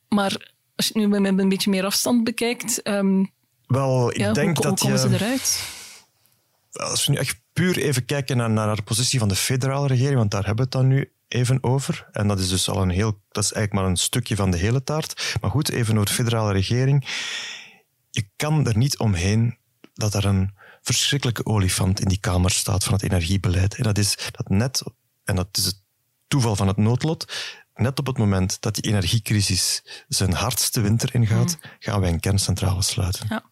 Maar 0.08 0.56
als 0.78 0.86
je 0.86 1.00
het 1.00 1.10
nu 1.10 1.20
met 1.20 1.38
een 1.38 1.48
beetje 1.48 1.70
meer 1.70 1.84
afstand 1.84 2.24
bekijkt, 2.24 2.88
um, 2.88 3.30
Wel, 3.66 4.10
ik 4.10 4.16
ja, 4.16 4.32
denk 4.32 4.56
hoe, 4.56 4.66
dat 4.66 4.80
hoe 4.80 4.90
komen 4.90 5.10
je, 5.10 5.16
ze 5.16 5.24
eruit? 5.24 5.62
Als 6.72 7.06
we 7.06 7.12
nu 7.12 7.18
echt 7.18 7.40
puur 7.52 7.78
even 7.78 8.04
kijken 8.04 8.36
naar, 8.36 8.50
naar 8.50 8.76
de 8.76 8.82
positie 8.82 9.18
van 9.18 9.28
de 9.28 9.36
federale 9.36 9.86
regering, 9.86 10.16
want 10.16 10.30
daar 10.30 10.46
hebben 10.46 10.68
we 10.70 10.78
het 10.78 10.80
dan 10.80 10.96
nu 10.96 11.12
even 11.28 11.62
over. 11.62 12.08
En 12.12 12.28
dat 12.28 12.38
is 12.38 12.48
dus 12.48 12.68
al 12.68 12.82
een 12.82 12.90
heel, 12.90 13.20
dat 13.30 13.44
is 13.44 13.52
eigenlijk 13.52 13.72
maar 13.72 13.84
een 13.90 13.96
stukje 13.96 14.36
van 14.36 14.50
de 14.50 14.56
hele 14.56 14.82
taart. 14.82 15.36
Maar 15.40 15.50
goed, 15.50 15.70
even 15.70 15.94
over 15.94 16.06
de 16.06 16.12
federale 16.12 16.52
regering. 16.52 17.06
Je 18.10 18.28
kan 18.36 18.66
er 18.66 18.76
niet 18.76 18.98
omheen 18.98 19.58
dat 19.94 20.14
er 20.14 20.24
een 20.24 20.54
verschrikkelijke 20.82 21.46
olifant 21.46 22.00
in 22.00 22.08
die 22.08 22.20
kamer 22.20 22.50
staat 22.50 22.84
van 22.84 22.92
het 22.92 23.02
energiebeleid. 23.02 23.74
En 23.74 23.82
dat 23.82 23.98
is 23.98 24.30
dat 24.30 24.48
net, 24.48 24.82
en 25.24 25.36
dat 25.36 25.48
is 25.52 25.64
het 25.64 25.82
toeval 26.28 26.56
van 26.56 26.66
het 26.66 26.76
noodlot, 26.76 27.32
net 27.78 27.98
op 27.98 28.06
het 28.06 28.18
moment 28.18 28.56
dat 28.60 28.74
die 28.74 28.84
energiecrisis 28.84 29.82
zijn 30.08 30.32
hardste 30.32 30.80
winter 30.80 31.14
ingaat, 31.14 31.58
mm. 31.62 31.70
gaan 31.78 32.00
wij 32.00 32.10
een 32.10 32.20
kerncentrale 32.20 32.82
sluiten. 32.82 33.26
Ja. 33.28 33.42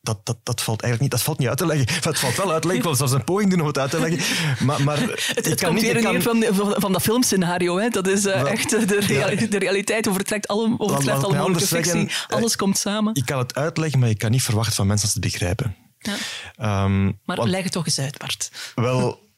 Dat, 0.00 0.26
dat, 0.26 0.38
dat 0.42 0.60
valt 0.60 0.82
eigenlijk 0.82 1.00
niet, 1.00 1.10
dat 1.10 1.22
valt 1.22 1.38
niet 1.38 1.48
uit 1.48 1.58
te 1.58 1.66
leggen. 1.66 1.94
Het 2.10 2.18
valt 2.18 2.36
wel 2.36 2.52
uit 2.52 2.62
te 2.62 2.68
leggen, 2.68 2.76
ik 2.76 2.82
wil 2.82 2.94
zelfs 2.94 3.12
een 3.12 3.24
poging 3.24 3.50
doen 3.50 3.60
om 3.60 3.66
het 3.66 3.78
uit 3.78 3.90
te 3.90 4.00
leggen. 4.00 4.66
Maar, 4.66 4.82
maar 4.82 4.98
het, 5.34 5.44
het 5.44 5.64
komt 5.64 5.80
weer 5.80 6.02
kan... 6.02 6.22
van, 6.22 6.44
van, 6.50 6.74
van 6.76 6.92
dat 6.92 7.02
filmscenario. 7.02 7.78
Hè. 7.78 7.88
Dat 7.88 8.06
is 8.06 8.26
uh, 8.26 8.50
echt 8.50 8.70
de, 8.70 9.00
real, 9.00 9.30
ja. 9.30 9.46
de 9.46 9.58
realiteit 9.58 10.08
overtrekt 10.08 10.48
alle, 10.48 10.74
overtreft 10.78 11.24
alle 11.24 11.36
mogelijke 11.36 11.66
fictie. 11.66 11.92
Zeggen, 11.92 12.36
Alles 12.36 12.56
komt 12.56 12.78
samen. 12.78 13.14
Ik 13.14 13.26
kan 13.26 13.38
het 13.38 13.54
uitleggen, 13.54 13.98
maar 13.98 14.08
je 14.08 14.16
kan 14.16 14.30
niet 14.30 14.42
verwachten 14.42 14.74
van 14.74 14.86
mensen 14.86 15.06
dat 15.06 15.16
ze 15.16 15.22
het 15.22 15.32
begrijpen. 15.32 15.76
Ja. 15.98 16.84
Um, 16.84 17.20
maar 17.24 17.36
want, 17.36 17.48
leg 17.48 17.62
het 17.62 17.72
toch 17.72 17.86
eens 17.86 17.98
uit, 17.98 18.18
Bart. 18.18 18.50
Wel, 18.74 19.28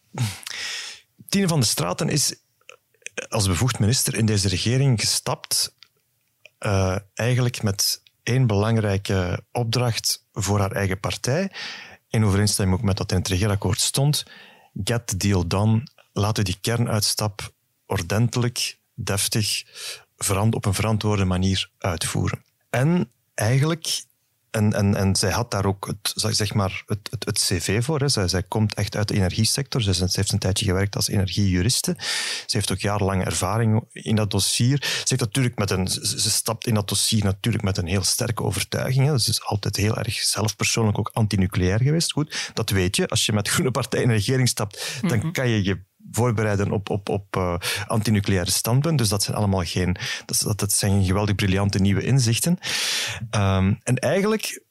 Tine 1.29 1.49
van 1.49 1.61
de 1.61 1.67
Straten 1.67 2.09
is 2.09 2.35
als 3.29 3.47
bevoegd 3.47 3.79
minister 3.79 4.15
in 4.15 4.27
deze 4.27 4.49
regering 4.49 5.01
gestapt, 5.01 5.75
uh, 6.61 6.97
eigenlijk 7.15 7.63
met 7.63 8.03
één 8.23 8.47
belangrijke 8.47 9.45
opdracht 9.53 10.25
voor 10.33 10.59
haar 10.59 10.73
eigen 10.73 11.01
partij, 11.01 11.53
in 12.09 12.25
overeenstemming 12.25 12.79
ook 12.79 12.85
met 12.85 12.99
wat 12.99 13.13
in 13.13 13.19
het 13.19 13.29
regeerakkoord 13.29 13.81
stond. 13.81 14.25
Get 14.85 15.07
the 15.07 15.17
deal 15.17 15.47
done. 15.47 15.83
Laten 16.13 16.45
die 16.45 16.59
kernuitstap 16.61 17.53
ordentelijk, 17.87 18.79
deftig, 18.95 19.65
op 20.51 20.65
een 20.65 20.75
verantwoorde 20.75 21.25
manier 21.25 21.71
uitvoeren. 21.79 22.45
En 22.71 23.11
eigenlijk 23.35 24.03
en, 24.51 24.73
en, 24.73 24.95
en 24.95 25.17
zij 25.17 25.31
had 25.31 25.51
daar 25.51 25.65
ook 25.65 25.87
het, 25.87 26.13
zeg 26.37 26.55
maar 26.55 26.83
het, 26.87 27.09
het, 27.11 27.25
het 27.25 27.39
cv 27.39 27.85
voor. 27.85 28.01
Hè. 28.01 28.09
Zij, 28.09 28.29
zij 28.29 28.43
komt 28.43 28.75
echt 28.75 28.97
uit 28.97 29.09
de 29.09 29.15
energiesector. 29.15 29.83
Zij, 29.83 29.93
ze 29.93 30.09
heeft 30.13 30.33
een 30.33 30.39
tijdje 30.39 30.65
gewerkt 30.65 30.97
als 30.97 31.09
energiejuriste. 31.09 31.97
Ze 32.47 32.57
heeft 32.57 32.73
ook 32.73 32.81
jarenlang 32.81 33.25
ervaring 33.25 33.85
in 33.93 34.17
dat 34.17 34.31
dossier. 34.31 34.79
Ze, 34.83 35.05
heeft 35.05 35.21
natuurlijk 35.21 35.59
met 35.59 35.71
een, 35.71 35.89
ze 35.89 36.31
stapt 36.31 36.67
in 36.67 36.75
dat 36.75 36.89
dossier 36.89 37.25
natuurlijk 37.25 37.65
met 37.65 37.77
een 37.77 37.87
heel 37.87 38.05
sterke 38.05 38.43
overtuiging. 38.43 39.07
Hè. 39.07 39.19
Ze 39.19 39.31
is 39.31 39.43
altijd 39.43 39.77
heel 39.77 39.97
erg 39.97 40.15
zelfpersoonlijk 40.15 40.99
ook 40.99 41.11
antinucleair 41.13 41.83
geweest. 41.83 42.13
Goed, 42.13 42.51
dat 42.55 42.71
weet 42.71 42.97
je. 42.97 43.09
Als 43.09 43.27
je 43.27 43.33
met 43.33 43.49
Groene 43.49 43.71
Partij 43.71 44.03
in 44.03 44.09
de 44.09 44.15
regering 44.15 44.49
stapt, 44.49 44.99
dan 45.01 45.19
mhm. 45.19 45.31
kan 45.31 45.49
je 45.49 45.65
je 45.65 45.89
voorbereiden 46.11 46.71
op, 46.71 46.91
op, 46.91 47.09
op 47.09 47.37
uh, 47.37 47.55
antinucleaire 47.87 48.51
standpunt. 48.51 48.99
Dus 48.99 49.09
dat 49.09 49.23
zijn 49.23 49.37
allemaal 49.37 49.65
geen, 49.65 49.97
dat, 50.27 50.59
dat 50.59 50.73
zijn 50.73 51.05
geweldig 51.05 51.35
briljante 51.35 51.79
nieuwe 51.79 52.03
inzichten. 52.03 52.59
Um, 53.31 53.79
en 53.83 53.97
eigenlijk 53.99 54.63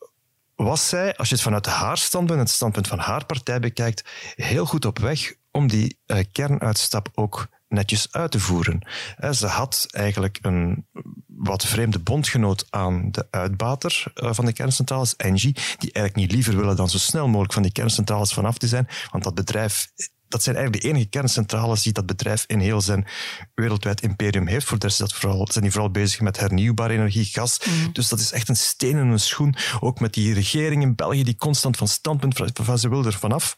was 0.55 0.89
zij, 0.89 1.15
als 1.15 1.29
je 1.29 1.35
het 1.35 1.43
vanuit 1.43 1.65
haar 1.65 1.97
standpunt, 1.97 2.39
het 2.39 2.49
standpunt 2.49 2.87
van 2.87 2.99
haar 2.99 3.25
partij 3.25 3.59
bekijkt, 3.59 4.03
heel 4.35 4.65
goed 4.65 4.85
op 4.85 4.99
weg 4.99 5.33
om 5.51 5.67
die 5.67 5.97
uh, 6.07 6.19
kernuitstap 6.31 7.09
ook 7.13 7.47
netjes 7.67 8.07
uit 8.11 8.31
te 8.31 8.39
voeren. 8.39 8.87
Ze 9.31 9.47
had 9.47 9.85
eigenlijk 9.89 10.37
een 10.41 10.85
wat 11.27 11.65
vreemde 11.65 11.99
bondgenoot 11.99 12.65
aan 12.69 13.11
de 13.11 13.27
uitbater 13.29 14.03
eh, 14.13 14.29
van 14.33 14.45
de 14.45 14.53
kerncentrales, 14.53 15.15
Engie, 15.15 15.53
die 15.53 15.91
eigenlijk 15.91 16.15
niet 16.15 16.31
liever 16.31 16.55
willen 16.57 16.75
dan 16.75 16.89
zo 16.89 16.97
snel 16.97 17.27
mogelijk 17.27 17.53
van 17.53 17.61
die 17.61 17.71
kerncentrales 17.71 18.33
vanaf 18.33 18.57
te 18.57 18.67
zijn, 18.67 18.87
want 19.11 19.23
dat 19.23 19.35
bedrijf 19.35 19.91
dat 20.29 20.43
zijn 20.43 20.55
eigenlijk 20.55 20.83
de 20.83 20.89
enige 20.89 21.09
kerncentrales 21.09 21.83
die 21.83 21.93
dat 21.93 22.05
bedrijf 22.05 22.43
in 22.47 22.59
heel 22.59 22.81
zijn 22.81 23.07
wereldwijd 23.55 24.01
imperium 24.01 24.47
heeft. 24.47 24.65
Voor 24.65 24.79
de 24.79 24.85
rest 24.85 24.99
dat 24.99 25.13
vooral, 25.13 25.47
zijn 25.51 25.63
die 25.63 25.73
vooral 25.73 25.91
bezig 25.91 26.21
met 26.21 26.39
hernieuwbare 26.39 26.93
energie, 26.93 27.25
gas. 27.25 27.59
Mm. 27.65 27.93
Dus 27.93 28.07
dat 28.07 28.19
is 28.19 28.31
echt 28.31 28.49
een 28.49 28.55
steen 28.55 28.97
in 28.97 29.07
een 29.07 29.19
schoen. 29.19 29.55
Ook 29.79 29.99
met 29.99 30.13
die 30.13 30.33
regering 30.33 30.81
in 30.81 30.95
België 30.95 31.23
die 31.23 31.35
constant 31.35 31.77
van 31.77 31.87
standpunt 31.87 32.41
van 32.53 32.79
ze 32.79 32.89
wil 32.89 33.05
er 33.05 33.13
vanaf. 33.13 33.57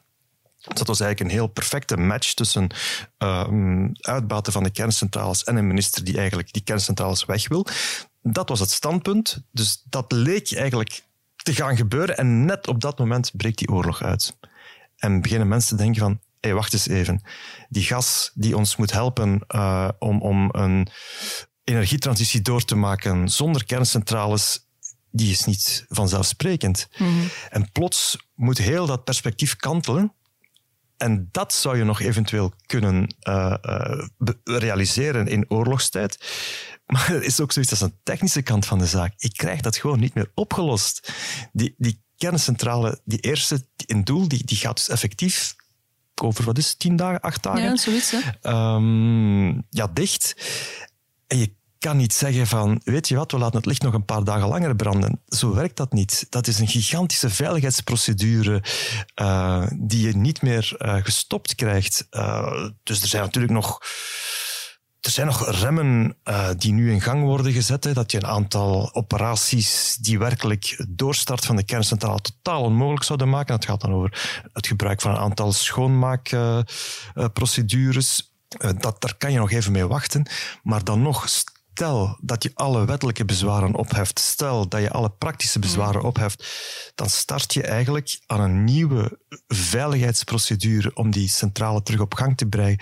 Dus 0.62 0.78
dat 0.78 0.88
was 0.88 1.00
eigenlijk 1.00 1.32
een 1.32 1.38
heel 1.38 1.48
perfecte 1.48 1.98
match 1.98 2.34
tussen 2.34 2.68
uh, 3.24 3.48
uitbaten 4.00 4.54
van 4.54 4.64
de 4.64 4.70
kerncentrales 4.70 5.44
en 5.44 5.56
een 5.56 5.68
minister 5.68 6.04
die 6.04 6.18
eigenlijk 6.18 6.54
die 6.54 6.64
kerncentrales 6.64 7.26
weg 7.26 7.48
wil. 7.48 7.68
Dat 8.22 8.50
was 8.50 8.60
het 8.60 8.72
standpunt. 8.72 9.44
Dus 9.52 9.84
dat 9.90 10.12
leek 10.12 10.54
eigenlijk 10.54 11.04
te 11.36 11.54
gaan 11.54 11.78
gebeuren. 11.78 12.18
En 12.18 12.46
net 12.46 12.68
op 12.68 12.82
dat 12.82 13.00
moment 13.00 13.32
breekt 13.34 13.58
die 13.58 13.72
oorlog 13.72 14.04
uit. 14.04 14.38
En 14.98 15.22
beginnen 15.22 15.48
mensen 15.48 15.78
te 15.78 15.84
denken 15.84 16.02
van, 16.02 16.20
hey, 16.42 16.54
wacht 16.54 16.74
eens 16.74 16.88
even. 16.88 17.22
Die 17.70 17.84
gas 17.84 18.32
die 18.34 18.58
ons 18.58 18.76
moet 18.76 18.92
helpen 18.92 19.42
uh, 19.48 19.90
om, 20.00 20.22
om 20.22 20.50
een 20.52 20.88
energietransitie 21.64 22.42
door 22.42 22.66
te 22.66 22.76
maken 22.76 23.30
zonder 23.30 23.66
kerncentrales, 23.66 24.68
die 25.12 25.32
is 25.32 25.46
niet 25.46 25.86
vanzelfsprekend. 25.88 26.88
Mm 26.98 27.30
En 27.50 27.72
plots 27.72 28.18
moet 28.36 28.58
heel 28.58 28.86
dat 28.86 29.04
perspectief 29.04 29.56
kantelen. 29.56 30.14
En 30.98 31.30
dat 31.32 31.54
zou 31.54 31.78
je 31.78 31.84
nog 31.84 32.02
eventueel 32.02 32.54
kunnen 32.66 33.16
uh, 33.28 33.56
uh, 33.62 34.08
realiseren 34.44 35.28
in 35.28 35.46
oorlogstijd. 35.48 36.18
Maar 36.86 37.10
er 37.10 37.24
is 37.24 37.40
ook 37.40 37.52
zoiets 37.52 37.72
als 37.72 37.82
een 37.82 38.00
technische 38.04 38.42
kant 38.42 38.66
van 38.66 38.80
de 38.80 38.86
zaak. 38.86 39.14
Ik 39.18 39.34
krijg 39.34 39.62
dat 39.62 39.78
gewoon 39.78 40.00
niet 40.00 40.14
meer 40.14 40.32
opgelost. 40.34 41.14
Die, 41.52 41.76
die 41.78 42.04
kerncentrale, 42.18 43.00
die 43.06 43.20
eerste 43.20 43.68
in 43.86 44.04
doel, 44.04 44.28
die, 44.28 44.46
die 44.46 44.58
gaat 44.58 44.76
dus 44.76 44.90
effectief 44.90 45.56
over, 46.24 46.44
wat 46.44 46.58
is 46.58 46.70
het, 46.70 46.80
tien 46.80 46.96
dagen, 46.96 47.20
acht 47.20 47.44
dagen? 47.44 47.64
Ja, 47.64 47.78
zoiets, 47.78 48.12
hè? 48.12 48.52
Um, 48.76 49.66
ja, 49.70 49.88
dicht. 49.94 50.36
En 51.28 51.38
je 51.38 51.54
kan 51.80 51.98
niet 51.98 52.14
zeggen 52.14 52.48
van, 52.48 52.82
weet 52.84 53.08
je 53.08 53.16
wat, 53.16 53.32
we 53.32 53.38
laten 53.38 53.58
het 53.58 53.66
licht 53.66 53.82
nog 53.82 53.94
een 53.94 54.06
paar 54.06 54.24
dagen 54.24 54.48
langer 54.48 54.76
branden. 54.76 55.22
Zo 55.28 55.54
werkt 55.54 55.78
dat 55.78 55.94
niet. 55.94 56.26
Dat 56.30 56.48
is 56.48 56.60
een 56.60 56.68
gigantische 56.68 57.30
veiligheidsprocedure 57.30 58.64
uh, 59.22 59.68
die 59.74 60.08
je 60.08 60.16
niet 60.16 60.42
meer 60.42 60.76
uh, 60.78 60.96
gestopt 60.96 61.56
krijgt. 61.56 62.08
Uh, 62.12 62.70
dus 62.84 63.02
er 63.02 63.08
zijn 63.08 63.24
natuurlijk 63.24 63.54
nog 63.54 63.80
er 65.02 65.12
zijn 65.12 65.28
nog 65.28 65.50
remmen 65.50 66.18
uh, 66.24 66.50
die 66.58 66.74
nu 66.74 66.92
in 66.92 67.02
gang 67.02 67.24
worden 67.24 67.52
gezet. 67.52 67.84
Hè, 67.84 67.94
dat 67.94 68.12
je 68.12 68.18
een 68.18 68.28
aantal 68.28 68.94
operaties 68.94 69.98
die 70.02 70.20
werkelijk 70.20 70.86
doorstart 70.90 71.46
van 71.46 71.56
de 71.56 71.64
kerncentrale 71.64 72.22
totaal 72.22 72.64
onmogelijk 72.64 73.04
zouden 73.04 73.30
maken. 73.30 73.56
Dat 73.56 73.66
gaat 73.66 73.82
dan 73.82 73.94
over 73.94 74.42
het 74.54 74.68
gebruik 74.68 75.02
van 75.02 75.12
een 75.12 75.18
aantal 75.18 75.52
schoonmaakprocedures. 75.52 78.34
Uh, 78.60 78.70
uh, 78.70 78.76
dat, 78.80 79.02
daar 79.02 79.16
kan 79.18 79.32
je 79.32 79.40
nog 79.40 79.52
even 79.52 79.72
mee 79.72 79.88
wachten. 79.88 80.26
Maar 80.64 80.84
dan 80.84 81.02
nog, 81.02 81.30
stel 81.30 82.18
dat 82.22 82.44
je 82.44 82.52
alle 82.54 82.86
wettelijke 82.86 83.26
bezwaren 83.26 83.76
opheft, 83.76 84.20
stel 84.20 84.68
dat 84.68 84.82
je 84.82 84.92
alle 84.92 85.10
praktische 85.10 85.60
bezwaren 85.60 86.02
opheft, 86.02 86.46
dan 86.96 87.10
start 87.10 87.54
je 87.54 87.64
eigenlijk 87.64 88.20
aan 88.26 88.42
een 88.42 88.64
nieuwe 88.64 89.20
veiligheidsprocedure 89.48 90.96
om 90.96 91.12
die 91.12 91.30
centrale 91.30 91.84
terug 91.84 92.00
op 92.00 92.14
gang 92.14 92.38
te 92.38 92.46
brengen 92.46 92.80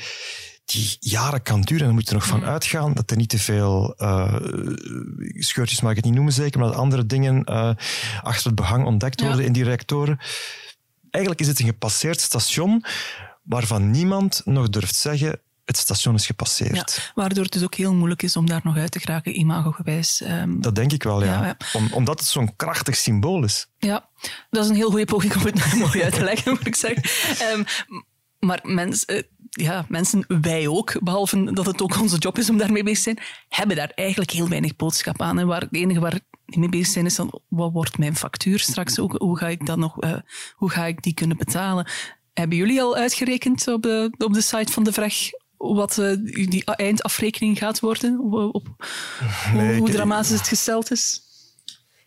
die 0.72 0.98
jaren 1.00 1.44
kan 1.44 1.62
duren. 1.62 1.80
En 1.80 1.86
dan 1.86 1.96
moet 1.96 2.04
je 2.04 2.10
er 2.10 2.16
nog 2.16 2.28
van 2.28 2.40
mm. 2.40 2.46
uitgaan 2.46 2.94
dat 2.94 3.12
er 3.12 3.18
niet 3.18 3.30
te 3.30 3.40
veel 3.40 3.96
uh, 3.98 4.36
scheurtjes, 5.34 5.82
mag 5.82 5.90
ik 5.90 5.98
het 5.98 6.06
niet 6.06 6.14
noemen 6.14 6.34
zeker, 6.34 6.60
maar 6.60 6.70
dat 6.70 6.78
andere 6.78 7.06
dingen 7.06 7.44
uh, 7.50 7.72
achter 8.22 8.46
het 8.46 8.56
behang 8.56 8.86
ontdekt 8.86 9.22
worden 9.22 9.46
in 9.46 9.54
die 9.54 9.64
reactoren. 9.64 10.20
Eigenlijk 11.10 11.44
is 11.44 11.48
het 11.48 11.60
een 11.60 11.66
gepasseerd 11.66 12.22
station 12.22 12.84
waarvan 13.44 13.92
niemand 13.92 14.42
nog 14.46 14.70
durft 14.70 14.96
zeggen 14.96 15.40
het 15.70 15.78
station 15.78 16.16
is 16.16 16.26
gepasseerd. 16.26 16.76
Ja, 16.76 17.12
waardoor 17.16 17.44
het 17.44 17.54
dus 17.54 17.64
ook 17.64 17.76
heel 17.76 17.94
moeilijk 17.94 18.22
is 18.22 18.36
om 18.36 18.46
daar 18.46 18.62
nog 18.64 18.78
uit 18.78 18.92
te 18.92 19.00
geraken, 19.00 19.40
imagogewijs. 19.40 20.22
Um, 20.22 20.62
dat 20.62 20.76
denk 20.76 20.92
ik 20.92 21.04
wel, 21.04 21.24
ja. 21.24 21.46
ja, 21.46 21.58
Om, 21.74 21.90
omdat 21.94 22.20
het 22.20 22.28
zo'n 22.28 22.56
krachtig 22.56 22.96
symbool 22.96 23.44
is. 23.44 23.68
Ja, 23.78 24.10
dat 24.50 24.64
is 24.64 24.70
een 24.70 24.76
heel 24.76 24.90
goede 24.90 25.06
poging 25.06 25.36
om 25.36 25.46
het 25.46 25.74
mooi 25.86 26.04
uit 26.04 26.14
te 26.14 26.24
leggen, 26.24 26.52
moet 26.52 26.68
ik 26.68 26.76
zeggen. 26.76 27.04
Um, 27.54 27.66
maar 28.40 28.60
mensen 28.64 29.28
ja, 29.50 29.86
mensen, 29.88 30.26
wij 30.42 30.68
ook, 30.68 31.04
behalve 31.04 31.54
dat 31.54 31.66
het 31.66 31.82
ook 31.82 32.00
onze 32.00 32.18
job 32.18 32.38
is 32.38 32.50
om 32.50 32.58
daarmee 32.58 32.84
bezig 32.84 32.98
te 32.98 33.04
zijn, 33.04 33.28
hebben 33.50 33.76
daar 33.76 33.92
eigenlijk 33.96 34.32
heel 34.32 34.50
weinig 34.50 34.76
boodschap 34.76 35.22
aan. 35.22 35.40
En 35.40 35.48
waar, 35.48 35.62
het 35.62 35.76
enige 35.76 36.00
waar 36.00 36.20
die 36.46 36.60
mee 36.60 36.70
bezig 36.70 36.88
zijn 36.88 37.06
is 37.06 37.16
dan, 37.16 37.42
wat 37.48 37.72
wordt 37.72 37.98
mijn 37.98 38.16
factuur 38.16 38.60
straks? 38.60 38.96
Hoe, 38.96 39.16
hoe 39.18 39.38
ga 39.38 39.48
ik 39.48 39.66
dat 39.66 39.78
nog, 39.78 40.04
uh, 40.04 40.18
hoe 40.54 40.70
ga 40.70 40.86
ik 40.86 41.04
die 41.04 41.14
kunnen 41.14 41.38
betalen? 41.38 41.88
Hebben 42.34 42.58
jullie 42.58 42.82
al 42.82 42.96
uitgerekend 42.96 43.68
op 43.68 43.82
de, 43.82 44.12
op 44.18 44.34
de 44.34 44.42
site 44.42 44.72
van 44.72 44.84
de 44.84 44.94
vraag 44.94 45.16
wat 45.58 45.98
uh, 45.98 46.16
die 46.50 46.66
eindafrekening 46.66 47.58
gaat 47.58 47.80
worden? 47.80 48.20
Op, 48.20 48.56
op 48.56 48.68
nee, 49.54 49.68
hoe, 49.68 49.78
hoe 49.78 49.90
dramatisch 49.90 50.30
het 50.30 50.48
gesteld 50.48 50.92
is? 50.92 51.22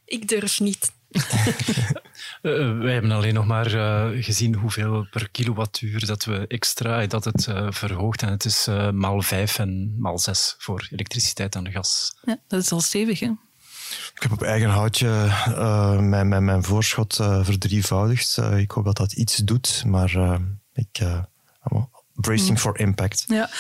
Ik 0.05 0.29
durf 0.29 0.61
niet. 0.61 0.93
Uh, 2.43 2.79
wij 2.79 2.93
hebben 2.93 3.11
alleen 3.11 3.35
nog 3.35 3.47
maar 3.47 3.75
uh, 3.75 4.25
gezien 4.25 4.55
hoeveel 4.55 5.07
per 5.11 5.31
kilowattuur 5.31 6.07
dat 6.07 6.25
we 6.25 6.47
extra 6.47 7.07
dat 7.07 7.25
het 7.25 7.47
uh, 7.47 7.67
verhoogt. 7.71 8.23
En 8.23 8.29
het 8.29 8.45
is 8.45 8.67
maal 8.93 9.23
vijf 9.23 9.59
en 9.59 9.95
maal 9.99 10.19
zes 10.19 10.55
voor 10.59 10.89
elektriciteit 10.91 11.55
en 11.55 11.71
gas. 11.71 12.17
Ja, 12.23 12.39
dat 12.49 12.63
is 12.63 12.73
al 12.73 12.81
stevig, 12.81 13.21
hè? 13.21 13.31
Ik 14.15 14.23
heb 14.23 14.33
op 14.33 14.43
eigen 14.43 14.69
houtje 14.69 15.09
mijn, 16.01 16.29
mijn, 16.29 16.45
mijn 16.45 16.63
voorschot 16.63 17.15
verdrievoudigd. 17.43 18.37
ik 18.57 18.71
hoop 18.71 18.85
dat 18.85 18.97
dat 18.97 19.13
iets 19.13 19.37
doet, 19.37 19.85
maar 19.87 20.41
ik... 20.75 21.01
bracing 22.15 22.51
mm. 22.51 22.59
for 22.59 22.79
impact. 22.79 23.25
Ja, 23.27 23.51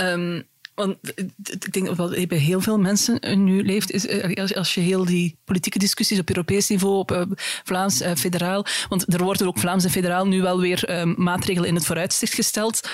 um, 0.00 0.48
want 0.76 0.96
ik 1.44 1.72
denk 1.72 1.96
dat 1.96 2.28
bij 2.28 2.38
heel 2.38 2.60
veel 2.60 2.78
mensen 2.78 3.44
nu 3.44 3.62
leeft, 3.62 3.90
is 3.90 4.06
eh, 4.06 4.56
als 4.56 4.74
je 4.74 4.80
heel 4.80 5.04
die 5.04 5.38
politieke 5.44 5.78
discussies 5.78 6.18
op 6.18 6.28
Europees 6.28 6.68
niveau, 6.68 6.98
op 6.98 7.10
uh, 7.12 7.22
Vlaams, 7.64 8.02
uh, 8.02 8.14
federaal, 8.14 8.66
want 8.88 9.14
er 9.14 9.22
worden 9.22 9.46
ook 9.46 9.58
Vlaams 9.58 9.84
en 9.84 9.90
federaal 9.90 10.26
nu 10.26 10.42
wel 10.42 10.60
weer 10.60 10.90
uh, 10.90 11.16
maatregelen 11.16 11.68
in 11.68 11.74
het 11.74 11.86
vooruitzicht 11.86 12.34
gesteld. 12.34 12.88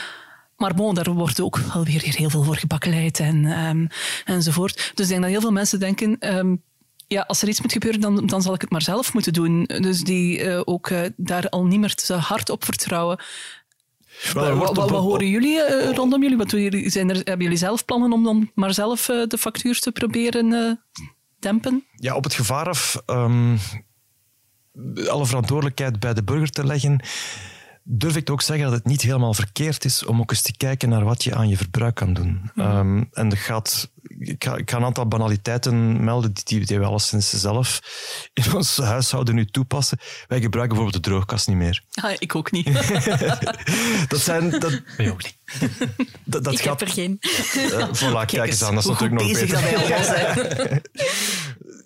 Maar 0.57 0.77
daar 0.77 1.13
wordt 1.13 1.41
ook 1.41 1.59
wel 1.59 1.85
weer 1.85 2.03
heel 2.03 2.31
veel 2.31 2.43
voor 2.43 2.57
gebakkenheid 2.57 3.21
en, 3.21 3.45
um, 3.45 3.89
enzovoort. 4.25 4.93
Dus 4.95 5.05
ik 5.05 5.11
denk 5.11 5.23
dat 5.23 5.31
heel 5.31 5.41
veel 5.41 5.53
mensen 5.53 5.81
denken, 5.81 6.37
um, 6.37 6.63
ja, 7.07 7.23
als 7.23 7.43
er 7.43 7.49
iets 7.49 7.61
moet 7.61 7.73
gebeuren, 7.73 8.01
dan, 8.01 8.27
dan 8.27 8.43
zal 8.43 8.55
ik 8.55 8.61
het 8.61 8.71
maar 8.71 8.83
zelf 8.83 9.13
moeten 9.13 9.33
doen. 9.33 9.65
Dus 9.65 10.01
die 10.01 10.67
ook 10.67 10.91
daar 11.17 11.49
al 11.49 11.65
niet 11.65 11.81
meer 11.81 11.95
te 11.95 12.15
hard 12.15 12.51
op 12.51 12.65
vertrouwen. 12.65 13.21
Wel, 14.33 14.57
wat, 14.57 14.77
wat, 14.77 14.91
horen 14.91 15.29
jullie 15.29 15.57
uh, 15.57 15.91
rondom 15.95 16.23
jullie? 16.23 16.37
Wat? 16.37 16.51
Zijn 16.93 17.11
er, 17.11 17.17
hebben 17.17 17.43
jullie 17.43 17.57
zelf 17.57 17.85
plannen 17.85 18.13
om 18.13 18.25
dan 18.25 18.51
maar 18.55 18.75
zelf 18.75 19.09
uh, 19.09 19.27
de 19.27 19.39
factuur 19.39 19.79
te 19.79 19.93
proberen 19.93 20.53
uh, 20.53 20.73
dempen? 21.39 21.85
Ja, 21.97 22.15
op 22.15 22.25
het 22.25 22.35
gevaar 22.35 22.69
af 22.69 23.03
um, 23.07 23.59
alle 25.09 25.27
verantwoordelijkheid 25.27 26.01
bij 26.01 26.15
de 26.15 26.23
burger 26.23 26.51
te 26.51 26.67
leggen, 26.67 27.01
durf 27.83 28.17
ik 28.17 28.31
ook 28.31 28.43
zeggen 28.43 28.65
dat 28.65 28.75
het 28.75 28.85
niet 28.85 29.03
helemaal 29.03 29.35
verkeerd 29.35 29.85
is 29.85 30.05
om 30.05 30.21
ook 30.21 30.31
eens 30.31 30.43
te 30.43 30.57
kijken 30.57 30.89
naar 30.89 31.05
wat 31.05 31.25
je 31.25 31.35
aan 31.35 31.49
je 31.49 31.57
verbruik 31.57 31.95
kan 31.95 32.13
doen. 32.13 32.51
Mm. 32.55 32.65
Um, 32.65 33.09
en 33.13 33.29
dat 33.29 33.39
gaat 33.39 33.91
ik, 34.19 34.45
ga, 34.45 34.57
ik 34.57 34.71
ga 34.71 34.77
een 34.77 34.85
aantal 34.85 35.09
banaliteiten 35.09 36.05
melden 36.05 36.33
die, 36.45 36.67
die 36.67 36.79
we 36.79 36.85
alleszins 36.85 37.31
zelf 37.31 37.81
in 38.33 38.55
ons 38.55 38.77
huishouden 38.77 39.35
nu 39.35 39.47
toepassen. 39.47 39.99
Wij 40.29 40.41
gebruiken 40.41 40.77
bijvoorbeeld 40.77 41.05
de 41.05 41.11
droogkast 41.11 41.49
niet 41.49 41.57
meer. 41.57 41.83
Ah, 41.95 42.13
ik 42.19 42.35
ook 42.35 42.51
niet. 42.51 42.67
dat 44.09 44.21
zijn... 44.21 44.51
Dat, 44.51 44.83
ook 44.99 45.23
niet. 45.23 45.37
dat, 46.25 46.45
dat 46.45 46.53
ik 46.53 46.61
gaat, 46.61 46.81
heb 46.81 46.89
er 46.89 46.95
geen. 46.95 47.19
Uh, 47.57 47.89
voilà, 47.93 48.27
kijk, 48.27 48.47
eens 48.47 48.63
aan, 48.63 48.75
dat 48.75 48.85
is 48.85 48.91
natuurlijk 48.91 49.23
nog 49.23 49.33
beter. 49.33 49.61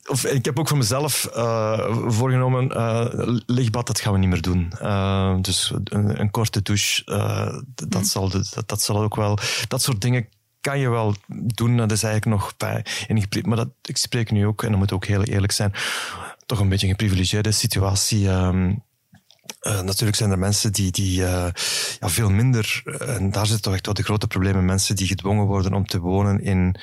Of, 0.09 0.25
ik 0.25 0.45
heb 0.45 0.59
ook 0.59 0.69
voor 0.69 0.77
mezelf 0.77 1.29
uh, 1.37 1.97
voorgenomen, 2.07 2.73
uh, 2.73 3.07
lichtbad, 3.47 3.87
dat 3.87 4.01
gaan 4.01 4.13
we 4.13 4.19
niet 4.19 4.29
meer 4.29 4.43
doen. 4.43 4.73
Uh, 4.83 5.37
dus 5.41 5.73
een, 5.85 6.21
een, 6.21 6.31
korte 6.31 6.63
douche, 6.63 7.05
dat, 7.89 8.01
mm. 8.01 8.05
zal 8.05 8.29
dat, 8.29 8.63
dat, 8.67 8.83
zal 8.83 9.03
ook 9.03 9.17
wel... 9.17 9.39
Dat 9.69 9.83
soort 9.83 10.01
dingen 10.01 10.29
kan 10.61 10.79
je 10.79 10.89
wel 10.89 11.15
doen. 11.29 11.77
Dat 11.77 11.93
is 11.93 12.03
eigenlijk 12.03 12.41
nog 12.41 12.57
bij... 12.57 12.85
Maar 13.43 13.57
dat, 13.57 13.69
ik 13.83 13.97
spreek 13.97 14.31
nu 14.31 14.47
ook, 14.47 14.63
en 14.63 14.71
dat 14.71 14.79
moet 14.79 14.93
ook 14.93 15.07
heel 15.07 15.23
eerlijk 15.23 15.53
zijn, 15.53 15.73
toch 16.47 16.61
een 16.61 16.69
beetje 16.69 16.87
een 16.87 16.93
geprivilegeerde 16.93 17.53
situatie... 17.53 18.29
Um, 18.29 18.85
uh, 19.63 19.81
natuurlijk 19.81 20.17
zijn 20.17 20.31
er 20.31 20.39
mensen 20.39 20.73
die, 20.73 20.91
die 20.91 21.21
uh, 21.21 21.49
ja, 22.01 22.09
veel 22.09 22.31
minder, 22.31 22.83
en 22.99 23.31
daar 23.31 23.47
zit 23.47 23.63
toch 23.63 23.73
echt 23.73 23.87
wel 23.87 23.95
de 23.95 24.03
grote 24.03 24.27
problemen, 24.27 24.65
mensen 24.65 24.97
die 24.97 25.07
gedwongen 25.07 25.45
worden 25.45 25.75
om 25.75 25.87
te 25.87 26.01
wonen 26.01 26.41
in 26.41 26.77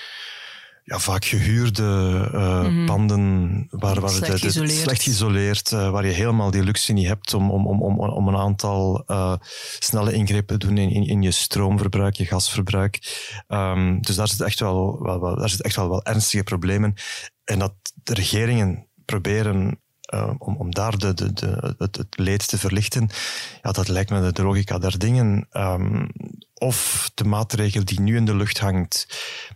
ja, 0.83 0.99
vaak 0.99 1.25
gehuurde 1.25 2.29
uh, 2.33 2.59
mm 2.59 2.65
-hmm. 2.65 2.85
panden, 2.85 3.67
waar, 3.69 3.99
waar 3.99 4.09
slecht, 4.09 4.31
de, 4.31 4.37
geïsoleerd. 4.37 4.79
slecht 4.79 5.03
geïsoleerd, 5.03 5.69
waar 5.69 6.05
je 6.05 6.11
helemaal 6.11 6.51
die 6.51 6.63
luxe 6.63 6.93
niet 6.93 7.07
hebt 7.07 7.33
om, 7.33 7.51
om, 7.51 7.67
om, 7.67 7.81
om, 7.81 7.99
om 7.99 8.27
een 8.27 8.37
aantal 8.37 9.05
snelle 9.79 10.13
ingrepen 10.13 10.59
te 10.59 10.67
doen 10.67 10.77
in, 10.77 10.89
in, 10.89 11.07
in, 11.07 11.21
je 11.21 11.31
stroomverbruik, 11.31 12.15
je 12.15 12.25
gasverbruik. 12.25 12.99
Um, 13.47 14.01
dus 14.01 14.15
daar 14.15 14.27
zit 14.27 14.41
echt 14.41 14.59
wel, 14.59 15.03
wel, 15.03 15.21
wel, 15.21 15.37
daar 15.37 15.49
zit 15.49 15.61
echt 15.61 15.75
wel, 15.75 15.89
wel 15.89 16.03
ernstige 16.03 16.43
problemen. 16.43 16.93
En 17.43 17.59
dat 17.59 17.73
de 18.03 18.13
regeringen 18.13 18.87
proberen 19.05 19.82
uh, 20.13 20.29
om, 20.37 20.55
om 20.55 20.71
daar 20.71 20.97
de, 20.97 21.13
de, 21.13 21.33
de, 21.33 21.75
het, 21.77 21.97
het 21.97 22.17
leed 22.17 22.47
te 22.47 22.57
verlichten, 22.57 23.09
ja, 23.61 23.71
dat 23.71 23.87
lijkt 23.87 24.09
me 24.09 24.31
de 24.31 24.43
logica 24.43 24.77
der 24.77 24.99
dingen. 24.99 25.47
Um, 25.53 26.11
of 26.53 27.11
de 27.13 27.23
maatregel 27.23 27.85
die 27.85 27.99
nu 27.99 28.15
in 28.15 28.25
de 28.25 28.35
lucht 28.35 28.59
hangt 28.59 29.07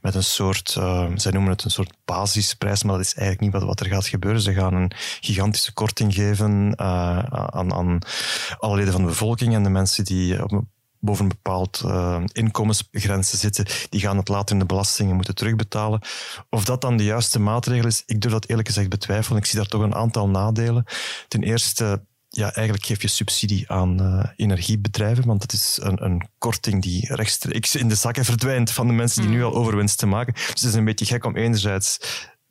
met 0.02 0.16
een 0.16 0.24
soort, 0.24 0.76
uh, 0.78 1.08
zij 1.16 1.32
noemen 1.32 1.52
het 1.52 1.64
een 1.64 1.72
soort 1.72 1.94
basisprijs, 2.06 2.84
maar 2.84 2.96
dat 2.96 3.06
is 3.06 3.14
eigenlijk 3.14 3.54
niet 3.54 3.64
wat, 3.64 3.80
er 3.80 3.86
gaat 3.86 4.08
gebeuren. 4.08 4.42
Ze 4.42 4.54
gaan 4.54 4.74
een 4.74 4.92
gigantische 5.22 5.74
korting 5.74 6.14
geven 6.14 6.74
uh, 6.82 7.20
aan, 7.30 7.74
aan 7.74 8.00
alle 8.60 8.76
leden 8.76 8.92
van 8.92 9.02
de 9.02 9.08
bevolking 9.08 9.54
en 9.54 9.64
de 9.64 9.70
mensen 9.70 10.06
die 10.06 10.44
op 10.44 10.52
een 10.52 10.70
boven 11.00 11.24
een 11.24 11.30
bepaald 11.30 11.82
uh, 11.86 12.24
inkomensgrenzen 12.32 13.38
zitten, 13.38 13.66
die 13.90 14.02
gaan 14.02 14.18
het 14.18 14.28
later 14.28 14.54
in 14.54 14.60
de 14.60 14.66
belastingen 14.66 15.16
moeten 15.16 15.36
terugbetalen. 15.36 16.02
Of 16.50 16.66
dat 16.66 16.82
dan 16.82 16.98
de 16.98 17.04
juiste 17.04 17.40
maatregel 17.40 17.88
is, 17.88 18.04
ik 18.06 18.22
durf 18.22 18.34
dat 18.34 18.50
eerlijk 18.50 18.68
gezegd 18.68 18.90
betwijfelen. 18.90 19.40
Ik 19.40 19.46
zie 19.46 19.58
daar 19.58 19.68
toch 19.68 19.82
een 19.82 19.96
aantal 19.96 20.30
nadelen. 20.30 20.86
Ten 21.28 21.44
eerste, 21.44 22.04
ja, 22.30 22.54
eigenlijk 22.54 22.86
geef 22.86 23.02
je 23.02 23.08
subsidie 23.08 23.72
aan 23.72 24.02
uh, 24.02 24.30
energiebedrijven, 24.36 25.26
want 25.26 25.42
dat 25.42 25.54
is 25.54 25.80
een, 25.82 26.04
een, 26.04 26.28
korting 26.38 26.82
die 26.82 27.16
rechtstreeks 27.16 27.76
in 27.76 27.88
de 27.88 27.96
zakken 27.96 28.26
verdwijnt 28.26 28.72
van 28.72 28.88
de 28.88 28.94
mensen 28.94 29.22
die 29.22 29.32
nu 29.32 29.44
al 29.44 29.56
overwinst 29.56 29.98
te 29.98 30.06
maken. 30.06 30.34
Dus 30.34 30.48
het 30.48 30.64
is 30.64 30.74
een 30.74 30.86
beetje 30.86 31.06
gek 31.06 31.26
om 31.26 31.36
enerzijds 31.36 32.00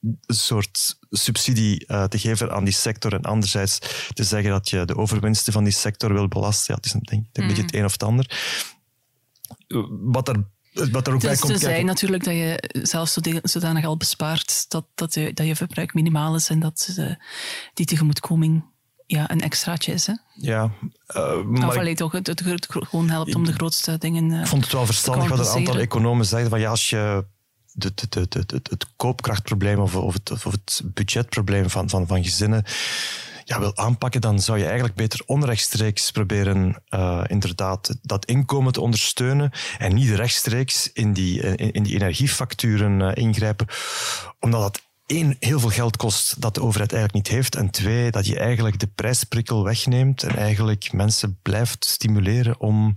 een 0.00 0.34
soort 0.34 0.98
subsidie 1.10 1.84
uh, 1.86 2.04
te 2.04 2.18
geven 2.18 2.52
aan 2.52 2.64
die 2.64 2.74
sector 2.74 3.12
en 3.12 3.22
anderzijds 3.22 3.78
te 4.12 4.24
zeggen 4.24 4.50
dat 4.50 4.68
je 4.68 4.84
de 4.84 4.96
overwinsten 4.96 5.52
van 5.52 5.64
die 5.64 5.72
sector 5.72 6.12
wil 6.12 6.28
belasten. 6.28 6.74
Ja, 6.74 6.74
het 6.74 6.84
is 6.84 6.92
een, 6.92 7.02
denk, 7.02 7.26
een 7.32 7.42
mm. 7.42 7.48
beetje 7.48 7.62
het 7.62 7.74
een 7.74 7.84
of 7.84 7.92
het 7.92 8.02
ander. 8.02 8.30
Wat 9.88 10.28
er 10.28 10.44
wat 10.76 11.06
er 11.06 11.14
ook 11.14 11.20
dus 11.20 11.30
bij 11.30 11.38
komt 11.38 11.52
te 11.52 11.58
zijn 11.58 11.86
natuurlijk 11.86 12.24
dat 12.24 12.34
je 12.34 12.70
zelfs 12.82 13.18
zodanig 13.42 13.84
al 13.84 13.96
bespaart 13.96 14.64
dat, 14.68 14.86
dat, 14.94 15.14
je, 15.14 15.32
dat 15.32 15.46
je 15.46 15.56
verbruik 15.56 15.94
minimaal 15.94 16.34
is 16.34 16.48
en 16.48 16.60
dat 16.60 16.94
uh, 16.98 17.14
die 17.74 17.86
tegemoetkoming 17.86 18.64
ja, 19.06 19.30
een 19.30 19.40
extraatje 19.40 19.92
is. 19.92 20.06
Hè? 20.06 20.12
Ja, 20.34 20.70
uh, 21.16 21.42
maar 21.42 21.68
of 21.68 21.76
alleen 21.76 21.96
toch 21.96 22.12
het, 22.12 22.26
het, 22.26 22.66
gewoon 22.68 23.10
helpt 23.10 23.34
om 23.34 23.44
de 23.44 23.52
grootste 23.52 23.98
dingen. 23.98 24.40
Ik 24.40 24.46
vond 24.46 24.62
het 24.62 24.72
wel 24.72 24.86
verstandig 24.86 25.28
wat 25.28 25.38
een 25.38 25.54
aantal 25.54 25.78
economen 25.78 26.26
zeiden 26.26 26.50
van 26.50 26.60
ja, 26.60 26.70
als 26.70 26.90
je 26.90 27.24
het, 27.78 28.70
het 28.70 28.86
koopkrachtprobleem 28.96 29.78
of, 29.78 29.96
of, 29.96 30.12
het, 30.12 30.30
of 30.30 30.44
het 30.44 30.82
budgetprobleem 30.84 31.70
van, 31.70 31.88
van, 31.88 32.06
van 32.06 32.24
gezinnen 32.24 32.64
ja, 33.44 33.58
wil 33.58 33.76
aanpakken, 33.76 34.20
dan 34.20 34.40
zou 34.40 34.58
je 34.58 34.64
eigenlijk 34.64 34.94
beter 34.94 35.22
onrechtstreeks 35.26 36.10
proberen 36.10 36.82
uh, 36.90 37.24
inderdaad 37.26 37.96
dat 38.02 38.24
inkomen 38.24 38.72
te 38.72 38.80
ondersteunen 38.80 39.50
en 39.78 39.94
niet 39.94 40.10
rechtstreeks 40.10 40.90
in 40.92 41.12
die, 41.12 41.40
in, 41.40 41.72
in 41.72 41.82
die 41.82 41.94
energiefacturen 41.94 43.00
uh, 43.00 43.10
ingrijpen, 43.14 43.66
omdat 44.40 44.60
dat 44.60 44.82
één, 45.06 45.36
heel 45.40 45.60
veel 45.60 45.70
geld 45.70 45.96
kost 45.96 46.40
dat 46.40 46.54
de 46.54 46.62
overheid 46.62 46.92
eigenlijk 46.92 47.28
niet 47.28 47.36
heeft. 47.36 47.54
En 47.54 47.70
twee, 47.70 48.10
dat 48.10 48.26
je 48.26 48.38
eigenlijk 48.38 48.78
de 48.78 48.90
prijsprikkel 48.94 49.64
wegneemt 49.64 50.22
en 50.22 50.36
eigenlijk 50.36 50.92
mensen 50.92 51.38
blijft 51.42 51.84
stimuleren 51.84 52.60
om 52.60 52.94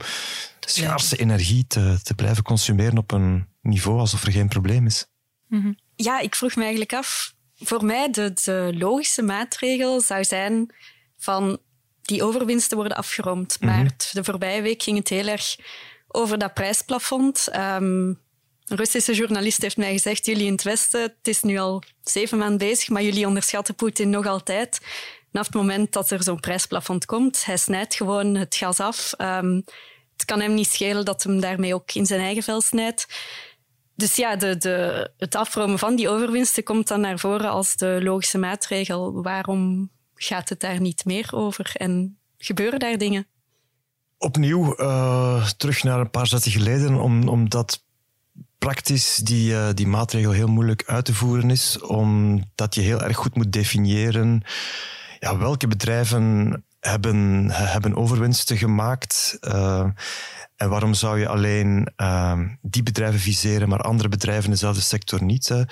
schaarse 0.59 1.17
energie 1.17 1.67
te, 1.67 1.99
te 2.03 2.13
blijven 2.13 2.43
consumeren 2.43 2.97
op 2.97 3.11
een 3.11 3.47
niveau 3.70 3.99
alsof 3.99 4.24
er 4.24 4.32
geen 4.32 4.47
probleem 4.47 4.86
is. 4.86 5.05
Mm 5.47 5.61
-hmm. 5.61 5.78
Ja, 5.95 6.20
ik 6.20 6.36
vroeg 6.36 6.55
me 6.55 6.61
eigenlijk 6.61 6.93
af. 6.93 7.34
Voor 7.55 7.86
mij 7.86 8.11
de, 8.11 8.34
de 8.43 8.74
logische 8.78 9.22
maatregel 9.22 10.01
zou 10.01 10.24
zijn 10.24 10.76
van 11.17 11.59
die 12.01 12.24
overwinsten 12.24 12.78
worden 12.78 12.97
afgeroomd. 12.97 13.57
Mm 13.59 13.70
-hmm. 13.70 13.78
Maar 13.78 13.95
de 14.11 14.24
voorbije 14.24 14.61
week 14.61 14.84
ging 14.84 14.97
het 14.97 15.09
heel 15.09 15.28
erg 15.28 15.55
over 16.07 16.38
dat 16.38 16.53
prijsplafond. 16.53 17.47
Um, 17.55 18.20
een 18.70 18.78
Russische 18.78 19.13
journalist 19.13 19.61
heeft 19.61 19.78
mij 19.78 19.91
gezegd, 19.91 20.26
jullie 20.26 20.45
in 20.45 20.51
het 20.51 20.63
Westen, 20.63 21.01
het 21.01 21.28
is 21.28 21.41
nu 21.41 21.57
al 21.57 21.84
zeven 22.03 22.38
maanden 22.38 22.57
bezig, 22.57 22.89
maar 22.89 23.01
jullie 23.03 23.28
onderschatten 23.28 23.76
Poetin 23.76 24.09
nog 24.09 24.26
altijd. 24.26 24.80
Vanaf 25.32 25.45
het 25.45 25.55
moment 25.55 25.93
dat 25.93 26.11
er 26.11 26.24
zo'n 26.24 26.39
prijsplafond 26.39 27.05
komt, 27.05 27.45
hij 27.45 27.57
snijdt 27.57 27.95
gewoon 27.95 28.36
het 28.36 28.55
gas 28.55 28.80
af. 28.80 29.13
Um, 29.17 29.63
het 30.13 30.26
kan 30.26 30.41
hem 30.41 30.53
niet 30.53 30.70
schelen 30.70 31.05
dat 31.05 31.24
hem 31.24 31.39
daarmee 31.39 31.74
ook 31.74 31.93
in 31.93 32.05
zijn 32.05 32.22
eigen 32.22 32.43
vel 32.43 32.61
snijdt. 32.61 33.07
Dus 33.99 34.15
ja, 34.15 34.35
de, 34.35 34.57
de, 34.57 35.11
het 35.17 35.35
afromen 35.35 35.79
van 35.79 35.95
die 35.95 36.09
overwinsten 36.09 36.63
komt 36.63 36.87
dan 36.87 37.01
naar 37.01 37.19
voren 37.19 37.49
als 37.49 37.75
de 37.75 37.99
logische 38.01 38.37
maatregel. 38.37 39.21
Waarom 39.21 39.89
gaat 40.15 40.49
het 40.49 40.59
daar 40.59 40.81
niet 40.81 41.05
meer 41.05 41.29
over 41.31 41.71
en 41.73 42.17
gebeuren 42.37 42.79
daar 42.79 42.97
dingen? 42.97 43.27
Opnieuw, 44.17 44.79
uh, 44.79 45.47
terug 45.47 45.83
naar 45.83 45.99
een 45.99 46.09
paar 46.09 46.27
zetten 46.27 46.51
geleden, 46.51 46.95
om, 46.95 47.27
omdat 47.27 47.83
praktisch 48.57 49.15
die, 49.15 49.51
uh, 49.51 49.67
die 49.73 49.87
maatregel 49.87 50.31
heel 50.31 50.47
moeilijk 50.47 50.83
uit 50.85 51.05
te 51.05 51.13
voeren 51.13 51.49
is, 51.49 51.79
omdat 51.81 52.75
je 52.75 52.81
heel 52.81 53.01
erg 53.01 53.17
goed 53.17 53.35
moet 53.35 53.51
definiëren 53.51 54.43
ja, 55.19 55.37
welke 55.37 55.67
bedrijven 55.67 56.63
hebben, 56.79 57.47
hebben 57.51 57.95
overwinsten 57.95 58.57
gemaakt. 58.57 59.37
Uh, 59.41 59.89
en 60.60 60.70
waarom 60.70 60.93
zou 60.93 61.20
je 61.20 61.28
alleen 61.28 61.88
uh, 61.97 62.39
die 62.62 62.84
bedrijven 62.84 63.20
viseren, 63.20 63.70
maar 63.70 63.82
andere 63.82 64.10
bedrijven 64.10 64.43
in 64.43 64.49
dezelfde 64.49 64.82
sector 64.82 65.24
niet? 65.24 65.66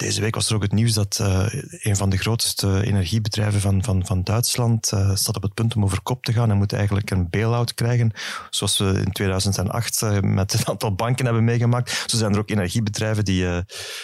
Deze 0.00 0.20
week 0.20 0.34
was 0.34 0.48
er 0.48 0.54
ook 0.54 0.62
het 0.62 0.72
nieuws 0.72 0.92
dat 0.92 1.18
uh, 1.20 1.46
een 1.82 1.96
van 1.96 2.10
de 2.10 2.16
grootste 2.16 2.82
energiebedrijven 2.84 3.60
van, 3.60 3.84
van, 3.84 4.06
van 4.06 4.22
Duitsland 4.22 4.92
uh, 4.94 5.14
staat 5.14 5.36
op 5.36 5.42
het 5.42 5.54
punt 5.54 5.76
om 5.76 5.84
over 5.84 6.02
kop 6.02 6.24
te 6.24 6.32
gaan 6.32 6.50
en 6.50 6.56
moet 6.56 6.72
eigenlijk 6.72 7.10
een 7.10 7.30
bail-out 7.30 7.74
krijgen, 7.74 8.12
zoals 8.50 8.78
we 8.78 9.02
in 9.04 9.12
2008 9.12 10.00
met 10.20 10.52
een 10.52 10.66
aantal 10.66 10.94
banken 10.94 11.24
hebben 11.24 11.44
meegemaakt. 11.44 12.04
Zo 12.06 12.16
zijn 12.16 12.32
er 12.32 12.38
ook 12.38 12.50
energiebedrijven 12.50 13.24
die, 13.24 13.46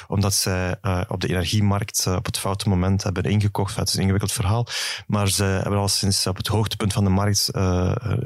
omdat 0.06 0.34
zij 0.34 0.76
op 1.08 1.20
de 1.20 1.28
energiemarkt 1.28 2.06
op 2.06 2.26
het 2.26 2.38
foute 2.38 2.68
moment 2.68 3.02
hebben 3.02 3.22
ingekocht, 3.22 3.76
het 3.76 3.88
is 3.88 3.94
een 3.94 4.00
ingewikkeld 4.00 4.32
verhaal, 4.32 4.66
maar 5.06 5.28
ze 5.28 5.44
hebben 5.44 5.78
al 5.78 5.88
sinds 5.88 6.26
op 6.26 6.36
het 6.36 6.46
hoogtepunt 6.46 6.92
van 6.92 7.04
de 7.04 7.10
markt 7.10 7.50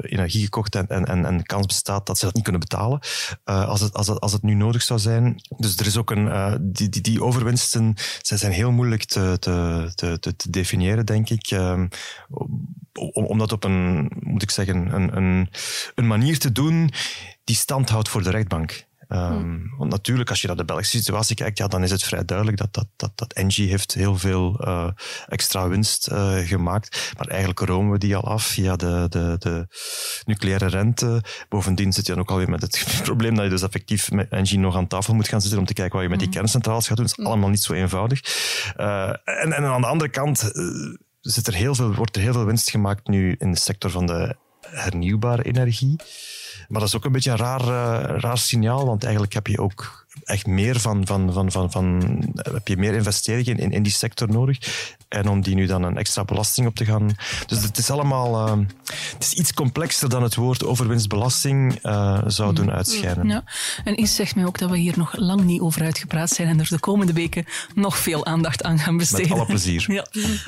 energie 0.01 0.43
gekocht 0.43 0.75
en, 0.75 0.87
en, 0.87 1.05
en, 1.05 1.25
en 1.25 1.37
de 1.37 1.43
kans 1.43 1.65
bestaat 1.65 2.05
dat 2.05 2.17
ze 2.17 2.25
dat 2.25 2.33
niet 2.33 2.43
kunnen 2.43 2.61
betalen 2.61 2.99
als, 3.43 3.81
het, 3.81 3.93
als, 3.93 4.07
het, 4.07 4.19
als 4.19 4.31
het 4.31 4.43
nu 4.43 4.53
nodig 4.53 4.81
zou 4.81 4.99
zijn. 4.99 5.41
Dus 5.57 5.77
er 5.77 5.85
is 5.85 5.97
ook 5.97 6.11
een, 6.11 6.57
die, 6.61 6.89
die, 6.89 7.01
die 7.01 7.23
zij 8.21 8.37
zijn 8.37 8.51
heel 8.51 8.71
moeilijk 8.71 9.03
te, 9.03 9.37
te, 9.39 9.91
te, 10.19 10.35
te 10.35 10.49
definiëren, 10.49 11.05
denk 11.05 11.29
ik. 11.29 11.51
Um, 11.51 11.89
om, 12.93 13.25
om 13.25 13.37
dat 13.37 13.51
op 13.51 13.63
een, 13.63 14.11
moet 14.19 14.41
ik 14.41 14.51
zeggen, 14.51 14.93
een, 14.93 15.17
een, 15.17 15.49
een 15.95 16.07
manier 16.07 16.39
te 16.39 16.51
doen 16.51 16.89
die 17.43 17.55
stand 17.55 17.89
houdt 17.89 18.09
voor 18.09 18.23
de 18.23 18.29
rechtbank. 18.29 18.85
Um, 19.13 19.73
want 19.77 19.91
natuurlijk, 19.91 20.29
als 20.29 20.41
je 20.41 20.47
naar 20.47 20.55
de 20.55 20.65
Belgische 20.65 20.97
situatie 20.97 21.35
kijkt, 21.35 21.57
ja, 21.57 21.67
dan 21.67 21.83
is 21.83 21.91
het 21.91 22.03
vrij 22.03 22.25
duidelijk 22.25 22.57
dat, 22.57 22.73
dat, 22.73 22.87
dat, 22.95 23.11
dat 23.15 23.33
Engie 23.33 23.69
heeft 23.69 23.93
heel 23.93 24.17
veel 24.17 24.67
uh, 24.67 24.87
extra 25.27 25.67
winst 25.67 26.09
uh, 26.11 26.37
gemaakt. 26.37 27.13
Maar 27.17 27.27
eigenlijk 27.27 27.59
romen 27.59 27.91
we 27.91 27.97
die 27.97 28.15
al 28.15 28.23
af 28.23 28.43
via 28.43 28.75
de, 28.75 29.05
de, 29.09 29.35
de 29.39 29.67
nucleaire 30.25 30.67
rente. 30.67 31.23
Bovendien 31.49 31.93
zit 31.93 32.05
je 32.05 32.11
dan 32.11 32.21
ook 32.21 32.29
alweer 32.29 32.49
met 32.49 32.61
het 32.61 32.85
probleem 33.03 33.35
dat 33.35 33.43
je 33.43 33.49
dus 33.49 33.61
effectief 33.61 34.11
met 34.11 34.29
Engie 34.29 34.59
nog 34.59 34.75
aan 34.75 34.87
tafel 34.87 35.13
moet 35.13 35.27
gaan 35.27 35.41
zitten 35.41 35.59
om 35.59 35.65
te 35.65 35.73
kijken 35.73 35.93
wat 35.93 36.03
je 36.03 36.09
met 36.09 36.19
die 36.19 36.29
kerncentrales 36.29 36.87
gaat 36.87 36.97
doen. 36.97 37.05
Dat 37.05 37.19
is 37.19 37.25
allemaal 37.25 37.49
niet 37.49 37.63
zo 37.63 37.73
eenvoudig. 37.73 38.21
Uh, 38.77 39.09
en, 39.09 39.53
en 39.53 39.63
aan 39.63 39.81
de 39.81 39.87
andere 39.87 40.09
kant 40.09 40.51
zit 41.21 41.47
er 41.47 41.53
heel 41.53 41.75
veel, 41.75 41.93
wordt 41.93 42.15
er 42.15 42.21
heel 42.21 42.33
veel 42.33 42.45
winst 42.45 42.69
gemaakt 42.69 43.07
nu 43.07 43.35
in 43.37 43.51
de 43.51 43.57
sector 43.57 43.89
van 43.89 44.05
de 44.05 44.35
hernieuwbare 44.61 45.43
energie. 45.43 45.95
Maar 46.71 46.79
dat 46.79 46.89
is 46.89 46.95
ook 46.95 47.05
een 47.05 47.11
beetje 47.11 47.31
een 47.31 47.37
raar, 47.37 47.61
uh, 47.61 48.19
raar 48.19 48.37
signaal, 48.37 48.85
want 48.85 49.03
eigenlijk 49.03 49.33
heb 49.33 49.47
je 49.47 49.59
ook 49.59 50.00
echt 50.23 50.47
meer 50.47 50.79
van, 50.79 51.05
van, 51.05 51.33
van, 51.33 51.51
van, 51.51 51.71
van 51.71 52.01
heb 52.35 52.67
je 52.67 52.77
meer 52.77 52.93
investeringen 52.93 53.57
in, 53.57 53.71
in 53.71 53.83
die 53.83 53.91
sector 53.91 54.29
nodig. 54.29 54.57
En 55.07 55.29
om 55.29 55.41
die 55.41 55.55
nu 55.55 55.65
dan 55.65 55.83
een 55.83 55.97
extra 55.97 56.23
belasting 56.23 56.67
op 56.67 56.75
te 56.75 56.85
gaan. 56.85 57.15
Dus 57.45 57.63
het 57.63 57.77
is 57.77 57.89
allemaal 57.89 58.47
uh, 58.47 58.65
het 59.13 59.23
is 59.23 59.33
iets 59.33 59.53
complexer 59.53 60.09
dan 60.09 60.23
het 60.23 60.35
woord 60.35 60.65
overwinstbelasting 60.65 61.79
uh, 61.83 62.21
zou 62.27 62.53
doen 62.53 62.71
uitschijnen. 62.71 63.27
Ja. 63.27 63.43
En 63.83 64.01
iets 64.01 64.15
zegt 64.15 64.35
mij 64.35 64.45
ook 64.45 64.59
dat 64.59 64.69
we 64.69 64.77
hier 64.77 64.93
nog 64.97 65.15
lang 65.17 65.41
niet 65.41 65.61
over 65.61 65.83
uitgepraat 65.83 66.29
zijn 66.29 66.47
en 66.47 66.59
er 66.59 66.67
de 66.69 66.79
komende 66.79 67.13
weken 67.13 67.45
nog 67.75 67.97
veel 67.97 68.25
aandacht 68.25 68.63
aan 68.63 68.79
gaan 68.79 68.97
besteden. 68.97 69.29
Met 69.29 69.37
alle 69.37 69.45
plezier. 69.45 69.85
Ja. 69.91 70.05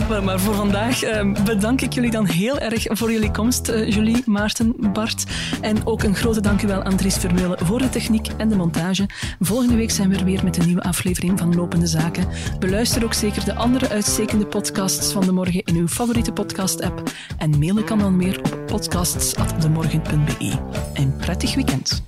Maar, 0.09 0.23
maar 0.23 0.39
voor 0.39 0.55
vandaag 0.55 1.03
uh, 1.03 1.43
bedank 1.43 1.81
ik 1.81 1.93
jullie 1.93 2.11
dan 2.11 2.25
heel 2.25 2.59
erg 2.59 2.85
voor 2.89 3.11
jullie 3.11 3.31
komst, 3.31 3.67
Julie, 3.67 4.23
Maarten, 4.25 4.75
Bart. 4.93 5.23
En 5.61 5.85
ook 5.85 6.03
een 6.03 6.15
grote 6.15 6.41
dank 6.41 6.61
u 6.61 6.67
wel 6.67 6.83
aan 6.83 6.95
Dries 6.95 7.17
Vermeulen 7.17 7.65
voor 7.65 7.79
de 7.79 7.89
techniek 7.89 8.27
en 8.37 8.49
de 8.49 8.55
montage. 8.55 9.05
Volgende 9.53 9.77
week 9.77 9.91
zijn 9.91 10.09
we 10.09 10.15
er 10.15 10.25
weer 10.25 10.43
met 10.43 10.57
een 10.57 10.65
nieuwe 10.65 10.83
aflevering 10.83 11.39
van 11.39 11.55
Lopende 11.55 11.87
Zaken. 11.87 12.27
Beluister 12.59 13.03
ook 13.03 13.13
zeker 13.13 13.45
de 13.45 13.55
andere 13.55 13.89
uitstekende 13.89 14.45
podcasts 14.45 15.11
van 15.11 15.25
de 15.25 15.31
morgen 15.31 15.63
in 15.63 15.75
uw 15.75 15.87
favoriete 15.87 16.31
podcast-app. 16.31 17.03
En 17.37 17.59
mailen 17.59 17.83
kan 17.83 17.99
dan 17.99 18.15
meer 18.15 18.37
op 18.37 18.63
podcasts.demorgen.be. 18.65 20.59
Een 20.93 21.15
prettig 21.17 21.55
weekend. 21.55 22.03